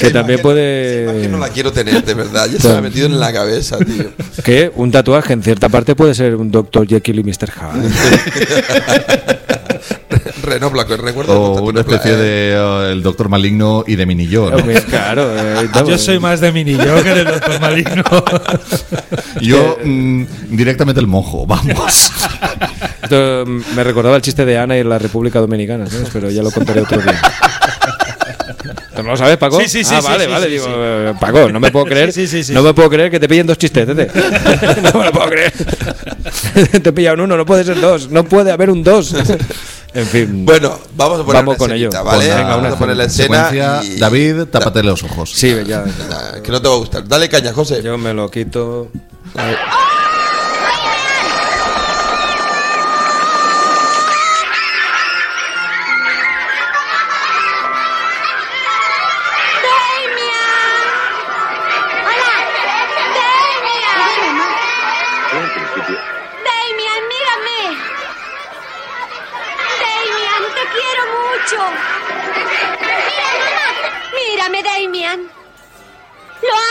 [0.00, 2.46] Que también imagen- puede- no la quiero tener, de verdad.
[2.50, 4.10] Ya se me ha metido en la cabeza, tío.
[4.44, 6.86] Que un tatuaje en cierta parte puede ser un Dr.
[6.86, 7.50] Jekyll y Mr.
[7.50, 7.90] Hyde.
[10.42, 11.40] Renault Blanco, recuerdo.
[11.40, 14.50] O el una especie de eh, el doctor maligno y de mini yo.
[14.50, 14.56] ¿no?
[14.56, 15.28] Hombre, claro.
[15.36, 18.02] eh, Yo soy más de mini yo que del doctor Maligno.
[19.40, 22.10] Yo mm, directamente el mojo, vamos.
[23.02, 26.08] Esto mm, me recordaba el chiste de Ana y la República Dominicana, ¿sabes?
[26.12, 27.20] Pero ya lo contaré otro día.
[29.02, 29.60] ¿Tú no lo sabes, Paco?
[29.60, 30.46] Sí, sí, sí, Ah, sí, vale, sí, vale.
[30.46, 30.70] sí, digo, sí.
[30.74, 32.12] eh, Paco, no me puedo creer.
[32.12, 32.66] Sí, sí, sí, no sí.
[32.66, 34.08] me puedo creer que te pillen dos chistes, tete.
[34.92, 35.52] no me lo puedo creer.
[36.82, 38.08] te pillan uno, no puede ser dos.
[38.10, 39.14] No puede haber un dos.
[39.94, 40.44] en fin.
[40.46, 41.88] Bueno, vamos a poner Vamos una con ello.
[41.88, 42.28] escenita, ¿vale?
[42.28, 43.80] Pon la- vamos a poner la escena.
[43.84, 45.30] y- David, tápate los ojos.
[45.34, 45.84] Sí, ya.
[46.08, 47.06] Nah, que no te va a gustar.
[47.08, 47.82] Dale caña, José.
[47.82, 48.88] Yo me lo quito.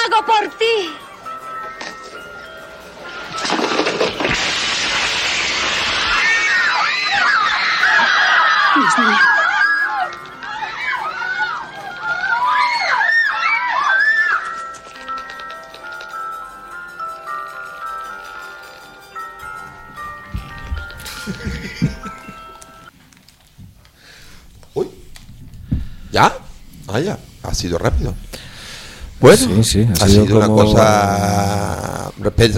[0.05, 0.95] Hago por ti.
[8.75, 9.17] Dios mío.
[26.11, 26.37] ¿Ya?
[26.89, 27.17] Ah, ya.
[27.43, 28.13] Ha sido rápido.
[29.21, 32.11] Bueno, Sí, sí, ha ha sido sido, una como- cosa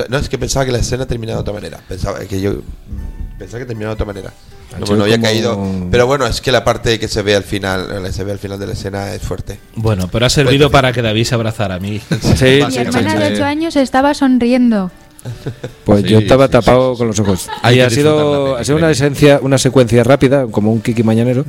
[0.10, 1.80] no, es que pensaba que la escena terminaba de otra manera.
[1.88, 4.34] Pensaba que yo mm, pensaba que terminaba de otra manera.
[4.80, 5.60] No, bueno, había como- caído.
[5.91, 8.60] Pero bueno, es que la parte que se ve al final, se ve al final
[8.60, 9.60] de la escena es fuerte.
[9.76, 12.02] Bueno, pero ha servido para que David se abrazara a mí.
[12.35, 14.90] Sí, Mi hermana de 8 años estaba sonriendo.
[15.85, 17.48] Pues Sí, yo estaba sí, tapado con los ojos.
[17.69, 21.45] Que ha sido, ha sido una, esencia, una secuencia rápida, como un Kiki mañanero.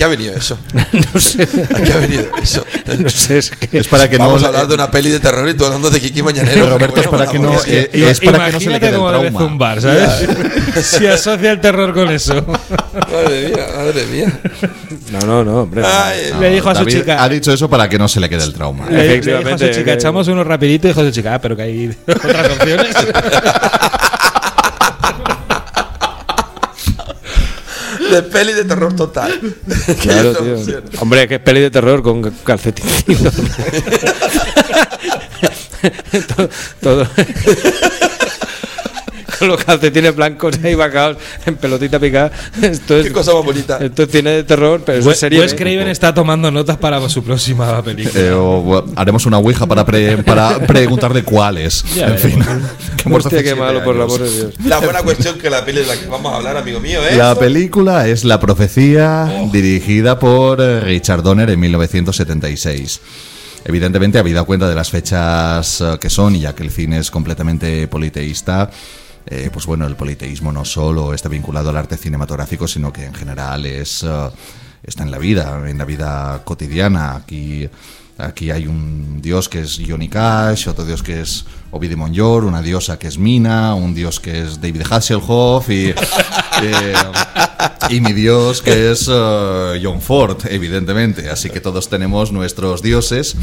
[0.00, 0.58] ¿A qué ha venido eso?
[1.12, 1.42] no sé.
[1.42, 2.64] ¿A qué ha venido eso?
[2.98, 5.20] No sé, es que- Es para que no Vamos a hablar de una peli de
[5.20, 6.70] terror y tú hablando de Kiki Mañanero.
[6.70, 8.80] Roberto, es para que no- es que- eh, es para que no se le Imagínate
[8.80, 9.40] quede el cómo debe trauma.
[9.40, 10.10] zumbar, ¿sabes?
[10.86, 12.34] si asocia el terror con eso.
[13.12, 14.40] Madre mía, madre mía.
[15.12, 15.82] No, no, no, hombre.
[15.84, 17.22] Ay, Le dijo a su David chica.
[17.22, 18.86] Ha dicho eso para que no se le quede el trauma.
[18.86, 21.34] Le, le dijo a Efectivamente, su chica, echamos uno rapidito y dijo a su chica,
[21.34, 22.96] ah, pero que hay otras opciones.
[28.10, 29.40] De peli de terror total.
[30.00, 30.56] Claro, tío.
[31.00, 33.34] Hombre, que es peli de terror con calcetincitos.
[36.36, 36.48] todo,
[36.80, 37.08] todo.
[39.40, 42.30] con los calcetines blancos ahí vacados en pelotita picada.
[42.62, 43.78] Esto es, Qué cosa más bonita.
[43.78, 45.56] esto de terror, pero eso es Wes ¿eh?
[45.56, 48.20] Craven está tomando notas para su próxima película.
[48.20, 51.82] Eh, o, bueno, haremos una ouija para, pre- para preguntarle cuáles.
[51.94, 52.38] Ya en fin.
[53.02, 54.14] Que Hostia, qué malo, por el años.
[54.14, 54.54] amor de Dios.
[54.66, 57.16] La buena cuestión que la peli de la que vamos a hablar, amigo mío, es.
[57.16, 63.00] La película es La Profecía, dirigida por eh, Richard Donner en 1976.
[63.64, 67.10] Evidentemente, habida cuenta de las fechas eh, que son, y ya que el cine es
[67.10, 68.70] completamente politeísta,
[69.30, 73.14] eh, pues bueno, el politeísmo no solo está vinculado al arte cinematográfico, sino que en
[73.14, 74.28] general es eh,
[74.82, 77.14] está en la vida, en la vida cotidiana.
[77.14, 77.68] Aquí,
[78.18, 82.60] aquí hay un dios que es Johnny Cash, otro dios que es Ovidio Monjor, una
[82.60, 85.90] diosa que es Mina, un dios que es David Hasselhoff y,
[86.62, 86.94] eh,
[87.88, 91.30] y mi dios que es John Ford, evidentemente.
[91.30, 93.36] Así que todos tenemos nuestros dioses,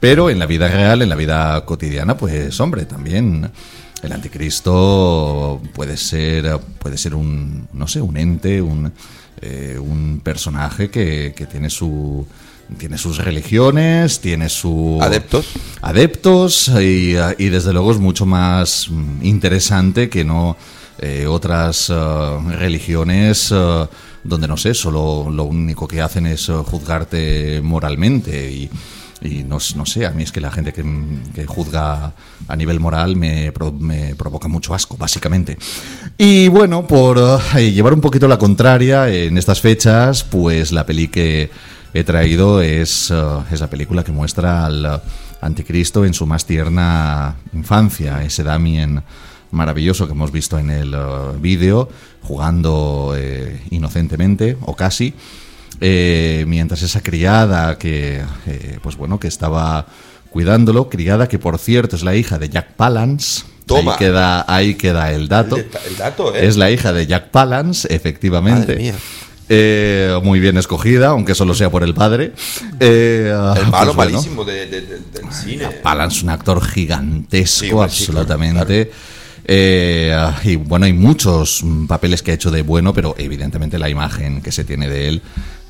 [0.00, 3.52] pero en la vida real, en la vida cotidiana, pues hombre, también
[4.04, 8.92] el anticristo puede ser puede ser un no sé un ente un,
[9.40, 12.26] eh, un personaje que, que tiene su
[12.78, 15.46] tiene sus religiones tiene su Adeptos.
[15.82, 18.88] adeptos y, y desde luego es mucho más
[19.22, 20.56] interesante que no
[20.98, 21.94] eh, otras eh,
[22.56, 23.86] religiones eh,
[24.22, 28.70] donde no sé solo lo único que hacen es juzgarte moralmente y
[29.20, 32.12] y no, no sé, a mí es que la gente que, juzga
[32.48, 35.56] a nivel moral me, me provoca mucho asco, básicamente.
[36.18, 37.18] Y bueno, por
[37.56, 41.50] eh, llevar un poquito la contraria en estas fechas, pues la peli que
[41.94, 43.12] he traído es,
[43.50, 45.02] es la película que muestra al
[45.40, 49.02] anticristo en su más tierna infancia, ese Damien
[49.50, 50.98] maravilloso que hemos visto en el eh,
[51.40, 51.88] vídeo,
[52.22, 53.16] jugando
[53.70, 55.14] inocentemente, o casi.
[55.80, 59.86] Eh, mientras esa criada que, eh, pues bueno, que estaba
[60.30, 63.44] cuidándolo, criada que por cierto es la hija de Jack Palance.
[63.66, 63.92] Toma.
[63.92, 65.56] Ahí queda, ahí queda el dato.
[65.56, 66.46] El, el dato, ¿eh?
[66.46, 68.60] Es la hija de Jack Palance, efectivamente.
[68.72, 68.94] Madre mía.
[69.48, 72.32] Eh, muy bien escogida, aunque solo sea por el padre.
[72.80, 75.68] Eh, El malo pues bueno, malísimo de- de- de- del cine.
[75.82, 78.90] Palance, un actor gigantesco, Sí, absolutamente.
[79.46, 84.40] Eh, y bueno, hay muchos papeles que ha hecho de bueno, pero evidentemente la imagen
[84.40, 85.22] que se tiene de él,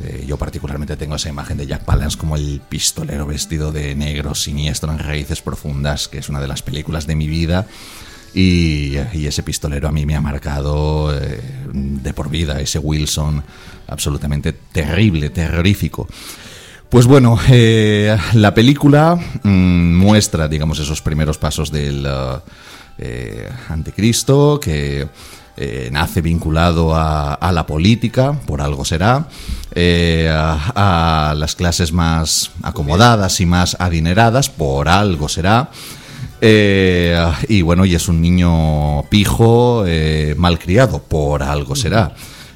[0.03, 4.35] eh, yo particularmente tengo esa imagen de Jack Palance como el pistolero vestido de negro,
[4.35, 7.67] siniestro en raíces profundas, que es una de las películas de mi vida.
[8.33, 11.41] Y, y ese pistolero a mí me ha marcado eh,
[11.73, 13.45] de por vida, ese Wilson
[13.87, 16.09] absolutamente terrible, terrorífico.
[16.89, 22.41] Pues bueno, eh, la película mm, muestra, digamos, esos primeros pasos del uh,
[22.99, 25.09] eh, anticristo, que
[25.57, 29.29] eh, nace vinculado a, la política, por algo será,
[29.75, 35.71] eh, a, las clases más acomodadas y más adineradas, por algo será.
[36.41, 39.85] Y bueno, y es un niño pijo,
[40.37, 42.15] malcriado, por algo será.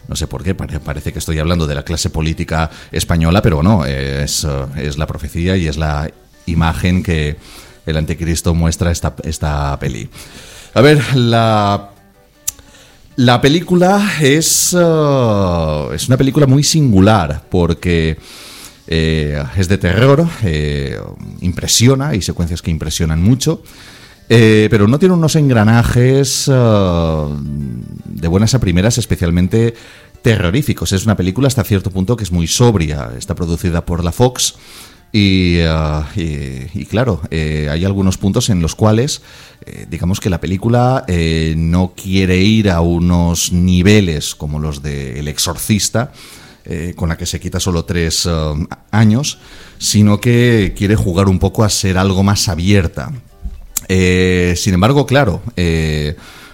[0.09, 3.63] No sé por qué, pare- parece que estoy hablando de la clase política española, pero
[3.63, 4.47] no, es,
[4.77, 6.11] es la profecía y es la
[6.47, 7.37] imagen que
[7.89, 10.09] el anticristo muestra esta, esta peli.
[10.75, 11.91] A ver, la,
[13.17, 18.19] la película es, eh, es una película muy singular porque
[18.87, 20.99] eh, es de terror, eh,
[21.41, 23.63] impresiona, hay secuencias que impresionan mucho.
[24.31, 27.25] Eh, pero no tiene unos engranajes eh,
[28.05, 29.75] de buenas a primeras especialmente
[30.21, 30.93] terroríficos.
[30.93, 33.13] Es una película hasta cierto punto que es muy sobria.
[33.17, 34.57] Está producida por la Fox
[35.13, 39.23] y, eh, y- y claro, eh, hay algunos puntos en los cuales
[39.65, 45.19] eh, digamos que la película eh, no quiere ir a unos niveles como los de
[45.21, 46.13] El Exorcista,
[46.97, 48.31] con la que se quita solo tres eh,
[48.91, 49.39] años,
[49.79, 53.11] sino que quiere jugar un poco a ser algo más abierta.
[53.89, 55.41] Sin embargo, claro,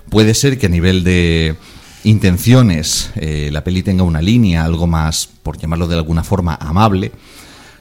[0.09, 1.57] puede ser que a nivel de
[2.05, 7.11] intenciones la peli tenga una línea algo más, por llamarlo de alguna forma, amable.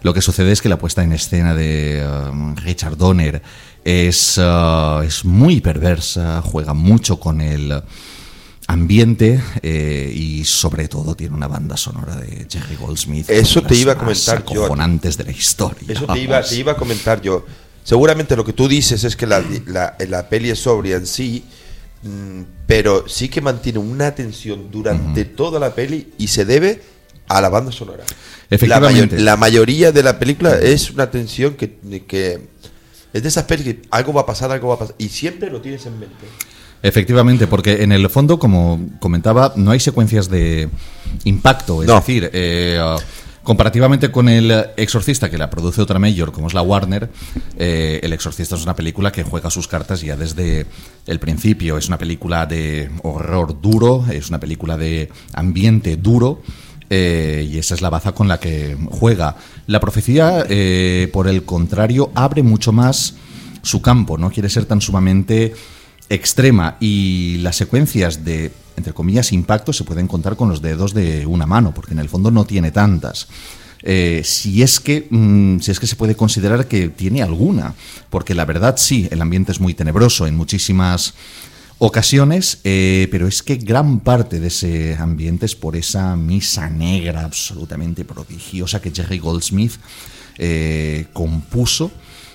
[0.04, 3.42] Lo que sucede es que la puesta en escena de um, Richard Donner
[3.86, 7.82] es, uh, es muy perversa, juega mucho con el
[8.68, 13.30] ambiente eh, y sobre todo tiene una banda sonora de Jerry Goldsmith.
[13.30, 14.68] Eso te iba a comentar yo.
[14.68, 15.94] de la historia.
[15.94, 16.50] Eso te iba, vamos.
[16.50, 17.46] te iba a comentar yo.
[17.84, 21.46] Seguramente lo que tú dices es que la, la, la peli es sobria en sí,
[22.04, 26.93] mm, pero sí que mantiene una tensión durante toda la peli y se debe
[27.28, 28.04] a la banda sonora.
[28.50, 29.16] Efectivamente.
[29.16, 31.78] La, mayo- la mayoría de la película es una tensión que,
[32.08, 32.40] que
[33.14, 35.50] es de esas pelis que algo va a pasar, algo va a pasar, y siempre
[35.50, 36.26] lo tienes en mente.
[36.82, 40.70] Efectivamente, porque en el fondo, como comentaba, no hay secuencias de
[41.24, 41.82] impacto.
[41.82, 41.96] Es No.
[41.96, 42.78] decir, eh,
[43.42, 47.10] comparativamente con El Exorcista, que la produce otra mayor, como es la Warner,
[47.58, 50.66] eh, El Exorcista es una película que juega sus cartas ya desde
[51.08, 51.78] el principio.
[51.78, 56.42] Es una película de horror duro, es una película de ambiente duro.
[56.96, 59.36] Eh, y esa es la baza con la que juega.
[59.66, 63.16] La profecía, eh, por el contrario, abre mucho más
[63.64, 65.56] su campo, no quiere ser tan sumamente
[66.08, 71.26] extrema y las secuencias de, entre comillas, impacto se pueden contar con los dedos de
[71.26, 73.28] una mano, porque en el fondo no tiene tantas.
[73.82, 77.74] Eh, si es que mm, si es que se puede considerar que tiene alguna,
[78.12, 81.16] porque la verdad sí, el ambiente es muy tenebroso en muchísimas
[81.80, 87.26] ocasiones, eh, pero es que gran parte de ese ambiente es por esa misa negra
[87.26, 89.74] absolutamente prodigiosa que Jerry Goldsmith
[90.38, 91.92] eh, compuso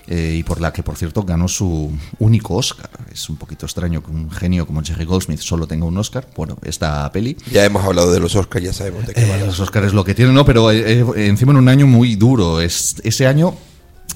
[0.07, 2.91] eh, y por la que, por cierto, ganó su único Oscar.
[3.13, 6.27] Es un poquito extraño que un genio como Jerry Goldsmith solo tenga un Oscar.
[6.35, 7.37] Bueno, esta peli.
[7.51, 9.37] Ya hemos hablado de los Oscars, ya sabemos de qué va.
[9.39, 10.45] los Oscars es lo que tienen, ¿no?
[10.45, 12.61] Pero encima en un año muy duro.
[12.61, 13.55] Es, ese año,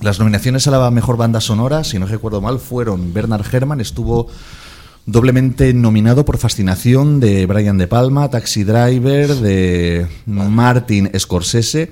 [0.01, 4.28] las nominaciones a la mejor banda sonora, si no recuerdo mal, fueron Bernard Herrmann, estuvo
[5.06, 11.90] doblemente nominado por Fascinación de Brian De Palma, Taxi Driver de Martin Scorsese.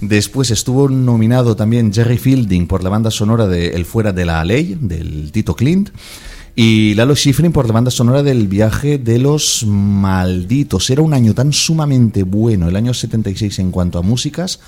[0.00, 4.44] Después estuvo nominado también Jerry Fielding por la banda sonora de El Fuera de la
[4.44, 5.90] Ley, del Tito Clint.
[6.58, 10.88] Y Lalo Schifrin por la banda sonora del viaje de los malditos.
[10.88, 14.60] Era un año tan sumamente bueno, el año 76 en cuanto a músicas,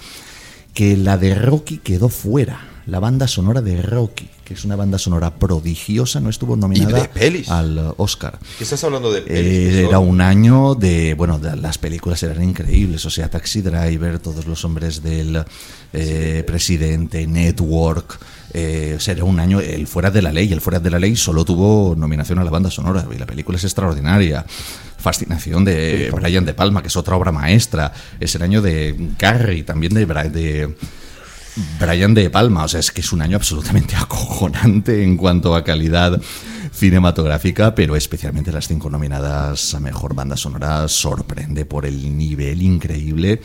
[0.75, 2.61] que la de Rocky quedó fuera.
[2.85, 7.09] La banda sonora de Rocky, que es una banda sonora prodigiosa, no estuvo nominada de
[7.09, 7.51] pelis.
[7.51, 8.39] al uh, Oscar.
[8.57, 9.75] ¿Qué estás hablando de pelis?
[9.75, 14.19] Eh, era un año de, bueno, de- las películas eran increíbles, o sea, Taxi Driver,
[14.19, 15.45] todos los hombres del
[15.93, 18.19] eh, presidente, Network,
[18.55, 20.99] eh, o sea, era un año, el fuera de la ley, el fuera de la
[20.99, 24.47] ley solo tuvo nominación a la banda sonora, y la película es extraordinaria.
[25.01, 27.93] Fascinación de Brian De Palma, que es otra obra maestra.
[28.19, 30.75] Es el año de Carrie, también de, de
[31.81, 35.65] Brian De Palma, o sea, es que es un año absolutamente acojonante en cuanto a
[35.65, 36.21] calidad
[36.73, 43.41] cinematográfica, pero especialmente las cinco nominadas a mejor banda sonora sorprende por el nivel increíble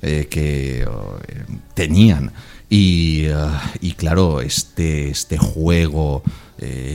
[0.00, 0.86] eh, que eh,
[1.74, 2.32] tenían.
[2.70, 3.34] Y, eh,
[3.80, 6.22] y claro, este, este juego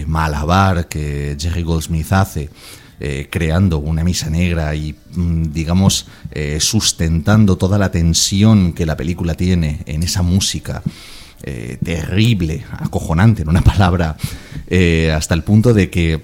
[0.08, 2.50] malabar que Jerry Goldsmith hace
[3.06, 8.96] eh, creando una misa negra y, mm, digamos, eh, sustentando toda la tensión que la
[8.96, 10.82] película tiene en esa música
[11.44, 14.16] eh, terrible, acojonante, en una palabra,
[15.14, 16.22] hasta el punto de que,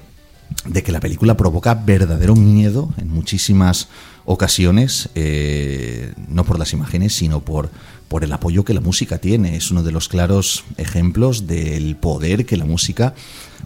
[0.68, 3.90] de que la película provoca verdadero miedo en muchísimas
[4.32, 7.72] ocasiones, eh, no por las imágenes, sino por,
[8.08, 9.56] por el apoyo que la música tiene.
[9.56, 13.16] Es uno de los claros ejemplos del poder que la música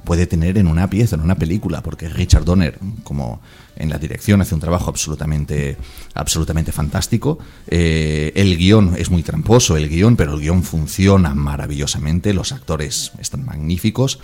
[0.05, 3.41] puede tener en una pieza, en una película, porque Richard Donner, como
[3.75, 5.75] en la dirección, hace un trabajo absolutamente,
[6.13, 7.39] absolutamente fantástico.
[7.67, 13.11] Eh, el guion es muy tramposo, el guion, pero el guion funciona maravillosamente, los actores
[13.19, 14.17] están magníficos.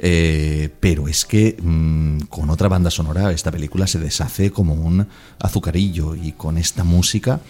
[0.00, 5.06] Eh, pero es que mm, con otra banda sonora esta película se deshace como un
[5.40, 7.40] azucarillo y con esta música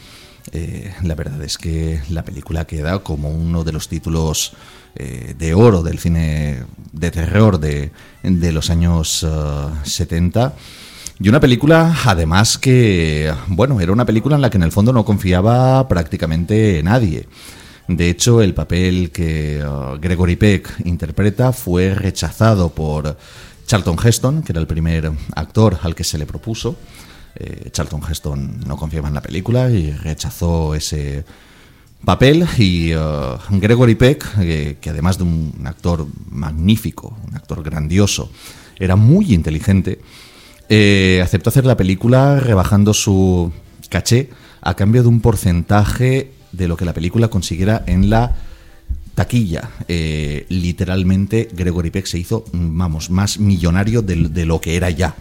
[0.53, 4.53] eh, la verdad es que la película queda como uno de los títulos
[4.95, 6.63] eh, de oro del cine
[6.93, 7.91] de terror de,
[8.23, 10.55] de los años eh, 70.
[11.21, 14.93] Y una película, además que, bueno, era una película en la que en el fondo
[14.93, 17.27] no confiaba prácticamente nadie.
[17.89, 23.17] De hecho, el papel que uh, Gregory Peck interpreta fue rechazado por
[23.67, 26.77] Charlton Heston, que era el primer actor al que se le propuso.
[27.35, 31.25] Eh, Charlton Heston no confiaba en la película y rechazó ese
[32.05, 38.31] papel y uh, Gregory Peck, eh, que además de un actor magnífico, un actor grandioso,
[38.79, 40.01] era muy inteligente,
[40.69, 43.53] eh, aceptó hacer la película rebajando su
[43.89, 48.35] caché a cambio de un porcentaje de lo que la película consiguiera en la
[49.15, 49.71] taquilla.
[49.89, 54.91] Eh, literalmente, Gregory Peck se hizo, mm, vamos, más millonario de, de lo que era
[54.91, 55.15] ya.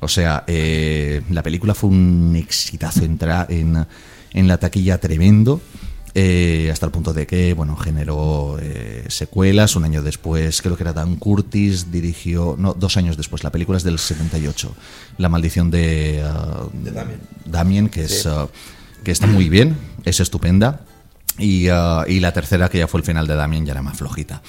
[0.00, 3.84] O sea, eh, la película fue un exitazo entra- en,
[4.32, 5.60] en la taquilla tremendo.
[6.14, 9.76] eh, hasta el punto de que, bueno, generó eh, secuelas.
[9.76, 13.76] Un año después, creo que era Dan Curtis, dirigió, no, dos años después, la película
[13.78, 14.74] es del 78,
[15.18, 17.20] La maldición de, ah, De Damien.
[17.44, 18.28] Damien, que, es, Sí.
[19.04, 20.80] Que está muy bien, es estupenda.
[21.38, 23.96] Y, ah, y la tercera, que ya fue el final de Damien, ya era más
[23.98, 24.42] flojita.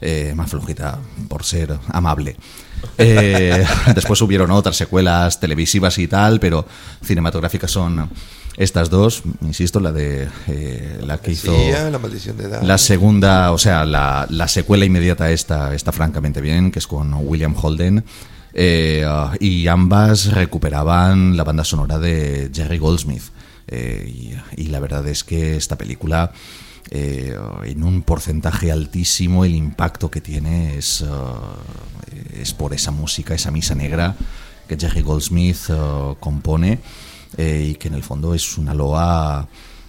[0.00, 0.98] Eh, más flojita
[1.28, 2.36] por ser amable.
[2.98, 3.64] Eh,
[3.94, 6.66] después hubieron otras secuelas televisivas y tal, pero
[7.02, 8.10] cinematográficas son
[8.58, 9.22] estas dos.
[9.40, 11.54] Insisto, la de eh, la que hizo.
[11.54, 12.48] Sí, La maldición de.
[12.62, 17.14] La segunda, o sea, la, la secuela inmediata esta está francamente bien, que es con
[17.26, 18.04] William Holden.
[18.52, 19.06] eh,
[19.40, 23.22] y ambas recuperaban la banda sonora de Jerry Goldsmith.
[23.68, 26.32] Eh, y, y la verdad es que esta película,
[26.90, 31.56] eh, en un porcentaje altísimo, el impacto que tiene es, ah,
[32.38, 34.14] es por esa música, esa misa negra
[34.68, 35.68] que Jerry Goldsmith
[36.20, 36.78] compone
[37.36, 39.46] eh, y que en el fondo es una loa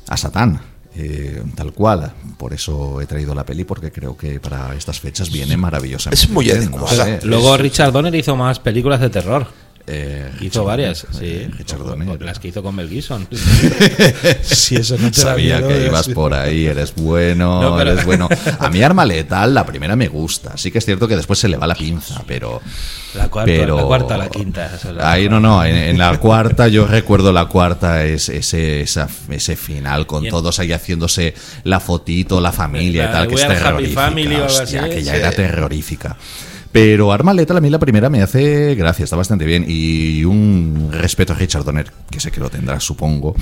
[0.07, 0.59] a Satán.
[0.97, 5.29] eh, tal cual, por eso he traído la peli porque creo que para estas fechas
[5.29, 6.23] viene maravillosamente.
[6.23, 7.19] Es muy bien, no adecuada.
[7.19, 7.25] sé.
[7.27, 9.47] Luego Richard Donner hizo más películas de terror.
[9.87, 11.19] Eh, hizo varias, sí.
[11.25, 11.49] eh.
[12.19, 13.27] Las que hizo con Mel Gibson.
[14.41, 18.03] Si eso no te Sabía miedo, que ibas por ahí, eres bueno, No, pero- eres
[18.05, 18.27] bueno.
[18.59, 20.57] A mí Arma Letal, la primera me gusta.
[20.57, 22.61] Sí que es cierto que después se le va la pinza, pero...
[23.13, 24.71] La cuarta, pero- la cuarta, la quinta.
[24.93, 29.07] la- Ahí no, no, en, en la cuarta yo recuerdo la cuarta es ese, esa-
[29.29, 30.31] ese final con Bien.
[30.31, 31.33] todos ahí haciéndose
[31.63, 34.11] la fotito, la familia La y tal, que es terrorífica.
[34.45, 35.17] Hostia, que ya sí.
[35.19, 36.17] era terrorífica.
[36.75, 39.63] Pero Arma Letal a mí la primera me hace gracia, está bastante bien.
[39.65, 43.33] Y un respeto a Richard Donner, que sé que lo tendrá, supongo,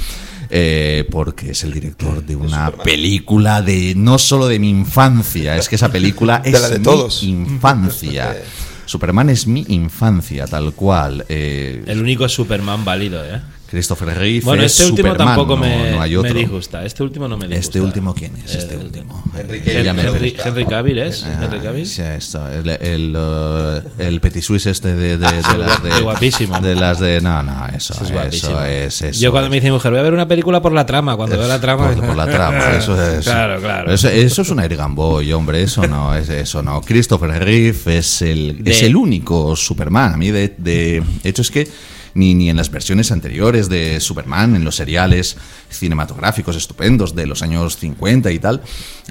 [0.51, 5.67] eh, porque es el director de una película de no solo de mi infancia, es
[5.67, 7.23] que esa película De es la de mi todos.
[7.23, 8.35] infancia.
[8.85, 11.25] Superman es mi infancia, tal cual.
[11.27, 13.41] Eh, El único Superman válido, ¿eh?
[13.73, 16.85] Christopher Reeve Bueno, es este último Superman, tampoco no- me, no hay me disgusta.
[16.85, 17.69] Este último no me disgusta.
[17.69, 18.53] ¿Este último quién es?
[18.53, 19.23] Este último.
[19.35, 21.23] Henry Henry, Henry- Cavill es.
[21.23, 21.87] Ah, Henry Cavill.
[21.87, 26.01] sí, esto, el, el, uh, el Petit Suisse este de, de, de las de, Qué
[26.01, 26.59] guapísimo.
[26.59, 29.67] de las de no no eso Eso es eso es eso Yo cuando me dice
[29.69, 31.15] mi mujer, voy a ver una película por la trama.
[31.15, 31.89] Cuando veo la trama.
[31.95, 33.91] por, por la trama eso es Claro, claro.
[33.91, 38.21] eso, eso es un Eric Gamboy hombre eso no es eso no Christopher Reeve es
[38.21, 41.67] el De- es el único Superman a mí de, de hecho es que
[42.15, 45.35] ni, ni en las versiones anteriores de Superman, en los seriales
[45.69, 48.61] cinematográficos estupendos de los años 50 y tal,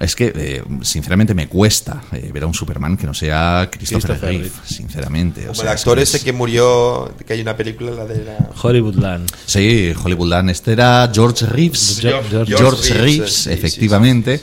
[0.01, 4.03] es que eh, sinceramente me cuesta eh, ver a un Superman que no sea Christopher,
[4.11, 4.57] Christopher Reeve, Reeve.
[4.65, 5.41] sinceramente.
[5.43, 7.91] o Como sea, el es actor que ese es- que murió, que hay una película,
[7.93, 8.51] la de la...
[8.63, 9.31] Hollywoodland.
[9.47, 10.51] Sí, Hollywoodland.
[10.51, 11.99] Este era George Reeves.
[12.01, 14.41] George- George, George Reeves, Reeves, sí, sí, efectivamente.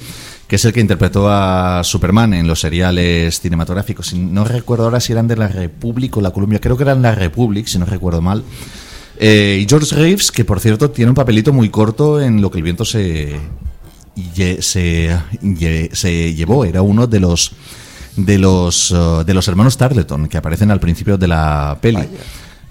[0.50, 4.14] Que es el que interpretó a Superman en los seriales cinematográficos.
[4.16, 6.60] No recuerdo ahora si eran de la República o la Columbia.
[6.60, 8.44] Creo que eran la Republic, si no recuerdo mal.
[9.20, 12.58] Eh, y George Reeves, que por cierto tiene un papelito muy corto en lo que
[12.58, 13.40] el viento se,
[14.60, 15.20] se,
[15.92, 16.66] se llevó.
[16.66, 17.52] Era uno de los
[18.16, 22.10] de los uh, de los hermanos Tarleton que aparecen al principio de la peli.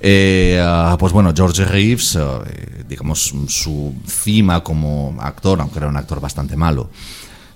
[0.01, 5.89] Eh, ah, pues bueno, George Reeves, ah, eh, digamos, su cima como actor, aunque era
[5.89, 6.91] un actor bastante malo,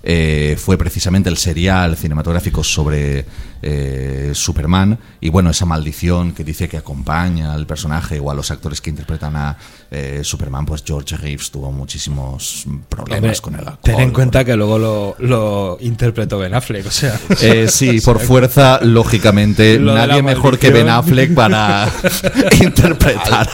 [0.03, 3.25] eh, fue precisamente el serial cinematográfico sobre
[3.65, 8.51] eh, Superman y bueno, esa maldición que dice que acompaña al personaje o a los
[8.51, 9.57] actores que interpretan a
[9.89, 13.79] eh, Superman, pues George Reeves tuvo muchísimos problemas Hombre, con el alcohol.
[13.81, 17.17] Ten en cuenta que luego lo, lo interpretó Ben Affleck, o sea.
[17.41, 20.89] Eh, sí, por fuerza, lógicamente, nadie mejor que Ben.
[20.89, 21.89] Affleck para
[22.61, 23.47] interpretar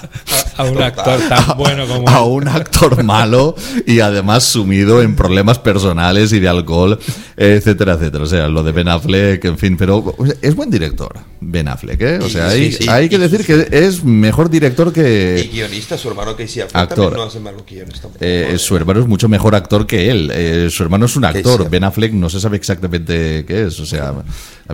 [0.57, 2.09] A, a un actor tan bueno como.
[2.09, 6.99] a un actor malo y además sumido en problemas personales y de alcohol,
[7.37, 8.23] etcétera, etcétera.
[8.23, 9.98] O sea, lo de Ben Affleck, en fin, pero
[10.41, 12.19] es buen director, Ben Affleck, ¿eh?
[12.21, 12.89] O sea, Sí, hay, sí.
[12.89, 15.49] hay que decir que es mejor director Y que...
[15.51, 17.13] guionista, su hermano Casey Affleck Actor.
[17.13, 18.17] no hace malos guiones tampoco.
[18.23, 20.31] eh, su hermano es mucho mejor actor que él.
[20.33, 21.69] Eh, su hermano es un actor.
[21.69, 23.79] Ben Affleck no se sabe exactamente qué es.
[23.79, 24.13] O sea,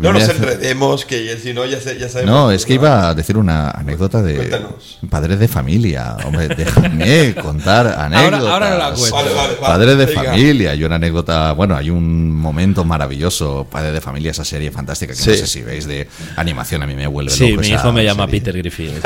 [0.01, 2.33] No nos hace- enredemos, que si no ya, sé- ya sabemos.
[2.35, 4.99] No, es que iba a decir una anécdota de Cuéntanos.
[5.09, 6.17] padre de familia.
[6.25, 8.41] Hombre, déjame contar anécdotas.
[8.47, 9.15] ahora no la cuento.
[9.15, 9.57] Vale, vale, vale.
[9.61, 10.23] Padre de Venga.
[10.23, 10.71] familia.
[10.71, 13.65] Hay una anécdota, bueno, hay un momento maravilloso.
[13.71, 16.93] Padre de familia, esa serie fantástica que no sé si veis de animación, a mí
[16.95, 18.39] me vuelve Sí, loco mi hijo me llama serie.
[18.41, 18.89] Peter Griffin.
[18.89, 19.01] Eh,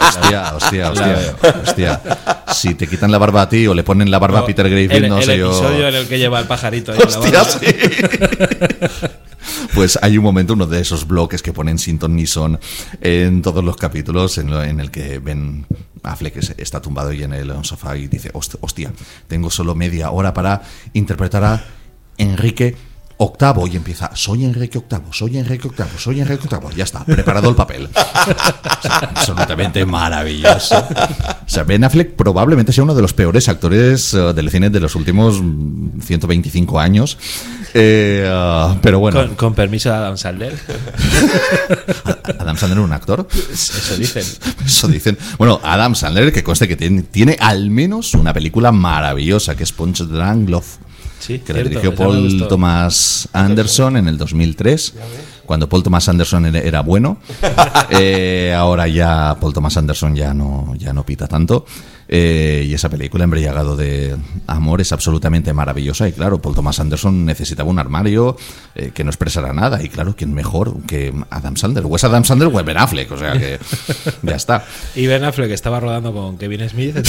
[0.00, 2.00] hostia, hostia, hostia, hostia.
[2.52, 5.04] Si te quitan la barba a ti o le ponen la barba a Peter Griffin,
[5.04, 5.46] el, no el sé yo.
[5.46, 7.58] episodio en el que lleva el pajarito ahí en la Hostia, barba.
[7.60, 9.08] sí.
[9.74, 12.60] Pues hay un momento, uno de esos bloques que ponen Sinton Nison
[13.00, 15.66] en todos los capítulos, en, lo- en el que ven
[16.04, 18.92] Affleck es- está tumbado ahí en el sofá y dice, "Host- hostia,
[19.26, 20.62] tengo solo media hora para
[20.92, 21.64] interpretar a
[22.18, 22.76] Enrique
[23.16, 27.48] Octavo y empieza, soy Enrique Octavo, soy Enrique Octavo, soy Enrique Octavo, ya está, preparado
[27.48, 27.88] el papel.
[27.94, 30.76] O sea, absolutamente maravilloso.
[30.78, 34.80] O sea, Ben Affleck probablemente sea uno de los peores actores eh, del cine de
[34.80, 37.16] los últimos mm, 125 años.
[37.76, 40.54] Eh, ah, pero bueno, Con, con permiso de Adam Sandler.
[42.38, 43.26] Adam Sandler es un actor.
[43.52, 44.24] Eso dicen.
[44.64, 45.18] Eso dicen.
[45.38, 49.72] Bueno, Adam Sandler, que conste que tiene, tiene al menos una película maravillosa, que es
[49.72, 50.66] Punch Drunk Love.
[51.18, 52.46] Sí, que la dirigió Paul.
[52.48, 54.94] Thomas Anderson en el 2003,
[55.46, 57.18] cuando Paul Thomas Anderson era- bueno.
[57.90, 61.64] Eh, ahora ya Paul Thomas Anderson ya no, ya no pita tanto.
[62.08, 64.16] Eh, y esa película, Embriagado de
[64.46, 66.08] Amor, es absolutamente maravillosa.
[66.08, 68.36] Y claro, Paul Thomas Anderson necesitaba un armario
[68.74, 69.82] eh, que no expresara nada.
[69.82, 71.84] Y claro, ¿quién mejor que Adam Sandler?
[71.88, 73.10] O es Adam Sandler o es Ben Affleck.
[73.12, 73.58] O sea que
[74.22, 74.64] ya está.
[74.94, 76.96] Y Ben Affleck estaba rodando con Kevin Smith.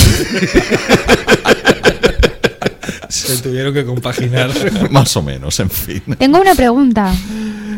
[3.10, 4.50] Se tuvieron que compaginar.
[4.92, 6.04] Más o menos, en fin.
[6.18, 7.14] Tengo una pregunta.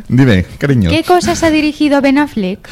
[0.08, 0.90] Dime, cariño.
[0.90, 2.68] ¿Qué cosas ha dirigido Ben Affleck?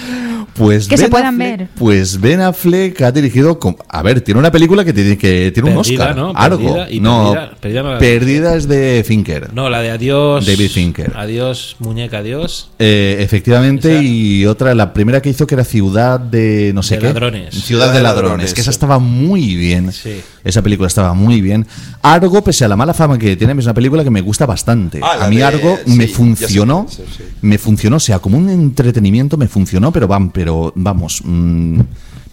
[0.56, 1.68] Pues que se puedan Affleck- ver.
[1.78, 3.60] Pues Ben Affleck ha dirigido.
[3.60, 6.16] con- a ver, tiene una película que tiene, que tiene un Perdida, Oscar.
[6.16, 6.32] ¿no?
[6.36, 6.58] Argo.
[6.76, 9.54] Perdida y no, Perdida- Perdida no la- Perdida es de Finker.
[9.54, 10.46] No, la de Adiós.
[10.46, 11.12] David Finker.
[11.16, 12.70] Adiós, muñeca, adiós.
[12.80, 17.02] Eh, efectivamente, y otra, la primera que hizo que era Ciudad de no sé De
[17.02, 17.08] qué.
[17.08, 17.54] Ladrones.
[17.56, 19.92] Ciudad de Ladrones, que esa estaba muy bien.
[19.92, 20.22] Sí.
[20.44, 21.66] Esa película estaba muy bien.
[22.02, 25.00] Argo, pese a la mala fama que tiene, es una película que me gusta bastante.
[25.02, 26.86] Ah, a mí de- Argo sí, me funcionó.
[26.90, 27.02] sí,
[27.42, 31.80] Me funcionó, o sea, como un entretenimiento me funcionó, pero, van, pero vamos, mm,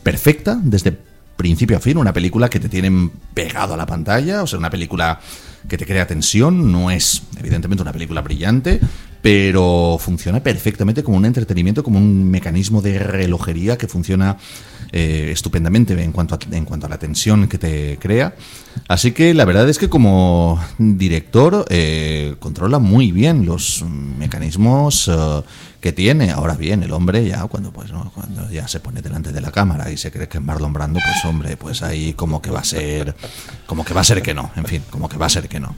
[0.03, 0.97] perfecta desde
[1.37, 1.99] principio a fin.
[1.99, 5.21] Una película que te tienen pegado a la pantalla, o sea, una película
[5.69, 6.73] que te crea tensión.
[6.73, 8.81] No es, evidentemente, una película brillante,
[9.23, 14.37] pero funciona perfectamente como un entretenimiento, como un mecanismo de relojería que funciona
[14.91, 18.35] eh, estupendamente en cuanto, a, en cuanto a la tensión que te crea.
[18.89, 23.85] Así que la verdad es que como director eh, controla muy bien los
[24.19, 25.43] mecanismos eh,
[25.83, 26.31] que tiene.
[26.31, 28.11] Ahora bien, el hombre ya cuando pues ¿no?
[28.15, 31.01] cuando ya se pone delante de la cámara y se cree que es Marlon Brando,
[31.05, 33.15] pues hombre, pues ahí como que va a ser
[33.67, 35.59] como que va a ser que no, en fin, como que va a ser que
[35.59, 35.75] no.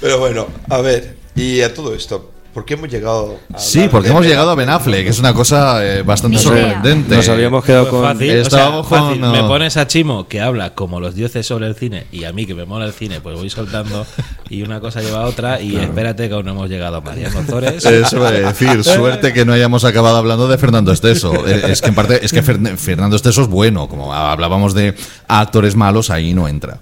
[0.00, 4.08] Pero bueno, a ver, y a todo esto, ¿por qué hemos llegado a Sí, porque
[4.10, 6.52] hemos llegado a Ben Affleck, que es una cosa eh, bastante Ni idea.
[6.72, 7.16] sorprendente.
[7.16, 8.02] Nos habíamos quedado Pues con.
[8.12, 9.20] fácil, o sea, Estábamos con, fácil.
[9.22, 9.48] Me no.
[9.48, 12.54] pones a Chimo que habla como los dioses sobre el cine y a mí que
[12.54, 14.06] me mola el cine, pues voy soltando
[14.50, 17.42] y una cosa lleva a otra y espérate que aún no hemos llegado a Mariano
[17.44, 17.84] Zores.
[17.84, 21.32] Eso voy a decir, suerte que no hayamos acabado hablando de Fernando Esteso.
[21.46, 24.94] Eh, Es que en parte, es que Fern- Fernando Esteso es bueno, como hablábamos de
[25.28, 26.78] actores malos, ahí no entra.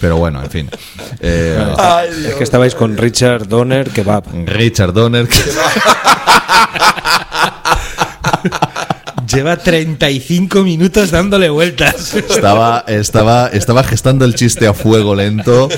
[0.00, 0.70] Pero bueno, en fin.
[1.20, 4.22] Eh, Ay, Es que estabais con Richard Donner, que va.
[4.44, 5.28] Richard Donner,
[9.32, 12.14] Lleva 35 minutos dándole vueltas.
[12.14, 15.68] estaba, estaba, estaba gestando el chiste a fuego lento.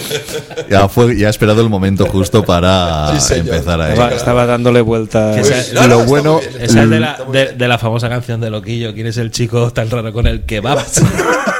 [0.71, 4.81] Ya, fue, ya ha esperado el momento justo para Sí, empezar a Estaba, estaba dándole
[4.81, 5.33] vuelta.
[5.35, 6.41] Que esa- No, no, lo bueno.
[6.61, 8.93] Esa es de la, de, de la famosa canción de Loquillo.
[8.95, 10.79] ¿Quién es el chico tan raro con el kebab?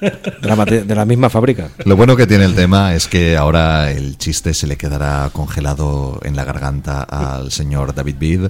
[0.00, 1.68] De la, mate- de la misma fábrica.
[1.84, 6.20] Lo bueno que tiene el tema es que ahora el chiste se le quedará congelado
[6.24, 8.40] en la garganta al señor David Bid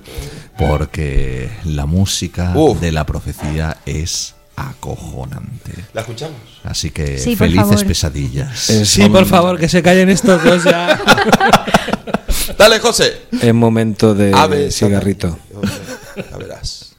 [0.56, 2.80] porque la música Uf.
[2.80, 5.72] de la profecía es acojonante.
[5.94, 6.36] ¿La escuchamos?
[6.64, 7.86] Así que Sí, felices favor.
[7.86, 8.70] pesadillas.
[8.70, 11.00] Es Sí, por favor, que se callen estos dos ya.
[12.58, 13.22] Dale, José.
[13.40, 15.38] Es momento de Ave cigarrito.
[16.30, 16.90] Ya verás.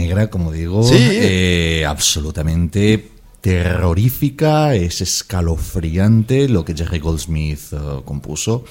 [0.00, 0.94] Negra, como digo, Sí.
[0.98, 3.10] eh, absolutamente
[3.40, 8.64] terrorífica, es escalofriante lo que Jerry Goldsmith eh, compuso.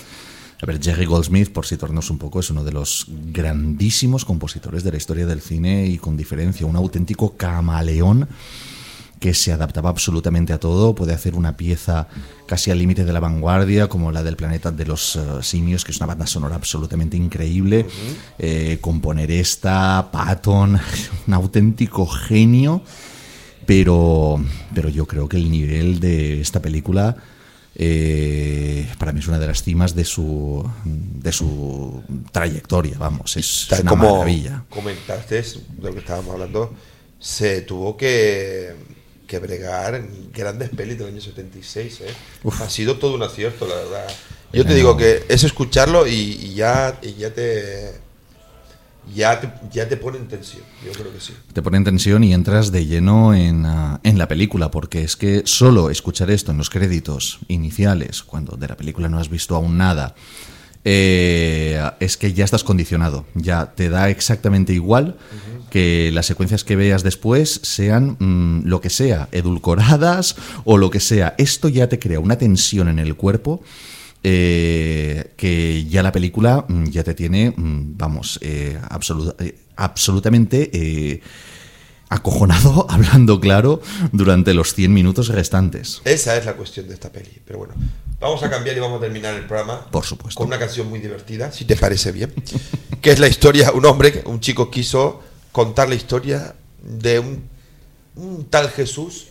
[0.61, 4.91] A ver, Jerry Goldsmith, por situarnos un poco, es uno de los grandísimos compositores de
[4.91, 8.27] la historia del cine y con diferencia, un auténtico camaleón
[9.19, 12.07] que se adaptaba absolutamente a todo, puede hacer una pieza
[12.45, 15.91] casi al límite de la vanguardia, como la del planeta de los eh, simios, que
[15.91, 17.85] es una banda sonora absolutamente increíble,
[18.39, 20.79] Eh, componer esta, Patton,
[21.27, 22.81] un auténtico genio,
[23.65, 24.39] pero,
[24.73, 27.15] pero yo creo que el nivel de esta película
[27.79, 33.67] eh, para mí es una de las cimas de su, de su trayectoria, vamos, es
[33.69, 34.63] Tal una como maravilla.
[34.69, 36.73] comentaste de lo que estábamos hablando,
[37.19, 38.73] se tuvo que,
[39.27, 42.01] que bregar en grandes pelis del año 76.
[42.01, 42.13] ¿eh?
[42.61, 44.07] Ha sido todo un acierto, la verdad.
[44.53, 48.07] Yo te digo que es escucharlo y, y ya, y ya te.
[49.15, 51.31] Ya te, ya te pone en tensión, yo creo que sí.
[51.53, 55.15] te pone en tensión y entras de lleno en, ah, en la película, porque es
[55.15, 59.55] que solo escuchar esto en los créditos iniciales, cuando de la película no has visto
[59.55, 60.13] aún nada,
[60.83, 65.17] eh, es que ya estás condicionado, ya te da exactamente igual
[65.69, 70.99] que las secuencias que veas después sean mm, lo que sea, edulcoradas o lo que
[70.99, 71.35] sea.
[71.37, 73.61] Esto ya te crea una tensión en el cuerpo
[74.23, 80.69] eh, que ya la película mm, ya te tiene, mm, vamos, eh, absoluta- eh, absolutamente
[80.73, 81.21] eh,
[82.09, 83.81] acojonado, hablando claro,
[84.11, 86.01] durante los 100 minutos restantes.
[86.05, 87.41] Esa es la cuestión de esta peli.
[87.45, 87.73] Pero bueno,
[88.19, 89.85] vamos a cambiar y vamos a terminar el programa.
[89.91, 90.37] Por supuesto.
[90.37, 92.33] Con una canción muy divertida, si te parece bien.
[93.01, 95.21] que es la historia, un hombre, un chico quiso
[95.57, 96.53] contar la historia
[96.83, 97.49] de un,
[98.15, 99.25] un tal Jesús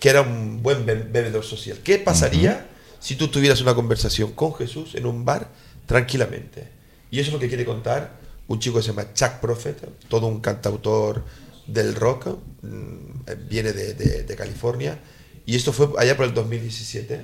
[0.00, 1.78] que era un buen be- bebedor social.
[1.84, 2.66] ¿Qué pasaría
[2.98, 5.50] si tú tuvieras una conversación con Jesús en un bar
[5.86, 6.66] tranquilamente?
[7.12, 8.10] Y eso es lo que quiere contar
[8.48, 9.76] un chico que se llama Chuck Prophet,
[10.08, 11.22] todo un cantautor
[11.68, 12.26] del rock,
[12.62, 14.98] mm, viene de, de- de California,
[15.46, 17.20] y esto fue allá por el 2017,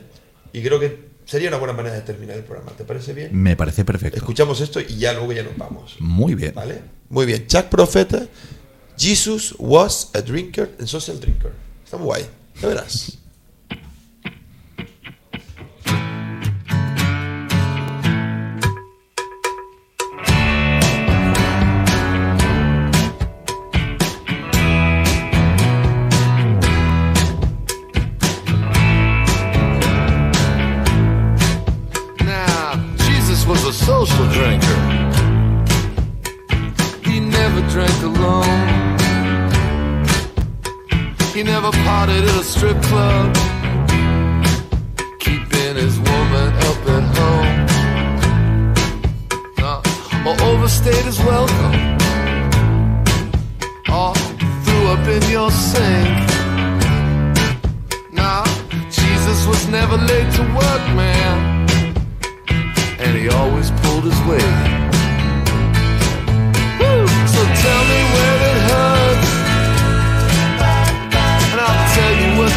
[0.53, 3.31] y creo que sería una buena manera de terminar el programa, ¿te parece bien?
[3.33, 4.19] Me parece perfecto.
[4.19, 5.97] Escuchamos esto y ya luego ya nos vamos.
[6.01, 6.55] Muy bien.
[6.55, 6.83] ¿Vale?
[7.09, 7.47] Muy bien.
[7.47, 8.29] Chuck Prophet,
[8.97, 11.53] Jesus was a drinker and social drinker.
[11.85, 12.27] Está muy guay.
[12.61, 13.19] Ya verás.
[42.45, 43.35] Strip club.
[45.19, 47.51] Keeping his woman up at home.
[49.59, 51.75] Uh, or overstayed his welcome.
[53.99, 54.15] Or
[54.65, 56.15] threw up in your sink.
[58.13, 58.45] Nah,
[58.91, 61.55] Jesus was never late to work, man
[63.05, 64.57] and he always pulled his weight.
[67.35, 68.54] So tell me where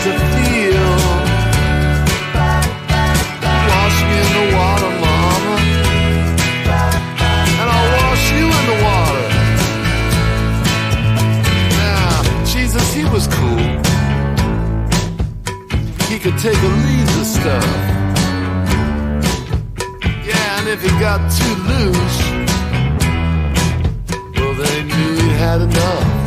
[0.08, 0.90] to feel.
[3.72, 5.56] Wash me in the water, mama,
[7.60, 9.26] and I'll wash you in the water.
[11.84, 12.12] Now,
[12.46, 13.68] Jesus, he was cool.
[16.10, 17.74] He could take or leave the stuff.
[20.30, 22.20] Yeah, and if he got too loose,
[24.38, 26.27] well, they knew he had enough.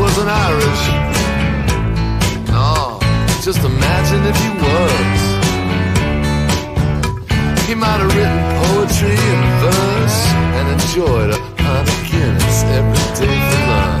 [0.00, 0.84] Jesus wasn't Irish.
[2.48, 2.98] No,
[3.42, 5.20] just imagine if he was.
[7.68, 13.38] He might have written poetry and verse and enjoyed a pint of Guinness every day
[13.50, 13.99] for lunch.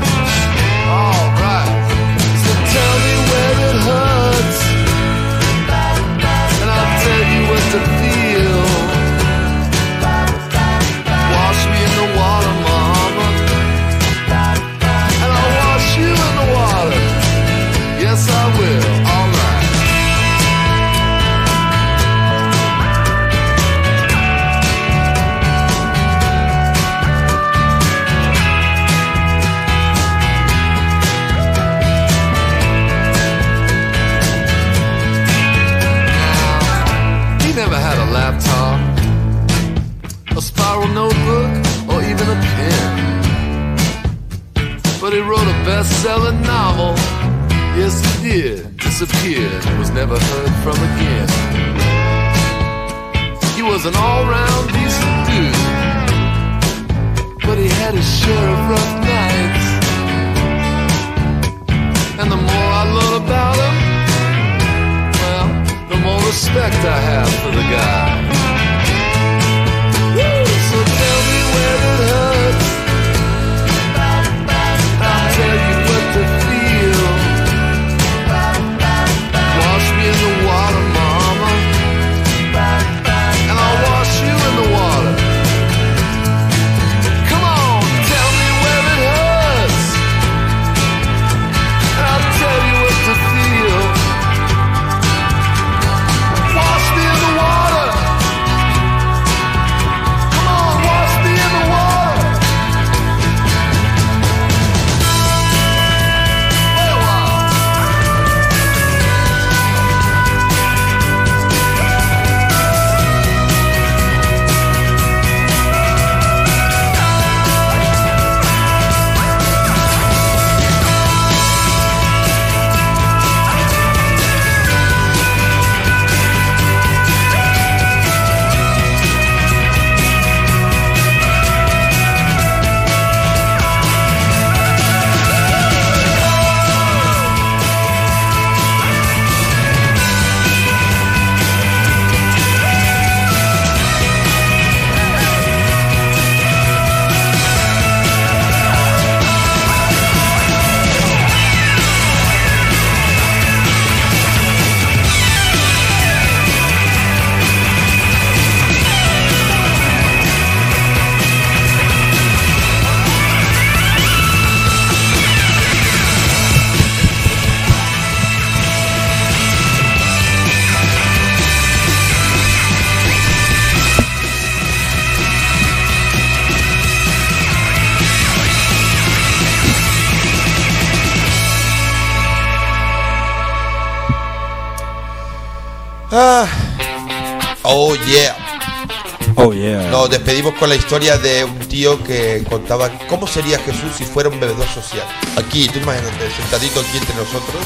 [190.60, 194.66] Con la historia de un tío que contaba cómo sería Jesús si fuera un bebedor
[194.68, 195.06] social.
[195.36, 197.64] Aquí, tú imagínate, sentadito aquí entre nosotros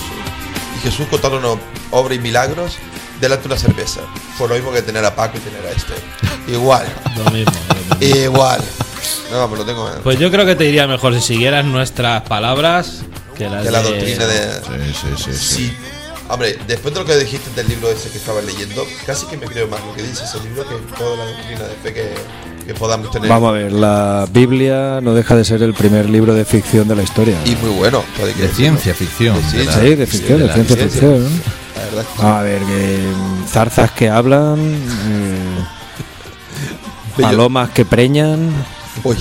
[0.77, 1.59] y Jesús contándonos
[1.91, 2.77] obras y milagros
[3.21, 4.01] delante de una cerveza.
[4.39, 5.95] Por lo mismo que tener a Paco y tener a este.
[6.53, 6.87] Igual.
[7.25, 7.53] Lo mismo.
[8.01, 8.63] Igual.
[9.31, 9.91] No, me lo tengo.
[10.03, 13.03] Pues yo creo que te diría mejor si siguieras nuestras palabras
[13.37, 14.53] que las que la de- doctrina de.
[14.93, 15.33] Sí, sí, sí.
[15.57, 15.77] Sí.
[16.29, 19.47] Hombre, después de lo que dijiste del libro ese que estaba leyendo, casi que me
[19.47, 22.15] creo más lo que dice ese libro que toda la doctrina de fe que,
[22.67, 23.29] que podamos tener.
[23.29, 26.97] Vamos a ver, la Biblia no deja de ser el primer libro de ficción de
[26.97, 27.37] la historia.
[27.45, 28.03] Y muy bueno.
[28.19, 28.79] puede que De decirlo.
[28.79, 29.37] ciencia ficción.
[29.51, 31.01] Sí, de la- Sí, de ficción, de ciencia ciencia.
[31.01, 31.41] ficción.
[31.77, 32.05] La verdad.
[32.39, 32.99] A ver, que
[33.49, 35.61] zarzas que hablan, eh,
[37.21, 38.51] palomas que preñan,
[39.03, 39.17] Uy.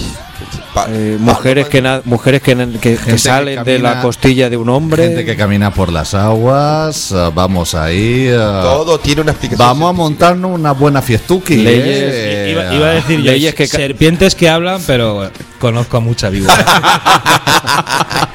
[0.74, 4.58] Pa- eh, mujeres que mujeres que, que- que Gente que salen de la costilla de
[4.58, 5.04] un hombre.
[5.08, 8.26] Gente que camina por las aguas, eh, vamos ahí.
[8.28, 9.68] eh, Todo tiene una explicación.
[9.68, 11.58] Vamos a montarnos una buena fiestuki.
[11.58, 15.30] Leyes- eh, Iba, iba a decir yo, Leyes que ca- serpientes que hablan, pero
[15.60, 16.66] conozco a mucha víbora.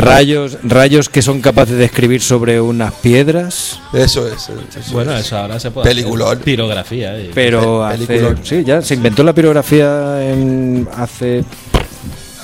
[0.00, 4.34] Rayos, rayos que son capaces de escribir sobre unas piedras, Eso es.
[4.34, 4.52] eso
[4.92, 5.26] bueno, es.
[5.26, 6.28] eso ahora se puede Peliculón.
[6.32, 6.44] hacer.
[6.44, 7.16] Pirografía.
[7.18, 7.30] eh.
[7.34, 8.40] pero Pe- hace, peliculón.
[8.44, 11.44] sí, ya se inventó la pirografía en hace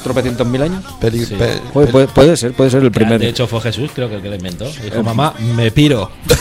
[0.05, 0.85] tropecientos mil años.
[1.01, 1.35] Peli- Sí.
[1.35, 3.19] pe- Puede, puede- puede ser, puede ser el Ya, primer.
[3.21, 4.67] De hecho, fue Jesús, creo que el que lo inventó.
[4.85, 6.11] Dijo, mamá, me piro.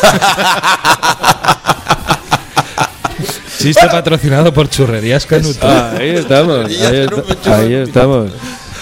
[3.58, 5.60] Chiste patrocinado por Churrerías Canuto.
[5.68, 8.32] Ah, ahí estamos, ahí, está- ahí estamos.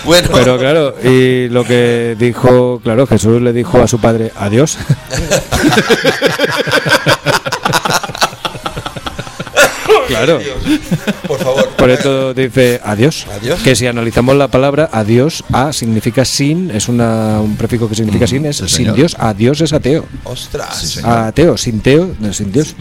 [0.06, 4.78] Bueno, Pero claro, y lo que dijo, claro, Jesús le dijo a su padre, adiós.
[10.08, 10.40] claro.
[11.28, 11.68] Por favor.
[11.70, 13.26] Por eso dice adiós.
[13.40, 13.62] Adiós.
[13.62, 18.28] Que si analizamos la palabra adiós, a significa sin, es una, un prefijo que significa
[18.28, 18.94] sin, es sí, sin.
[18.94, 19.16] Dios.
[19.20, 20.06] Adiós es ateo.
[20.24, 21.00] Ostras.
[21.04, 22.76] Ateo, sin teo, no, sin Dios.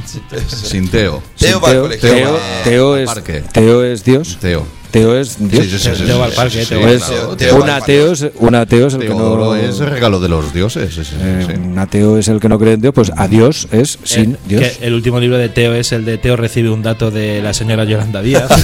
[0.49, 1.23] Sin Teo.
[1.39, 2.39] Teo Sin va al teo, colegio.
[2.65, 3.10] teo, es,
[3.52, 4.39] teo es Dios.
[4.41, 4.67] Teo.
[4.93, 5.65] Teo es Dios.
[5.65, 7.37] Sí, sí, sí, sí, Teo sí, al parque, Teo Es- claro.
[7.37, 9.57] Teo un ateo es, un ateo es el que no.
[9.57, 10.95] es regalo de los dioses.
[10.95, 11.55] sí, sí, eh, sí.
[11.59, 14.62] Un ateo es el que no cree en Dios, pues adiós es sin Eh, Dios.
[14.79, 17.53] que el último libro de Teo es el de Teo recibe un dato de la
[17.55, 18.49] señora Yolanda Díaz.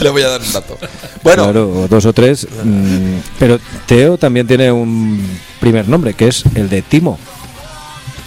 [0.00, 0.78] Le voy a dar un dato.
[1.22, 2.46] Bueno, Claro, dos o tres.
[2.64, 5.24] mm, pero Teo también tiene un
[5.60, 7.18] primer nombre, que es el de Timo.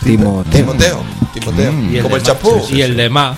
[0.04, 1.04] Timo, Timoteo.
[1.34, 1.72] Timoteo.
[1.74, 1.94] Mm.
[1.94, 2.62] Y el Como el Ma- chapú.
[2.72, 3.36] Y el de Ma.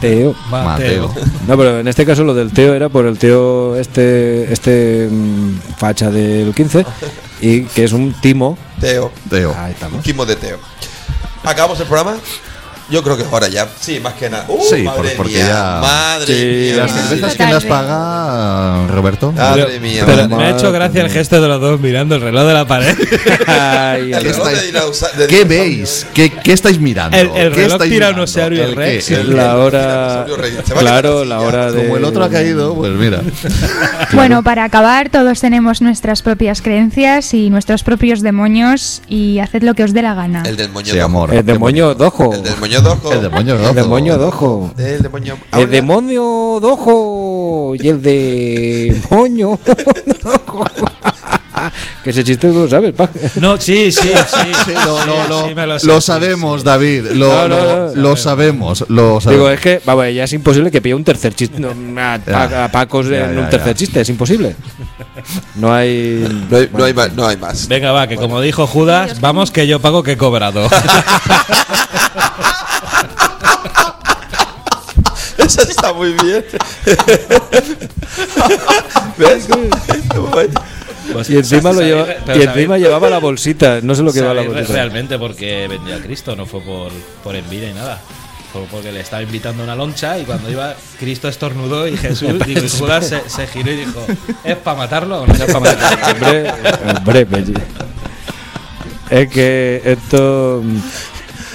[0.00, 0.34] Teo.
[0.50, 1.08] Mateo.
[1.08, 1.24] Mateo.
[1.46, 5.58] No, pero en este caso lo del Teo era por el Teo este este mm,
[5.76, 6.86] facha del 15
[7.40, 8.56] y que es un Timo.
[8.80, 9.10] Teo.
[9.30, 9.54] Teo.
[9.56, 10.58] Ahí Un timo de Teo.
[11.42, 12.16] ¿Acabamos el programa?
[12.90, 13.66] Yo creo que es hora ya.
[13.80, 14.44] Sí, más que nada.
[14.48, 15.78] Uh, Sí, madre por- porque mía, ya.
[15.80, 16.76] Madre Sí, mía.
[16.84, 19.32] las cervezas que las paga Roberto.
[19.32, 20.02] Madre mía.
[20.04, 22.52] Pero madre me ha hecho gracia el gesto de los dos mirando el reloj de
[22.52, 22.94] la pared.
[23.46, 24.48] Ay, El reloj
[25.16, 26.06] de ¿Qué veis?
[26.12, 27.16] ¿Qué, qué estáis mirando?
[27.16, 28.80] El- el ¿Qué reloj estáis tiranosaurio mirando?
[28.82, 29.06] ¿El Rex.
[29.06, 29.14] qué?
[29.14, 30.26] El- La hora.
[30.78, 31.84] Claro, la hora de.
[31.84, 33.20] Como el otro ha caído, pues mira.
[34.12, 39.74] Bueno, para acabar, todos tenemos nuestras propias creencias y nuestros propios demonios y haced lo
[39.74, 40.42] que os dé la gana.
[40.46, 41.34] El del moño Sí, amor.
[41.34, 42.32] El demonio dojo.
[42.32, 43.12] El del moño dojo.
[43.12, 43.74] El demonio El rojo.
[43.74, 44.74] demonio dojo.
[44.78, 45.38] El demonio.
[45.52, 47.74] El demonio dojo.
[47.78, 49.58] Y el demonio
[50.22, 50.64] dojo.
[52.04, 53.08] que ese chiste tú lo sabes, pa.
[53.36, 54.12] No, sí, sí, sí.
[54.66, 56.66] Sí, lo, lo- sí, sé, sabemos, sí.
[56.66, 57.04] David.
[57.12, 58.84] Lo, lo- lo sabemos.
[58.88, 61.58] Lo Digo, es que, vamos, ya es imposible que pille un tercer chiste.
[61.60, 61.68] no,
[62.00, 62.64] a, Ya.
[62.64, 63.78] a Pacos Ya, en ya, un tercer ya.
[63.78, 64.56] chiste, es imposible.
[65.56, 66.46] No hay.
[66.50, 67.12] No hay, no hay más.
[67.14, 67.68] No hay más.
[67.68, 70.68] Venga, va, que como dijo Judas, vamos que yo pago que he cobrado.
[75.44, 76.44] Eso está muy bien.
[79.18, 79.48] ¿Ves?
[81.12, 83.80] Pues, Y encima, lo lleva, y llevaba la bolsita.
[83.82, 84.72] No sé lo que lleva la bolsita.
[84.72, 86.92] realmente porque vendió a Cristo, no fue por,
[87.22, 88.00] por envidia ni nada.
[88.52, 92.34] Fue porque le estaba invitando a una loncha y cuando iba, Cristo estornudó y Jesús
[92.46, 94.06] y Judas se, se giró y dijo,
[94.44, 96.26] ¿es para matarlo o no es para matarlo?
[96.98, 97.54] hombre, hombre.
[99.10, 100.62] Es que esto.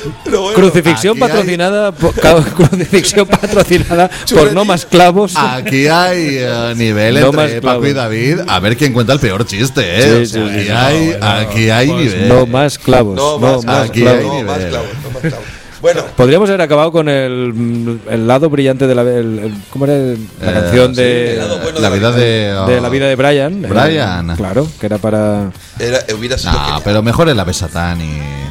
[0.56, 5.34] crucifixión patrocinada por, crucifixión patrocinada por no más clavos.
[5.36, 8.40] Aquí hay eh, nivel No entre Paco y David.
[8.48, 10.02] A ver quién cuenta el peor chiste, ¿eh?
[10.02, 12.30] Sí, O sea, sí, sí, aquí no, hay, bueno, aquí hay pues nivel.
[12.30, 13.16] No más clavos.
[13.16, 14.20] No, No, más, más aquí clavos.
[14.20, 14.70] hay no, más nivel.
[14.72, 15.59] clavos, no más clavos.
[15.82, 19.02] Bueno, Podríamos haber acabado con el, el lado brillante de la.
[19.04, 22.74] el- el- ¿Cómo era la Eh, canción sí, de, bueno la de vida la de.
[22.76, 23.62] de la vida de Brian?
[23.62, 24.30] Brian.
[24.32, 25.52] Eh, claro, que era para.
[25.80, 26.82] era, hubiera sido No, genial.
[26.84, 28.08] pero mejor el ave satán y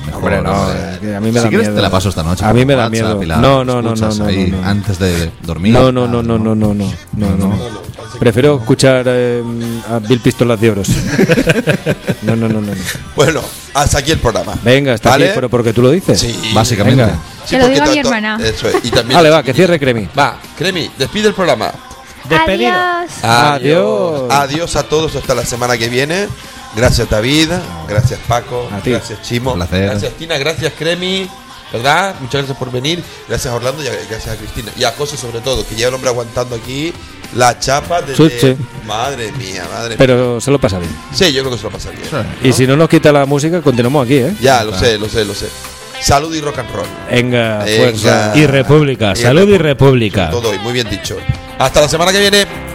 [0.07, 0.23] mejor.
[0.25, 1.17] Hombre, no, hombre.
[1.17, 1.77] a mí me si da quieres miedo.
[1.77, 2.45] te la paso esta noche.
[2.47, 3.23] A mí me da WhatsApp miedo.
[3.23, 4.67] y la No, no, no, no, no, no.
[4.67, 5.75] Antes de dormir.
[5.75, 6.85] No, no, no, no, no, no, no,
[7.15, 7.88] no, no.
[8.19, 9.43] Prefiero escuchar eh,
[9.91, 10.89] a Bill Pistolas de Oros.
[12.23, 12.75] No, no, no, no.
[12.75, 12.83] no.
[13.17, 13.41] Bueno,
[13.75, 14.55] hasta aquí el programa.
[14.63, 15.27] Venga, está ¿Vale?
[15.27, 16.19] aquí, pero porque tú lo dices.
[16.21, 17.03] Sí, Básicamente.
[17.03, 17.19] Venga.
[17.45, 18.39] Sí, Que lo diga mi hermana.
[18.43, 18.85] Eso es.
[18.85, 20.09] Y también Vale, va, que cierre Cremi.
[20.19, 21.71] Va, Cremi, despide el programa.
[22.29, 22.73] Despedido.
[22.73, 23.25] Adiós.
[23.25, 24.31] Adiós.
[24.31, 26.29] Adiós a todos hasta la semana que viene.
[26.77, 27.49] Gracias David,
[27.89, 29.87] gracias Paco, gracias Chimo, Un placer.
[29.87, 31.27] gracias Tina, gracias Cremi,
[31.73, 32.15] ¿verdad?
[32.21, 34.73] Muchas gracias por venir, gracias a Orlando y a- gracias a Cristina.
[34.77, 36.93] Y a José sobre todo, que lleva el hombre aguantando aquí
[37.37, 38.01] la chapa.
[38.15, 38.57] Chuche.
[38.87, 39.97] Madre mía, madre mía.
[39.99, 40.91] Pero se lo pasa bien.
[41.15, 42.03] Sí, yo creo que se lo pasa bien.
[42.43, 44.35] Y si no nos quita la música, continuamos aquí, ¿eh?
[44.41, 45.49] Ya, lo sé, lo sé, lo sé.
[46.01, 46.87] Salud y rock and roll.
[47.11, 47.77] Venga, Venga.
[47.83, 48.33] fuerza.
[48.37, 50.31] Y República, salud y República.
[50.31, 51.17] Todo hoy, muy bien dicho.
[51.59, 52.68] Hasta la semana que viene.